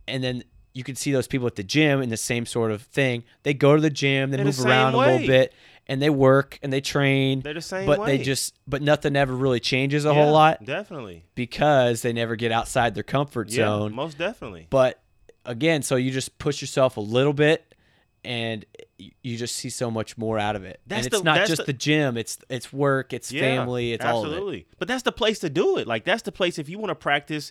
And 0.09 0.23
then 0.23 0.45
you 0.77 0.85
can 0.85 0.95
see 0.95 1.11
those 1.11 1.27
people 1.27 1.47
at 1.47 1.55
the 1.57 1.63
gym 1.63 2.03
in 2.03 2.11
the 2.11 2.19
same 2.19 2.45
sort 2.45 2.71
of 2.71 2.83
thing. 2.83 3.25
They 3.45 3.55
go 3.55 3.75
to 3.75 3.81
the 3.81 3.89
gym, 3.89 4.31
they 4.31 4.37
They're 4.37 4.45
move 4.45 4.59
the 4.59 4.69
around 4.69 4.95
way. 4.95 5.09
a 5.09 5.13
little 5.13 5.27
bit, 5.27 5.55
and 5.87 6.03
they 6.03 6.11
work 6.11 6.59
and 6.63 6.71
they 6.71 6.83
train. 6.83 7.41
They're 7.41 7.55
the 7.55 7.63
same 7.63 7.87
but 7.87 8.01
way. 8.01 8.19
they 8.19 8.23
just 8.23 8.55
but 8.69 8.83
nothing 8.83 9.17
ever 9.17 9.35
really 9.35 9.59
changes 9.59 10.05
a 10.05 10.09
yeah, 10.09 10.15
whole 10.15 10.33
lot. 10.33 10.63
Definitely. 10.63 11.25
Because 11.35 12.03
they 12.03 12.13
never 12.13 12.37
get 12.37 12.53
outside 12.53 12.95
their 12.95 13.03
comfort 13.05 13.49
yeah, 13.49 13.65
zone. 13.65 13.95
Most 13.95 14.19
definitely. 14.19 14.67
But 14.69 15.01
again, 15.47 15.81
so 15.83 15.97
you 15.97 16.11
just 16.11 16.37
push 16.39 16.61
yourself 16.61 16.99
a 16.99 17.01
little 17.01 17.33
bit 17.33 17.75
and 18.23 18.67
you 18.99 19.39
just 19.39 19.57
see 19.57 19.71
so 19.71 19.91
much 19.91 20.19
more 20.19 20.39
out 20.39 20.57
of 20.57 20.65
it. 20.65 20.81
That's 20.87 21.07
and 21.07 21.15
it's 21.15 21.19
the- 21.21 21.25
not 21.25 21.37
that's 21.37 21.49
just 21.49 21.61
the- 21.63 21.73
the, 21.73 21.79
gym; 21.79 22.19
it's 22.19 22.37
it's 22.51 22.71
work, 22.71 23.15
it's 23.15 23.33
Yeah, 23.33 23.41
family, 23.41 23.95
it's 23.95 24.05
all 24.05 24.25
of 24.27 24.31
it. 24.31 24.35
absolutely. 24.35 24.67
But 24.79 24.89
that's 24.89 25.05
the 25.05 25.13
place 25.13 25.39
to 25.39 25.49
do 25.49 25.79
it. 25.79 25.87
Like 25.87 26.05
that's 26.05 26.23
the 26.23 26.33
place 26.33 26.59
if 26.59 26.69
you 26.69 26.79
want 26.79 26.91
to 26.91 26.97
practice 26.97 27.51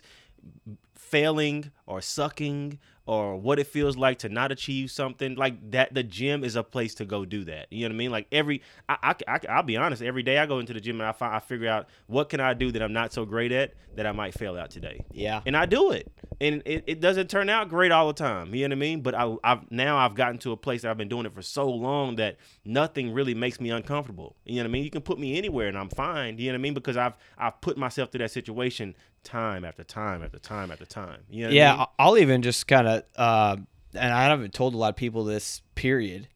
failing 0.94 1.70
or 1.86 2.00
sucking 2.00 2.78
or 3.06 3.36
what 3.36 3.58
it 3.58 3.66
feels 3.66 3.96
like 3.96 4.18
to 4.18 4.28
not 4.28 4.50
achieve 4.52 4.90
something 4.90 5.36
like 5.36 5.70
that 5.70 5.94
the 5.94 6.02
gym 6.02 6.42
is 6.44 6.56
a 6.56 6.62
place 6.62 6.94
to 6.94 7.04
go 7.04 7.24
do 7.24 7.44
that 7.44 7.66
you 7.70 7.80
know 7.80 7.92
what 7.92 7.94
i 7.94 7.98
mean 7.98 8.10
like 8.10 8.26
every 8.32 8.60
i, 8.88 9.14
I, 9.28 9.38
I 9.48 9.56
will 9.56 9.62
be 9.62 9.76
honest 9.76 10.02
every 10.02 10.22
day 10.22 10.38
i 10.38 10.46
go 10.46 10.58
into 10.58 10.72
the 10.72 10.80
gym 10.80 11.00
and 11.00 11.08
i 11.08 11.12
find 11.12 11.34
i 11.34 11.38
figure 11.38 11.68
out 11.68 11.88
what 12.08 12.28
can 12.28 12.40
i 12.40 12.52
do 12.54 12.72
that 12.72 12.82
i'm 12.82 12.92
not 12.92 13.12
so 13.12 13.24
great 13.24 13.52
at 13.52 13.74
that 13.94 14.06
i 14.06 14.12
might 14.12 14.34
fail 14.34 14.56
out 14.56 14.70
today 14.70 15.04
Yeah. 15.12 15.40
and 15.46 15.56
I 15.56 15.64
do 15.66 15.90
it, 15.92 16.12
and 16.40 16.62
it, 16.66 16.84
it 16.86 17.00
doesn't 17.00 17.30
turn 17.30 17.48
out 17.48 17.70
great 17.70 17.90
all 17.92 18.08
the 18.08 18.12
time. 18.12 18.54
You 18.54 18.68
know 18.68 18.74
what 18.74 18.78
I 18.78 18.80
mean? 18.80 19.00
But 19.00 19.14
I, 19.14 19.34
I've 19.42 19.70
now 19.70 19.96
I've 19.96 20.14
gotten 20.14 20.36
to 20.40 20.52
a 20.52 20.56
place 20.56 20.82
that 20.82 20.90
I've 20.90 20.98
been 20.98 21.08
doing 21.08 21.24
it 21.24 21.32
for 21.32 21.40
so 21.40 21.66
long 21.66 22.16
that 22.16 22.36
nothing 22.66 23.14
really 23.14 23.34
makes 23.34 23.58
me 23.58 23.70
uncomfortable. 23.70 24.36
You 24.44 24.56
know 24.56 24.62
what 24.64 24.68
I 24.68 24.72
mean? 24.72 24.84
You 24.84 24.90
can 24.90 25.00
put 25.00 25.18
me 25.18 25.38
anywhere 25.38 25.68
and 25.68 25.78
I'm 25.78 25.88
fine. 25.88 26.36
You 26.36 26.48
know 26.48 26.52
what 26.52 26.58
I 26.58 26.62
mean? 26.62 26.74
Because 26.74 26.98
I've 26.98 27.14
I've 27.38 27.58
put 27.62 27.78
myself 27.78 28.10
through 28.12 28.18
that 28.18 28.30
situation 28.32 28.94
time 29.26 29.64
after 29.64 29.84
time 29.84 30.22
after 30.22 30.38
time 30.38 30.70
after 30.70 30.86
time. 30.86 31.20
You 31.28 31.44
know 31.44 31.50
yeah, 31.50 31.74
I 31.74 31.76
mean? 31.78 31.86
I'll 31.98 32.18
even 32.18 32.42
just 32.42 32.66
kind 32.66 32.86
of, 32.86 33.02
uh, 33.16 33.56
and 33.94 34.12
I 34.12 34.24
haven't 34.24 34.54
told 34.54 34.74
a 34.74 34.76
lot 34.78 34.90
of 34.90 34.96
people 34.96 35.24
this 35.24 35.62
period 35.74 36.28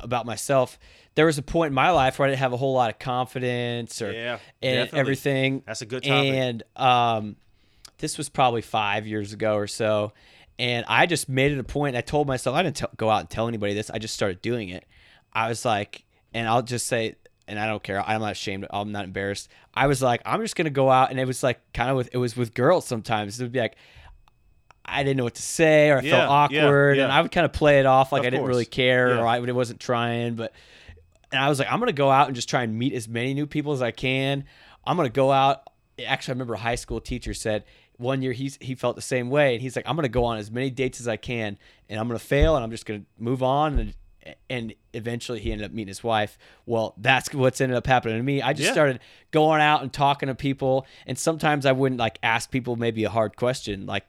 about 0.00 0.26
myself. 0.26 0.78
There 1.14 1.26
was 1.26 1.38
a 1.38 1.42
point 1.42 1.68
in 1.68 1.74
my 1.74 1.90
life 1.90 2.18
where 2.18 2.26
I 2.26 2.30
didn't 2.30 2.40
have 2.40 2.52
a 2.52 2.56
whole 2.56 2.72
lot 2.72 2.90
of 2.90 2.98
confidence 2.98 4.00
or 4.00 4.12
Yeah, 4.12 4.38
and 4.62 4.88
everything. 4.92 5.62
That's 5.66 5.82
a 5.82 5.86
good 5.86 6.02
topic. 6.02 6.32
And 6.32 6.62
um, 6.74 7.36
this 7.98 8.16
was 8.16 8.28
probably 8.28 8.62
five 8.62 9.06
years 9.06 9.32
ago 9.32 9.54
or 9.54 9.66
so. 9.66 10.12
And 10.58 10.84
I 10.88 11.06
just 11.06 11.28
made 11.28 11.52
it 11.52 11.58
a 11.58 11.64
point. 11.64 11.96
I 11.96 12.00
told 12.00 12.26
myself 12.26 12.56
I 12.56 12.62
didn't 12.62 12.76
tell 12.76 12.90
go 12.96 13.10
out 13.10 13.20
and 13.20 13.30
tell 13.30 13.48
anybody 13.48 13.74
this. 13.74 13.90
I 13.90 13.98
just 13.98 14.14
started 14.14 14.40
doing 14.42 14.70
it. 14.70 14.84
I 15.32 15.48
was 15.48 15.64
like, 15.64 16.04
and 16.34 16.48
I'll 16.48 16.62
just 16.62 16.86
say, 16.86 17.16
and 17.52 17.60
I 17.60 17.66
don't 17.68 17.82
care. 17.82 18.02
I'm 18.04 18.20
not 18.20 18.32
ashamed. 18.32 18.66
I'm 18.70 18.90
not 18.90 19.04
embarrassed. 19.04 19.48
I 19.74 19.86
was 19.86 20.02
like, 20.02 20.22
I'm 20.24 20.40
just 20.40 20.56
gonna 20.56 20.70
go 20.70 20.90
out, 20.90 21.10
and 21.10 21.20
it 21.20 21.26
was 21.26 21.42
like 21.44 21.60
kind 21.72 21.90
of 21.90 21.96
with 21.96 22.08
it 22.12 22.16
was 22.16 22.36
with 22.36 22.54
girls 22.54 22.84
sometimes. 22.86 23.38
It 23.38 23.44
would 23.44 23.52
be 23.52 23.60
like. 23.60 23.76
I 24.84 25.04
didn't 25.04 25.16
know 25.16 25.22
what 25.24 25.36
to 25.36 25.42
say, 25.42 25.90
or 25.90 25.98
I 25.98 26.00
Yeah, 26.00 26.10
felt 26.10 26.50
yeah, 26.50 26.64
awkward, 26.64 26.98
and. 26.98 27.12
I 27.12 27.22
would 27.22 27.30
kind 27.30 27.44
of 27.44 27.52
play 27.52 27.78
it 27.78 27.86
off 27.86 28.10
like 28.10 28.22
Of 28.22 28.26
I 28.26 28.30
didn't 28.30 28.40
course. 28.42 28.48
really 28.48 28.64
care, 28.64 29.14
Yeah. 29.14 29.20
or 29.20 29.26
I 29.28 29.38
wasn't 29.38 29.78
trying. 29.78 30.34
But 30.34 30.52
and 31.30 31.40
I 31.40 31.48
was 31.48 31.60
like, 31.60 31.70
I'm 31.70 31.78
gonna 31.78 31.92
go 31.92 32.10
out 32.10 32.26
and 32.26 32.34
just 32.34 32.48
try 32.48 32.64
and 32.64 32.76
meet 32.76 32.92
as 32.92 33.08
many 33.08 33.32
new 33.32 33.46
people 33.46 33.72
as 33.72 33.80
I 33.80 33.92
can. 33.92 34.44
I'm 34.84 34.96
gonna 34.96 35.08
go 35.08 35.30
out. 35.30 35.62
Actually, 36.04 36.32
I 36.32 36.34
remember 36.34 36.54
a 36.54 36.58
high 36.58 36.74
school 36.74 37.00
teacher 37.00 37.32
said 37.32 37.62
one 37.96 38.22
year 38.22 38.32
he's 38.32 38.58
he 38.60 38.74
felt 38.74 38.96
the 38.96 39.02
same 39.02 39.30
way, 39.30 39.54
and 39.54 39.62
he's 39.62 39.76
like, 39.76 39.88
I'm 39.88 39.94
gonna 39.94 40.08
go 40.08 40.24
on 40.24 40.38
as 40.38 40.50
many 40.50 40.68
dates 40.68 40.98
as 41.00 41.06
I 41.06 41.16
can, 41.16 41.58
and 41.88 42.00
I'm 42.00 42.08
gonna 42.08 42.18
fail, 42.18 42.56
and 42.56 42.64
I'm 42.64 42.72
just 42.72 42.84
gonna 42.84 43.04
move 43.20 43.40
on. 43.42 43.78
And 43.78 43.94
and 44.50 44.74
eventually, 44.92 45.40
he 45.40 45.52
ended 45.52 45.64
up 45.66 45.72
meeting 45.72 45.88
his 45.88 46.02
wife. 46.04 46.38
Well, 46.66 46.94
that's 46.98 47.32
what's 47.34 47.60
ended 47.60 47.76
up 47.76 47.86
happening 47.86 48.16
to 48.18 48.22
me. 48.22 48.42
I 48.42 48.52
just 48.52 48.68
Yeah. 48.68 48.72
started 48.72 49.00
going 49.30 49.60
out 49.60 49.82
and 49.82 49.92
talking 49.92 50.28
to 50.28 50.34
people, 50.34 50.86
and 51.06 51.18
sometimes 51.18 51.66
I 51.66 51.72
wouldn't 51.72 51.98
like 51.98 52.18
ask 52.22 52.50
people 52.50 52.76
maybe 52.76 53.04
a 53.04 53.10
hard 53.10 53.36
question, 53.36 53.86
like 53.86 54.06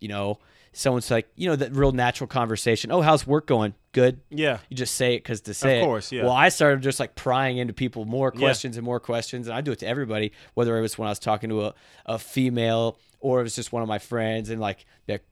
you 0.00 0.08
know. 0.08 0.38
Someone's 0.76 1.08
like, 1.08 1.28
you 1.36 1.48
know, 1.48 1.54
that 1.54 1.70
real 1.72 1.92
natural 1.92 2.26
conversation. 2.26 2.90
Oh, 2.90 3.00
how's 3.00 3.24
work 3.28 3.46
going? 3.46 3.74
Good. 3.92 4.18
yeah, 4.28 4.58
You 4.68 4.76
just 4.76 4.94
say 4.96 5.14
it 5.14 5.18
because 5.18 5.40
to 5.42 5.54
say 5.54 5.78
Of 5.78 5.84
course, 5.84 6.10
it. 6.10 6.16
yeah. 6.16 6.22
Well, 6.24 6.32
I 6.32 6.48
started 6.48 6.82
just 6.82 6.98
like 6.98 7.14
prying 7.14 7.58
into 7.58 7.72
people 7.72 8.06
more 8.06 8.32
Yeah. 8.34 8.40
questions 8.40 8.76
and 8.76 8.84
more 8.84 8.98
questions, 8.98 9.46
and 9.46 9.54
I 9.56 9.60
do 9.60 9.70
it 9.70 9.78
to 9.78 9.86
everybody, 9.86 10.32
whether 10.54 10.76
it 10.76 10.80
was 10.80 10.98
when 10.98 11.06
I 11.06 11.12
was 11.12 11.20
talking 11.20 11.48
to 11.50 11.66
a, 11.66 11.74
a 12.06 12.18
female 12.18 12.98
or 13.20 13.38
it 13.38 13.44
was 13.44 13.54
just 13.54 13.72
one 13.72 13.82
of 13.84 13.88
my 13.88 14.00
friends, 14.00 14.50
and 14.50 14.60
like 14.60 14.84
that 15.06 15.22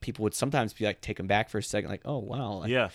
people 0.00 0.22
would 0.22 0.32
sometimes 0.34 0.72
be 0.72 0.86
like 0.86 1.02
taken 1.02 1.26
back 1.26 1.50
for 1.50 1.58
a 1.58 1.62
second, 1.62 1.90
like, 1.90 2.00
oh 2.06 2.16
wow, 2.16 2.52
like, 2.60 2.70
yeah, 2.70 2.88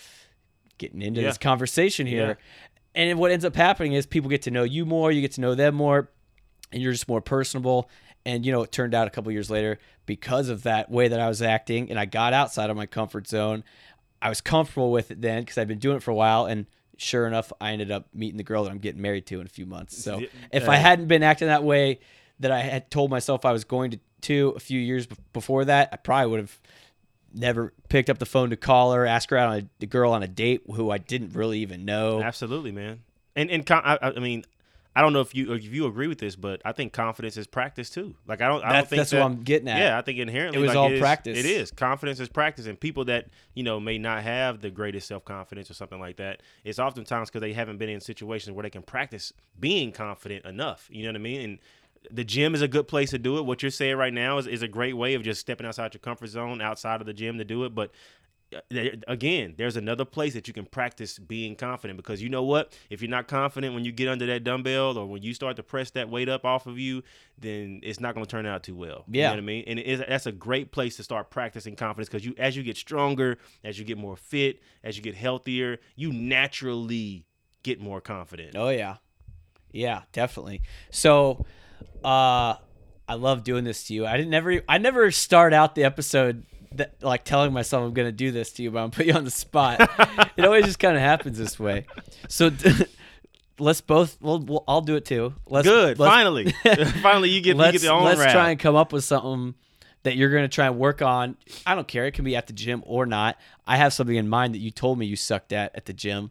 getting 0.78 1.02
into 1.02 1.20
Yeah. 1.20 1.28
this 1.28 1.38
conversation 1.38 2.06
here. 2.06 2.38
Yeah. 2.94 3.02
And 3.10 3.18
what 3.18 3.30
ends 3.30 3.44
up 3.44 3.56
happening 3.56 3.92
is 3.94 4.06
people 4.06 4.28
get 4.30 4.42
to 4.42 4.50
know 4.50 4.64
you 4.64 4.84
more, 4.84 5.10
you 5.10 5.20
get 5.20 5.32
to 5.32 5.40
know 5.40 5.54
them 5.54 5.74
more, 5.74 6.10
and 6.72 6.82
you're 6.82 6.92
just 6.92 7.08
more 7.08 7.20
personable. 7.20 7.88
And 8.24 8.44
you 8.46 8.52
know, 8.52 8.62
it 8.62 8.70
turned 8.72 8.94
out 8.94 9.06
a 9.06 9.10
couple 9.10 9.32
years 9.32 9.50
later 9.50 9.78
because 10.06 10.48
of 10.48 10.62
that 10.64 10.90
way 10.90 11.08
that 11.08 11.18
I 11.20 11.28
was 11.28 11.42
acting, 11.42 11.90
and 11.90 11.98
I 11.98 12.04
got 12.04 12.32
outside 12.32 12.70
of 12.70 12.76
my 12.76 12.86
comfort 12.86 13.26
zone. 13.28 13.64
I 14.20 14.28
was 14.28 14.40
comfortable 14.40 14.92
with 14.92 15.10
it 15.10 15.20
then 15.20 15.42
because 15.42 15.58
I'd 15.58 15.66
been 15.68 15.78
doing 15.78 15.96
it 15.96 16.02
for 16.02 16.10
a 16.10 16.14
while, 16.14 16.44
and 16.46 16.66
sure 16.96 17.26
enough, 17.26 17.52
I 17.60 17.72
ended 17.72 17.90
up 17.90 18.06
meeting 18.14 18.36
the 18.36 18.44
girl 18.44 18.62
that 18.64 18.70
I'm 18.70 18.78
getting 18.78 19.02
married 19.02 19.26
to 19.26 19.40
in 19.40 19.46
a 19.46 19.50
few 19.50 19.66
months. 19.66 19.96
So 20.02 20.18
Yeah. 20.18 20.26
if 20.52 20.68
I 20.68 20.76
hadn't 20.76 21.08
been 21.08 21.22
acting 21.24 21.48
that 21.48 21.64
way 21.64 21.98
that 22.38 22.52
I 22.52 22.60
had 22.60 22.90
told 22.90 23.10
myself 23.10 23.44
I 23.44 23.50
was 23.52 23.64
going 23.64 23.92
to, 23.92 23.98
to 24.22 24.52
a 24.56 24.60
few 24.60 24.78
years 24.78 25.06
be- 25.06 25.16
before 25.32 25.64
that, 25.64 25.88
I 25.92 25.96
probably 25.96 26.30
would 26.30 26.40
have 26.40 26.60
never 27.34 27.72
picked 27.88 28.10
up 28.10 28.18
the 28.18 28.26
phone 28.26 28.50
to 28.50 28.56
call 28.56 28.92
her, 28.92 29.06
ask 29.06 29.30
her 29.30 29.36
out 29.36 29.48
on 29.48 29.58
a, 29.58 29.68
the 29.78 29.86
girl 29.86 30.12
on 30.12 30.22
a 30.22 30.28
date 30.28 30.62
who 30.74 30.90
I 30.90 30.98
didn't 30.98 31.34
really 31.34 31.58
even 31.60 31.84
know. 31.84 32.22
absolutely, 32.22 32.72
man. 32.72 33.00
And 33.34 33.50
and 33.50 33.64
con- 33.66 33.82
I, 33.84 33.98
I 34.02 34.18
mean. 34.20 34.44
I 34.94 35.00
don't 35.00 35.14
know 35.14 35.22
if 35.22 35.34
you 35.34 35.54
if 35.54 35.64
you 35.64 35.86
agree 35.86 36.06
with 36.06 36.18
this, 36.18 36.36
but 36.36 36.60
I 36.66 36.72
think 36.72 36.92
confidence 36.92 37.38
is 37.38 37.46
practice 37.46 37.88
too. 37.88 38.14
Like 38.26 38.42
I 38.42 38.48
don't, 38.48 38.62
I 38.62 38.74
don't 38.74 38.86
think 38.86 39.00
that's 39.00 39.10
that, 39.12 39.20
what 39.20 39.24
I'm 39.24 39.42
getting 39.42 39.66
at. 39.66 39.78
Yeah, 39.78 39.96
I 39.96 40.02
think 40.02 40.18
inherently 40.18 40.58
It 40.58 40.60
was 40.60 40.68
like, 40.68 40.76
all 40.76 40.92
is- 40.92 41.00
practice. 41.00 41.38
It 41.38 41.46
is 41.46 41.70
confidence 41.70 42.20
is 42.20 42.28
practice, 42.28 42.66
and 42.66 42.78
people 42.78 43.06
that 43.06 43.28
you 43.54 43.62
know 43.62 43.80
may 43.80 43.96
not 43.96 44.22
have 44.22 44.60
the 44.60 44.68
greatest 44.68 45.08
self 45.08 45.24
confidence 45.24 45.70
or 45.70 45.74
something 45.74 45.98
like 45.98 46.18
that, 46.18 46.42
it's 46.62 46.78
oftentimes 46.78 47.30
because 47.30 47.40
they 47.40 47.54
haven't 47.54 47.78
been 47.78 47.88
in 47.88 48.02
situations 48.02 48.54
where 48.54 48.64
they 48.64 48.68
can 48.68 48.82
practice 48.82 49.32
being 49.58 49.92
confident 49.92 50.44
enough. 50.44 50.88
You 50.90 51.04
know 51.04 51.08
what 51.08 51.16
I 51.16 51.20
mean? 51.20 51.40
And 51.40 51.58
the 52.10 52.24
gym 52.24 52.54
is 52.54 52.62
a 52.62 52.68
good 52.68 52.88
place 52.88 53.10
to 53.10 53.18
do 53.18 53.38
it. 53.38 53.42
What 53.46 53.62
you're 53.62 53.70
saying 53.70 53.96
right 53.96 54.12
now 54.12 54.38
is, 54.38 54.46
is 54.46 54.62
a 54.62 54.68
great 54.68 54.96
way 54.96 55.14
of 55.14 55.22
just 55.22 55.40
stepping 55.40 55.66
outside 55.66 55.94
your 55.94 56.00
comfort 56.00 56.28
zone, 56.28 56.60
outside 56.60 57.00
of 57.00 57.06
the 57.06 57.12
gym 57.12 57.38
to 57.38 57.44
do 57.44 57.64
it. 57.64 57.74
But 57.74 57.90
uh, 58.54 58.58
again, 59.08 59.54
there's 59.56 59.76
another 59.76 60.04
place 60.04 60.34
that 60.34 60.46
you 60.46 60.52
can 60.52 60.66
practice 60.66 61.18
being 61.18 61.56
confident 61.56 61.96
because 61.96 62.22
you 62.22 62.28
know 62.28 62.42
what? 62.42 62.76
If 62.90 63.00
you're 63.00 63.10
not 63.10 63.26
confident 63.28 63.74
when 63.74 63.84
you 63.84 63.92
get 63.92 64.08
under 64.08 64.26
that 64.26 64.44
dumbbell 64.44 64.98
or 64.98 65.06
when 65.06 65.22
you 65.22 65.32
start 65.32 65.56
to 65.56 65.62
press 65.62 65.90
that 65.92 66.10
weight 66.10 66.28
up 66.28 66.44
off 66.44 66.66
of 66.66 66.78
you, 66.78 67.02
then 67.38 67.80
it's 67.82 67.98
not 68.00 68.14
going 68.14 68.26
to 68.26 68.30
turn 68.30 68.44
out 68.44 68.62
too 68.62 68.74
well. 68.74 69.04
You 69.08 69.20
Yeah. 69.20 69.28
know 69.28 69.34
what 69.36 69.38
I 69.38 69.42
mean? 69.42 69.64
And 69.66 69.78
it 69.78 69.86
is, 69.86 70.00
that's 70.06 70.26
a 70.26 70.32
great 70.32 70.70
place 70.70 70.96
to 70.96 71.02
start 71.02 71.30
practicing 71.30 71.76
confidence 71.76 72.08
because 72.10 72.26
you, 72.26 72.34
as 72.36 72.56
you 72.56 72.62
get 72.62 72.76
stronger, 72.76 73.38
as 73.64 73.78
you 73.78 73.84
get 73.86 73.96
more 73.96 74.16
fit, 74.16 74.60
as 74.84 74.96
you 74.96 75.02
get 75.02 75.14
healthier, 75.14 75.78
you 75.96 76.12
naturally 76.12 77.24
get 77.62 77.80
more 77.80 78.00
confident. 78.02 78.54
Oh 78.54 78.68
yeah, 78.68 78.96
yeah, 79.70 80.02
definitely. 80.12 80.60
So, 80.90 81.46
uh, 82.04 82.54
I 83.08 83.14
love 83.14 83.44
doing 83.44 83.64
this 83.64 83.84
to 83.84 83.94
you. 83.94 84.06
I 84.06 84.16
didn't 84.16 84.30
never, 84.30 84.60
I 84.68 84.78
never 84.78 85.10
start 85.10 85.52
out 85.52 85.74
the 85.74 85.84
episode 85.84 86.44
that 86.72 87.02
like 87.02 87.24
telling 87.24 87.52
myself 87.52 87.84
I'm 87.84 87.92
gonna 87.92 88.12
do 88.12 88.30
this 88.30 88.52
to 88.52 88.62
you, 88.62 88.70
but 88.70 88.82
I'm 88.82 88.90
put 88.90 89.06
you 89.06 89.12
on 89.12 89.24
the 89.24 89.30
spot. 89.30 89.80
it 90.36 90.44
always 90.44 90.64
just 90.64 90.78
kind 90.78 90.96
of 90.96 91.02
happens 91.02 91.38
this 91.38 91.58
way. 91.58 91.86
So. 92.28 92.50
Let's 93.58 93.82
both. 93.82 94.20
Well, 94.20 94.40
we'll, 94.40 94.64
I'll 94.66 94.80
do 94.80 94.96
it 94.96 95.04
too. 95.04 95.34
Let's, 95.46 95.68
Good. 95.68 95.98
let's- 95.98 96.12
Finally, 96.12 96.52
finally, 97.02 97.28
you 97.28 97.40
get 97.42 97.56
let's 97.56 97.72
get 97.72 97.82
the 97.82 97.92
own 97.92 98.02
let's 98.02 98.20
try 98.20 98.50
and 98.50 98.58
come 98.58 98.74
up 98.74 98.92
with 98.92 99.04
something 99.04 99.54
that 100.02 100.16
you're 100.16 100.30
going 100.30 100.42
to 100.42 100.48
try 100.48 100.66
and 100.66 100.78
work 100.78 101.00
on. 101.02 101.36
I 101.64 101.74
don't 101.74 101.86
care. 101.86 102.06
It 102.06 102.12
can 102.12 102.24
be 102.24 102.34
at 102.34 102.46
the 102.46 102.54
gym 102.54 102.82
or 102.86 103.06
not. 103.06 103.38
I 103.66 103.76
have 103.76 103.92
something 103.92 104.16
in 104.16 104.28
mind 104.28 104.54
that 104.54 104.58
you 104.58 104.70
told 104.70 104.98
me 104.98 105.06
you 105.06 105.16
sucked 105.16 105.52
at 105.52 105.76
at 105.76 105.84
the 105.84 105.92
gym, 105.92 106.30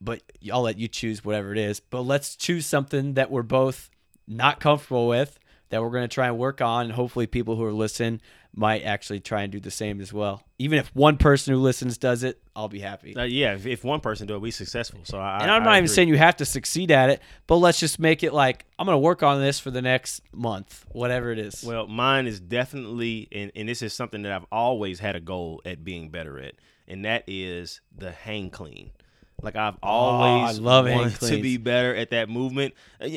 but 0.00 0.22
I'll 0.52 0.62
let 0.62 0.78
you 0.78 0.88
choose 0.88 1.24
whatever 1.24 1.52
it 1.52 1.58
is. 1.58 1.80
But 1.80 2.02
let's 2.02 2.36
choose 2.36 2.66
something 2.66 3.14
that 3.14 3.30
we're 3.30 3.42
both 3.42 3.90
not 4.26 4.60
comfortable 4.60 5.08
with 5.08 5.38
that 5.70 5.80
we're 5.80 5.90
going 5.90 6.04
to 6.04 6.14
try 6.14 6.26
and 6.26 6.38
work 6.38 6.60
on, 6.60 6.84
and 6.84 6.92
hopefully 6.92 7.26
people 7.26 7.56
who 7.56 7.64
are 7.64 7.72
listening 7.72 8.20
might 8.54 8.82
actually 8.82 9.20
try 9.20 9.40
and 9.42 9.50
do 9.50 9.58
the 9.58 9.70
same 9.70 10.02
as 10.02 10.12
well. 10.12 10.44
Even 10.58 10.78
if 10.78 10.94
one 10.94 11.16
person 11.16 11.54
who 11.54 11.60
listens 11.60 11.96
does 11.96 12.22
it, 12.22 12.42
I'll 12.54 12.68
be 12.68 12.80
happy. 12.80 13.16
Uh, 13.16 13.22
yeah, 13.22 13.54
if, 13.54 13.64
if 13.64 13.82
one 13.82 14.00
person 14.00 14.26
do 14.26 14.34
it, 14.34 14.40
we 14.40 14.50
successful. 14.50 15.00
So 15.04 15.18
I, 15.18 15.38
and 15.40 15.50
I'm 15.50 15.62
I 15.62 15.64
not 15.64 15.70
even 15.72 15.84
agree. 15.84 15.94
saying 15.94 16.08
you 16.08 16.18
have 16.18 16.36
to 16.36 16.44
succeed 16.44 16.90
at 16.90 17.08
it, 17.08 17.22
but 17.46 17.56
let's 17.56 17.80
just 17.80 17.98
make 17.98 18.22
it 18.22 18.34
like 18.34 18.66
I'm 18.78 18.84
going 18.84 18.96
to 18.96 19.00
work 19.00 19.22
on 19.22 19.40
this 19.40 19.58
for 19.58 19.70
the 19.70 19.80
next 19.80 20.20
month, 20.34 20.84
whatever 20.90 21.32
it 21.32 21.38
is. 21.38 21.64
Well, 21.64 21.86
mine 21.86 22.26
is 22.26 22.38
definitely, 22.38 23.28
and, 23.32 23.50
and 23.56 23.66
this 23.66 23.80
is 23.80 23.94
something 23.94 24.20
that 24.22 24.32
I've 24.32 24.46
always 24.52 25.00
had 25.00 25.16
a 25.16 25.20
goal 25.20 25.62
at 25.64 25.82
being 25.82 26.10
better 26.10 26.38
at, 26.38 26.56
and 26.86 27.06
that 27.06 27.24
is 27.26 27.80
the 27.96 28.10
hang 28.10 28.50
clean. 28.50 28.90
Like 29.42 29.56
I've 29.56 29.76
always 29.82 30.58
Oh, 30.58 30.62
I 30.62 30.64
love 30.64 30.88
wanted 30.88 31.20
to 31.20 31.42
be 31.42 31.56
better 31.56 31.94
at 31.94 32.10
that 32.10 32.28
movement. 32.28 32.74
Uh, 33.00 33.08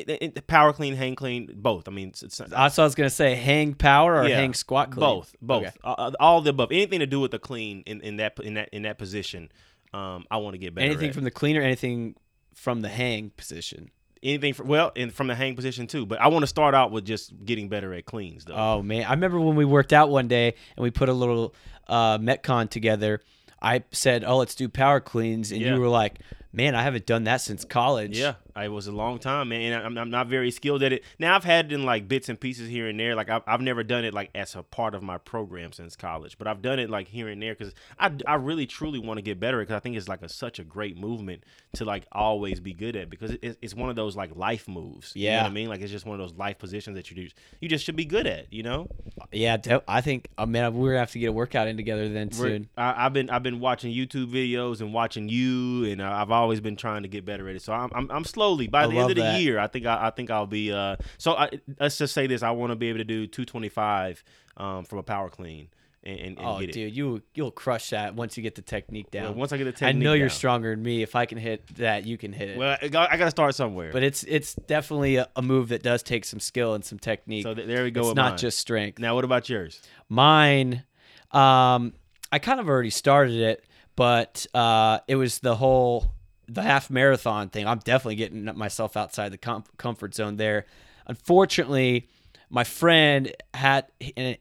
Power 0.47 0.73
clean, 0.73 0.95
hang 0.95 1.15
clean, 1.15 1.51
both. 1.55 1.87
I 1.87 1.91
mean, 1.91 2.09
it's, 2.09 2.23
it's, 2.23 2.41
I 2.41 2.69
was 2.77 2.95
gonna 2.95 3.09
say. 3.09 3.35
Hang 3.35 3.73
power 3.75 4.15
or 4.21 4.27
Yeah, 4.27 4.37
hang 4.37 4.53
squat 4.53 4.91
clean. 4.91 5.01
both, 5.01 5.35
both, 5.41 5.65
Okay. 5.83 6.15
All 6.19 6.41
the 6.41 6.49
above. 6.49 6.71
Anything 6.71 6.99
to 6.99 7.07
do 7.07 7.19
with 7.19 7.31
the 7.31 7.39
clean 7.39 7.83
in, 7.85 8.01
in 8.01 8.17
that 8.17 8.39
in 8.39 8.55
that 8.55 8.69
in 8.71 8.81
that 8.83 8.97
position, 8.97 9.51
um, 9.93 10.25
I 10.31 10.37
want 10.37 10.55
to 10.55 10.57
get 10.57 10.73
better. 10.73 10.85
Anything 10.85 11.09
at. 11.09 11.15
from 11.15 11.23
the 11.23 11.31
clean 11.31 11.57
or 11.57 11.61
anything 11.61 12.15
from 12.53 12.81
the 12.81 12.89
hang 12.89 13.29
position. 13.31 13.91
anything 14.23 14.53
from 14.53 14.67
well, 14.67 14.91
and 14.95 15.13
from 15.13 15.27
the 15.27 15.35
hang 15.35 15.55
position 15.55 15.85
too. 15.87 16.05
But 16.05 16.19
I 16.21 16.27
want 16.29 16.43
to 16.43 16.47
start 16.47 16.73
out 16.73 16.91
with 16.91 17.05
just 17.05 17.33
getting 17.45 17.69
better 17.69 17.93
at 17.93 18.05
cleans 18.05 18.45
though. 18.45 18.55
Oh 18.55 18.81
man, 18.81 19.05
I 19.05 19.11
remember 19.11 19.39
when 19.39 19.55
we 19.55 19.65
worked 19.65 19.93
out 19.93 20.09
one 20.09 20.27
day 20.27 20.55
and 20.75 20.83
we 20.83 20.89
put 20.89 21.09
a 21.09 21.13
little 21.13 21.53
uh, 21.87 22.17
metcon 22.17 22.69
together. 22.69 23.21
I 23.65 23.83
said, 23.91 24.23
"Oh, 24.23 24.37
let's 24.37 24.55
do 24.55 24.69
power 24.69 24.99
cleans," 25.01 25.51
and 25.51 25.59
Yeah. 25.59 25.73
you 25.73 25.81
were 25.81 25.89
like, 25.89 26.19
Man, 26.55 26.73
I 26.73 26.83
haven't 26.83 27.05
done 27.05 27.25
that 27.25 27.41
since 27.41 27.65
college. 27.65 28.17
Yeah, 28.17 28.35
it 28.55 28.69
was 28.71 28.87
a 28.87 28.91
long 28.93 29.19
time, 29.19 29.49
man. 29.49 29.73
And 29.73 29.85
I'm, 29.85 29.97
I'm 29.97 30.09
not 30.09 30.27
very 30.27 30.51
skilled 30.51 30.83
at 30.83 30.93
it. 30.93 31.03
Now 31.19 31.35
I've 31.35 31.43
had 31.43 31.65
it 31.65 31.73
in 31.73 31.83
like 31.83 32.07
bits 32.07 32.29
and 32.29 32.39
pieces 32.39 32.69
here 32.69 32.87
and 32.87 32.97
there. 32.97 33.13
Like 33.13 33.29
I've, 33.29 33.41
I've 33.45 33.59
never 33.59 33.83
done 33.83 34.05
it 34.05 34.13
like 34.13 34.29
as 34.33 34.55
a 34.55 34.63
part 34.63 34.95
of 34.95 35.03
my 35.03 35.17
program 35.17 35.73
since 35.73 35.97
college, 35.97 36.37
but 36.37 36.47
I've 36.47 36.61
done 36.61 36.79
it 36.79 36.89
like 36.89 37.09
here 37.09 37.27
and 37.27 37.41
there 37.41 37.53
because 37.55 37.73
I, 37.99 38.11
I 38.25 38.35
really 38.35 38.65
truly 38.65 38.99
want 38.99 39.17
to 39.17 39.21
get 39.21 39.37
better 39.37 39.59
because 39.59 39.75
I 39.75 39.79
think 39.79 39.97
it's 39.97 40.07
like 40.07 40.21
a 40.21 40.29
such 40.29 40.57
a 40.59 40.63
great 40.63 40.97
movement 40.97 41.43
to 41.73 41.83
like 41.83 42.05
always 42.13 42.61
be 42.61 42.71
good 42.73 42.95
at 42.95 43.09
because 43.09 43.31
it, 43.41 43.57
it's 43.61 43.73
one 43.75 43.89
of 43.89 43.97
those 43.97 44.15
like 44.15 44.33
life 44.37 44.69
moves. 44.69 45.11
You 45.13 45.25
know 45.25 45.31
Yeah. 45.31 45.41
what 45.43 45.49
I 45.49 45.53
mean? 45.53 45.67
Like 45.67 45.81
it's 45.81 45.91
just 45.91 46.05
one 46.05 46.17
of 46.17 46.25
those 46.25 46.37
life 46.37 46.57
positions 46.57 46.95
that 46.95 47.09
you 47.11 47.17
do 47.17 47.27
you 47.59 47.67
just 47.67 47.83
should 47.83 47.97
be 47.97 48.05
good 48.05 48.27
at. 48.27 48.53
You 48.53 48.63
know? 48.63 48.87
Yeah, 49.33 49.57
I 49.89 49.99
think, 49.99 50.29
uh, 50.37 50.45
man, 50.45 50.73
we're 50.73 50.89
going 50.91 50.95
to 50.95 50.99
have 50.99 51.11
to 51.11 51.19
get 51.19 51.27
a 51.27 51.33
workout 51.33 51.67
in 51.67 51.75
together 51.75 52.07
then 52.07 52.31
soon. 52.31 52.69
I, 52.77 53.05
I've 53.05 53.13
been 53.13 53.29
I've 53.29 53.43
been 53.43 53.59
watching 53.59 53.93
YouTube 53.93 54.31
videos 54.31 54.79
and 54.79 54.93
watching 54.93 55.27
you, 55.27 55.83
and 55.91 56.01
I've 56.01 56.31
always 56.31 56.44
been 56.59 56.75
trying 56.75 57.03
to 57.03 57.07
get 57.09 57.25
better 57.25 57.47
at 57.49 57.55
it. 57.55 57.61
So 57.61 57.73
I'm 57.73 57.89
I'm, 57.93 58.09
I'm 58.11 58.23
slowly. 58.25 58.67
By 58.67 58.83
I 58.83 58.87
the 58.87 58.97
end 58.97 59.09
of 59.11 59.15
the 59.15 59.21
that. 59.23 59.41
year, 59.41 59.59
I 59.59 59.67
think 59.67 59.85
I, 59.85 60.07
I 60.07 60.09
think 60.11 60.29
I'll 60.31 60.47
be. 60.47 60.71
Uh, 60.71 60.95
so 61.17 61.33
I, 61.35 61.49
let's 61.79 61.97
just 61.97 62.13
say 62.13 62.27
this: 62.27 62.43
I 62.43 62.51
want 62.51 62.71
to 62.71 62.75
be 62.75 62.89
able 62.89 62.99
to 62.99 63.03
do 63.05 63.27
225 63.27 64.23
um, 64.57 64.85
from 64.85 64.99
a 64.99 65.03
power 65.03 65.29
clean 65.29 65.67
and, 66.03 66.19
and, 66.19 66.37
and 66.37 66.47
Oh, 66.47 66.59
get 66.59 66.69
it. 66.69 66.73
dude, 66.73 66.95
you, 66.95 67.21
you'll 67.33 67.51
crush 67.51 67.89
that 67.89 68.15
once 68.15 68.37
you 68.37 68.43
get 68.43 68.55
the 68.55 68.61
technique 68.61 69.07
Well, 69.13 69.23
down. 69.29 69.37
once 69.37 69.51
I 69.51 69.57
get 69.57 69.63
the 69.65 69.71
technique, 69.71 69.95
I 69.95 70.05
know 70.05 70.13
you're 70.13 70.27
down. 70.27 70.35
stronger 70.37 70.69
than 70.75 70.83
me. 70.83 71.01
If 71.01 71.15
I 71.15 71.25
can 71.25 71.37
hit 71.39 71.75
that, 71.77 72.05
you 72.05 72.17
can 72.17 72.31
hit 72.31 72.49
it. 72.51 72.57
Well, 72.57 72.77
I 72.81 72.87
got, 72.89 73.11
I 73.11 73.17
got 73.17 73.25
to 73.25 73.31
start 73.31 73.55
somewhere. 73.55 73.91
but 73.91 74.03
it's 74.03 74.23
it's 74.23 74.53
definitely 74.53 75.15
a, 75.17 75.27
a 75.35 75.41
move 75.41 75.69
that 75.69 75.81
does 75.83 76.03
take 76.03 76.23
some 76.25 76.39
skill 76.39 76.73
and 76.75 76.85
some 76.85 76.99
technique. 76.99 77.43
so 77.43 77.53
th- 77.53 77.67
there 77.67 77.83
we 77.83 77.91
go. 77.91 78.01
it's 78.07 78.15
not 78.15 78.31
mine. 78.33 78.37
just 78.37 78.59
strength. 78.59 78.99
now. 78.99 79.15
What 79.15 79.25
about 79.25 79.49
yours? 79.49 79.81
Mine, 80.09 80.83
um, 81.31 81.93
I 82.31 82.39
kind 82.39 82.59
of 82.59 82.67
already 82.69 82.89
started 82.91 83.35
it, 83.39 83.65
but 83.95 84.45
uh, 84.53 84.99
it 85.07 85.15
was 85.15 85.39
the 85.39 85.55
whole 85.55 86.13
the 86.47 86.61
half 86.61 86.89
marathon 86.89 87.49
thing. 87.49 87.67
I'm 87.67 87.79
definitely 87.79 88.15
getting 88.15 88.45
myself 88.57 88.95
outside 88.97 89.29
the 89.31 89.37
com- 89.37 89.63
comfort 89.77 90.15
zone 90.15 90.37
there. 90.37 90.65
Unfortunately, 91.07 92.07
my 92.49 92.63
friend 92.63 93.33
had 93.53 93.85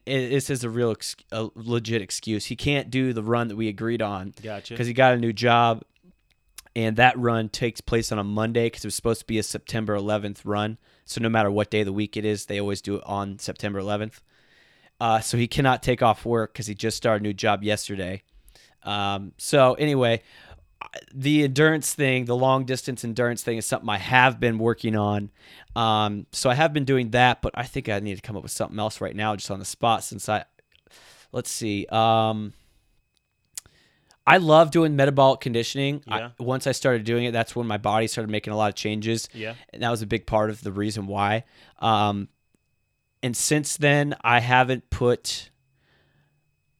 this 0.05 0.49
is 0.49 0.63
a 0.63 0.69
real 0.69 0.91
ex- 0.91 1.15
a 1.31 1.49
legit 1.55 2.01
excuse. 2.01 2.45
He 2.45 2.55
can't 2.55 2.89
do 2.89 3.13
the 3.13 3.23
run 3.23 3.47
that 3.47 3.55
we 3.55 3.67
agreed 3.67 4.01
on 4.01 4.33
Gotcha. 4.41 4.73
because 4.73 4.87
he 4.87 4.93
got 4.93 5.13
a 5.13 5.17
new 5.17 5.33
job, 5.33 5.83
and 6.75 6.97
that 6.97 7.17
run 7.17 7.49
takes 7.49 7.81
place 7.81 8.11
on 8.11 8.19
a 8.19 8.23
Monday 8.23 8.67
because 8.67 8.83
it 8.85 8.87
was 8.87 8.95
supposed 8.95 9.21
to 9.21 9.25
be 9.25 9.39
a 9.39 9.43
September 9.43 9.97
11th 9.97 10.41
run. 10.43 10.77
So 11.05 11.21
no 11.21 11.29
matter 11.29 11.51
what 11.51 11.69
day 11.69 11.81
of 11.81 11.85
the 11.85 11.93
week 11.93 12.17
it 12.17 12.25
is, 12.25 12.45
they 12.45 12.59
always 12.59 12.81
do 12.81 12.95
it 12.95 13.03
on 13.05 13.39
September 13.39 13.79
11th. 13.79 14.21
Uh, 14.99 15.19
so 15.19 15.37
he 15.37 15.47
cannot 15.47 15.83
take 15.83 16.01
off 16.01 16.25
work 16.25 16.53
because 16.53 16.67
he 16.67 16.73
just 16.73 16.97
started 16.97 17.21
a 17.21 17.23
new 17.23 17.33
job 17.33 17.63
yesterday. 17.63 18.23
Um, 18.83 19.33
so 19.37 19.73
anyway, 19.73 20.21
the 21.13 21.43
endurance 21.43 21.93
thing, 21.93 22.25
the 22.25 22.35
long 22.35 22.65
distance 22.65 23.03
endurance 23.03 23.41
thing, 23.43 23.57
is 23.57 23.65
something 23.65 23.89
I 23.89 23.97
have 23.97 24.39
been 24.39 24.57
working 24.57 24.95
on. 24.95 25.31
Um, 25.75 26.25
so 26.31 26.49
I 26.49 26.53
have 26.55 26.73
been 26.73 26.85
doing 26.85 27.11
that, 27.11 27.41
but 27.41 27.51
I 27.55 27.63
think 27.63 27.89
I 27.89 27.99
need 27.99 28.15
to 28.15 28.21
come 28.21 28.37
up 28.37 28.43
with 28.43 28.51
something 28.51 28.79
else 28.79 29.01
right 29.01 29.15
now, 29.15 29.35
just 29.35 29.51
on 29.51 29.59
the 29.59 29.65
spot. 29.65 30.03
Since 30.03 30.29
I, 30.29 30.45
let's 31.31 31.51
see, 31.51 31.85
um, 31.87 32.53
I 34.27 34.37
love 34.37 34.71
doing 34.71 34.95
metabolic 34.95 35.39
conditioning. 35.41 36.01
I- 36.07 36.31
once 36.39 36.65
I 36.65 36.71
started 36.71 37.03
doing 37.03 37.25
it, 37.25 37.31
that's 37.31 37.55
when 37.55 37.67
my 37.67 37.77
body 37.77 38.07
started 38.07 38.31
making 38.31 38.53
a 38.53 38.57
lot 38.57 38.69
of 38.69 38.75
changes 38.75 39.29
Yeah. 39.33 39.53
and 39.71 39.83
that 39.83 39.91
was 39.91 40.01
a 40.01 40.07
big 40.07 40.25
part 40.25 40.49
of 40.49 40.61
the 40.61 40.71
reason 40.71 41.05
why. 41.07 41.43
Um, 41.79 42.29
and 43.21 43.35
since 43.37 43.77
then, 43.77 44.15
I 44.21 44.39
haven't 44.39 44.89
put 44.89 45.49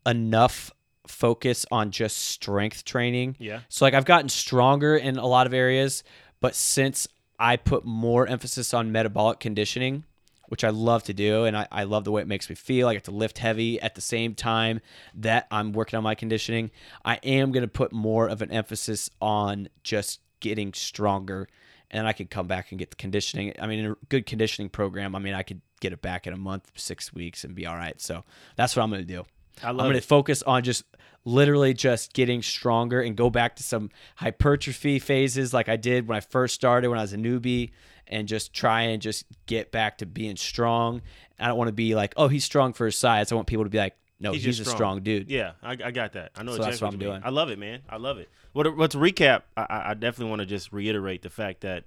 enough 0.05 0.71
focus 1.07 1.65
on 1.71 1.91
just 1.91 2.17
strength 2.17 2.85
training. 2.85 3.35
Yeah. 3.39 3.61
So, 3.69 3.85
like, 3.85 3.93
I've 3.93 4.05
gotten 4.05 4.29
stronger 4.29 4.95
in 4.95 5.17
a 5.17 5.25
lot 5.25 5.47
of 5.47 5.53
areas, 5.53 6.03
but 6.41 6.55
since 6.55 7.07
I 7.39 7.57
put 7.57 7.85
more 7.85 8.27
emphasis 8.27 8.73
on 8.73 8.91
metabolic 8.91 9.39
conditioning, 9.39 10.03
which 10.47 10.63
I 10.63 10.69
love 10.69 11.03
to 11.03 11.13
do, 11.13 11.45
and 11.45 11.57
I, 11.57 11.67
I 11.71 11.83
love 11.83 12.03
the 12.03 12.11
way 12.11 12.21
it 12.21 12.27
makes 12.27 12.49
me 12.49 12.55
feel. 12.55 12.87
I 12.87 12.93
get 12.93 13.05
to 13.05 13.11
lift 13.11 13.39
heavy 13.39 13.81
at 13.81 13.95
the 13.95 14.01
same 14.01 14.35
time 14.35 14.79
that 15.15 15.47
I'm 15.49 15.73
working 15.73 15.97
on 15.97 16.03
my 16.03 16.15
conditioning. 16.15 16.71
I 17.03 17.15
am 17.23 17.51
going 17.51 17.63
to 17.63 17.67
put 17.67 17.91
more 17.91 18.27
of 18.27 18.41
an 18.41 18.51
emphasis 18.51 19.09
on 19.21 19.69
just 19.83 20.21
getting 20.39 20.73
stronger, 20.73 21.47
and 21.89 22.07
I 22.07 22.13
could 22.13 22.29
come 22.29 22.47
back 22.47 22.71
and 22.71 22.79
get 22.79 22.91
the 22.91 22.95
conditioning. 22.95 23.53
I 23.59 23.67
mean, 23.67 23.85
a 23.85 23.95
good 24.09 24.25
conditioning 24.25 24.69
program, 24.69 25.15
I 25.15 25.19
mean, 25.19 25.33
I 25.33 25.43
could 25.43 25.61
get 25.79 25.93
it 25.93 26.01
back 26.01 26.27
in 26.27 26.33
a 26.33 26.37
month, 26.37 26.71
six 26.75 27.13
weeks, 27.13 27.43
and 27.43 27.55
be 27.55 27.65
all 27.65 27.75
right. 27.75 27.99
So 27.99 28.23
that's 28.55 28.75
what 28.75 28.83
I'm 28.83 28.89
going 28.89 29.01
to 29.01 29.07
do. 29.07 29.25
I 29.63 29.69
I'm 29.69 29.77
going 29.77 29.93
to 29.93 30.01
focus 30.01 30.43
on 30.43 30.63
just 30.63 30.83
literally 31.23 31.73
just 31.73 32.13
getting 32.13 32.41
stronger 32.41 33.01
and 33.01 33.15
go 33.15 33.29
back 33.29 33.55
to 33.55 33.63
some 33.63 33.89
hypertrophy 34.17 34.99
phases 34.99 35.53
like 35.53 35.69
I 35.69 35.75
did 35.75 36.07
when 36.07 36.17
I 36.17 36.19
first 36.19 36.53
started 36.55 36.89
when 36.89 36.99
I 36.99 37.01
was 37.01 37.13
a 37.13 37.17
newbie 37.17 37.71
and 38.07 38.27
just 38.27 38.53
try 38.53 38.81
and 38.83 39.01
just 39.01 39.25
get 39.47 39.71
back 39.71 39.97
to 39.99 40.05
being 40.05 40.35
strong. 40.35 41.01
I 41.39 41.47
don't 41.47 41.57
want 41.57 41.69
to 41.69 41.73
be 41.73 41.95
like, 41.95 42.13
oh, 42.17 42.27
he's 42.27 42.43
strong 42.43 42.73
for 42.73 42.85
his 42.85 42.97
size. 42.97 43.31
I 43.31 43.35
want 43.35 43.47
people 43.47 43.63
to 43.63 43.69
be 43.69 43.79
like, 43.79 43.95
no, 44.19 44.31
he's, 44.33 44.43
just 44.43 44.61
a 44.61 44.65
strong 44.65 45.01
dude. 45.01 45.29
Yeah, 45.29 45.53
I, 45.63 45.71
I 45.71 45.91
got 45.91 46.13
that. 46.13 46.31
I 46.35 46.43
know 46.43 46.51
So 46.51 46.57
exactly 46.57 46.71
that's 46.71 46.81
what 46.81 46.87
I'm 46.87 46.93
you 46.93 46.99
mean. 46.99 47.09
doing. 47.09 47.21
I 47.25 47.29
love 47.29 47.49
it, 47.49 47.59
man. 47.59 47.81
I 47.89 47.97
love 47.97 48.17
it. 48.19 48.29
What, 48.53 48.77
what 48.77 48.91
to 48.91 48.97
recap, 48.97 49.41
I- 49.57 49.65
I, 49.67 49.89
I 49.89 49.93
definitely 49.95 50.29
want 50.29 50.39
to 50.41 50.45
just 50.45 50.71
reiterate 50.71 51.21
the 51.23 51.29
fact 51.29 51.61
that 51.61 51.83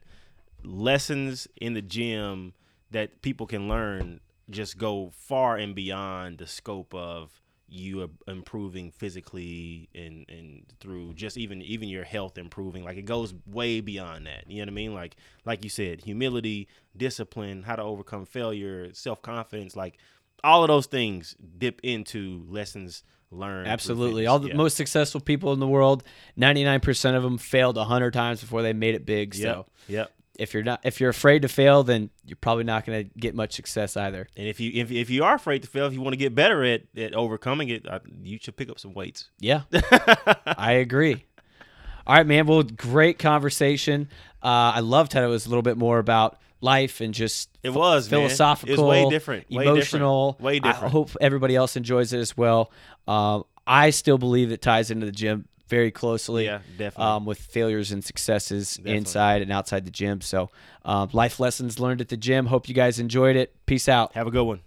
lessons 0.64 1.48
in 1.60 1.74
the 1.74 1.82
gym 1.82 2.52
that 2.90 3.22
people 3.22 3.46
can 3.46 3.68
learn 3.68 4.20
just 4.50 4.78
go 4.78 5.12
far 5.14 5.56
and 5.56 5.74
beyond 5.74 6.38
the 6.38 6.46
scope 6.46 6.94
of 6.94 7.30
you 7.68 8.02
are 8.02 8.08
improving 8.32 8.90
physically 8.90 9.88
and 9.94 10.24
and 10.28 10.64
through 10.80 11.12
just 11.14 11.36
even 11.36 11.60
even 11.62 11.88
your 11.88 12.04
health 12.04 12.38
improving 12.38 12.82
like 12.82 12.96
it 12.96 13.04
goes 13.04 13.34
way 13.46 13.80
beyond 13.80 14.26
that 14.26 14.44
you 14.48 14.56
know 14.56 14.62
what 14.62 14.68
i 14.68 14.72
mean 14.72 14.94
like 14.94 15.16
like 15.44 15.62
you 15.62 15.68
said 15.70 16.00
humility 16.00 16.66
discipline 16.96 17.62
how 17.62 17.76
to 17.76 17.82
overcome 17.82 18.24
failure 18.24 18.92
self-confidence 18.94 19.76
like 19.76 19.98
all 20.42 20.62
of 20.62 20.68
those 20.68 20.86
things 20.86 21.36
dip 21.58 21.80
into 21.82 22.44
lessons 22.48 23.02
learned 23.30 23.68
Absolutely. 23.68 24.26
All 24.26 24.38
the 24.38 24.48
Yeah. 24.48 24.54
most 24.54 24.74
successful 24.76 25.20
people 25.20 25.52
in 25.52 25.60
the 25.60 25.66
world, 25.68 26.02
99% 26.38 27.14
of 27.14 27.22
them 27.22 27.36
failed 27.36 27.76
100 27.76 28.12
times 28.14 28.40
before 28.40 28.62
they 28.62 28.72
made 28.72 28.94
it 28.94 29.04
big. 29.04 29.34
Yep. 29.34 29.42
So 29.42 29.66
Yep. 29.88 30.10
If 30.38 30.54
you're 30.54 30.62
not 30.62 30.80
if 30.84 31.00
you're 31.00 31.10
afraid 31.10 31.42
to 31.42 31.48
fail, 31.48 31.82
then 31.82 32.10
you're 32.24 32.36
probably 32.40 32.64
not 32.64 32.86
going 32.86 33.04
to 33.04 33.18
get 33.18 33.34
much 33.34 33.52
success 33.54 33.96
either. 33.96 34.28
And 34.36 34.46
if 34.48 34.60
you 34.60 34.70
if, 34.74 34.90
if 34.90 35.10
you 35.10 35.24
are 35.24 35.34
afraid 35.34 35.62
to 35.62 35.68
fail, 35.68 35.86
if 35.86 35.92
you 35.92 36.00
want 36.00 36.12
to 36.14 36.18
get 36.18 36.34
better 36.34 36.64
at, 36.64 36.82
at 36.96 37.14
overcoming 37.14 37.68
it, 37.68 37.86
uh, 37.88 37.98
you 38.22 38.38
should 38.40 38.56
pick 38.56 38.70
up 38.70 38.78
some 38.78 38.94
weights. 38.94 39.28
Yeah. 39.40 39.62
I 40.46 40.72
agree. 40.72 41.24
All 42.06 42.16
right, 42.16 42.26
man. 42.26 42.46
Well, 42.46 42.62
great 42.62 43.18
conversation. 43.18 44.08
Uh, 44.42 44.72
I 44.76 44.80
loved 44.80 45.12
how 45.12 45.22
it 45.22 45.26
was 45.26 45.44
a 45.46 45.48
little 45.50 45.62
bit 45.62 45.76
more 45.76 45.98
about 45.98 46.38
life 46.60 47.00
and 47.00 47.12
just 47.12 47.50
It 47.62 47.70
was 47.70 48.10
man. 48.10 48.20
philosophical, 48.20 48.74
It 48.74 48.78
was 48.78 48.88
way 48.88 49.10
different, 49.10 49.50
way 49.50 49.64
emotional. 49.64 50.32
different, 50.32 50.64
way 50.64 50.70
I 50.70 50.88
hope 50.88 51.10
everybody 51.20 51.54
else 51.56 51.76
enjoys 51.76 52.12
it 52.12 52.18
as 52.20 52.36
well. 52.36 52.72
Um, 53.06 53.44
I 53.66 53.90
still 53.90 54.16
believe 54.18 54.50
it 54.52 54.62
ties 54.62 54.90
into 54.90 55.04
the 55.06 55.12
gym 55.12 55.46
very 55.68 55.90
closely. 55.90 56.44
Yeah, 56.46 56.60
definitely. 56.76 57.04
Um, 57.04 57.24
with 57.24 57.38
failures 57.38 57.92
and 57.92 58.04
successes 58.04 58.76
Definitely. 58.76 58.96
inside 58.98 59.42
and 59.42 59.52
outside 59.52 59.84
the 59.84 59.90
gym. 59.90 60.20
So, 60.20 60.50
um, 60.84 61.10
life 61.12 61.38
lessons 61.40 61.78
learned 61.78 62.00
at 62.00 62.08
the 62.08 62.16
gym. 62.16 62.46
Hope 62.46 62.68
you 62.68 62.74
guys 62.74 62.98
enjoyed 62.98 63.36
it. 63.36 63.54
Peace 63.66 63.88
out. 63.88 64.12
Have 64.14 64.26
a 64.26 64.30
good 64.30 64.44
one. 64.44 64.60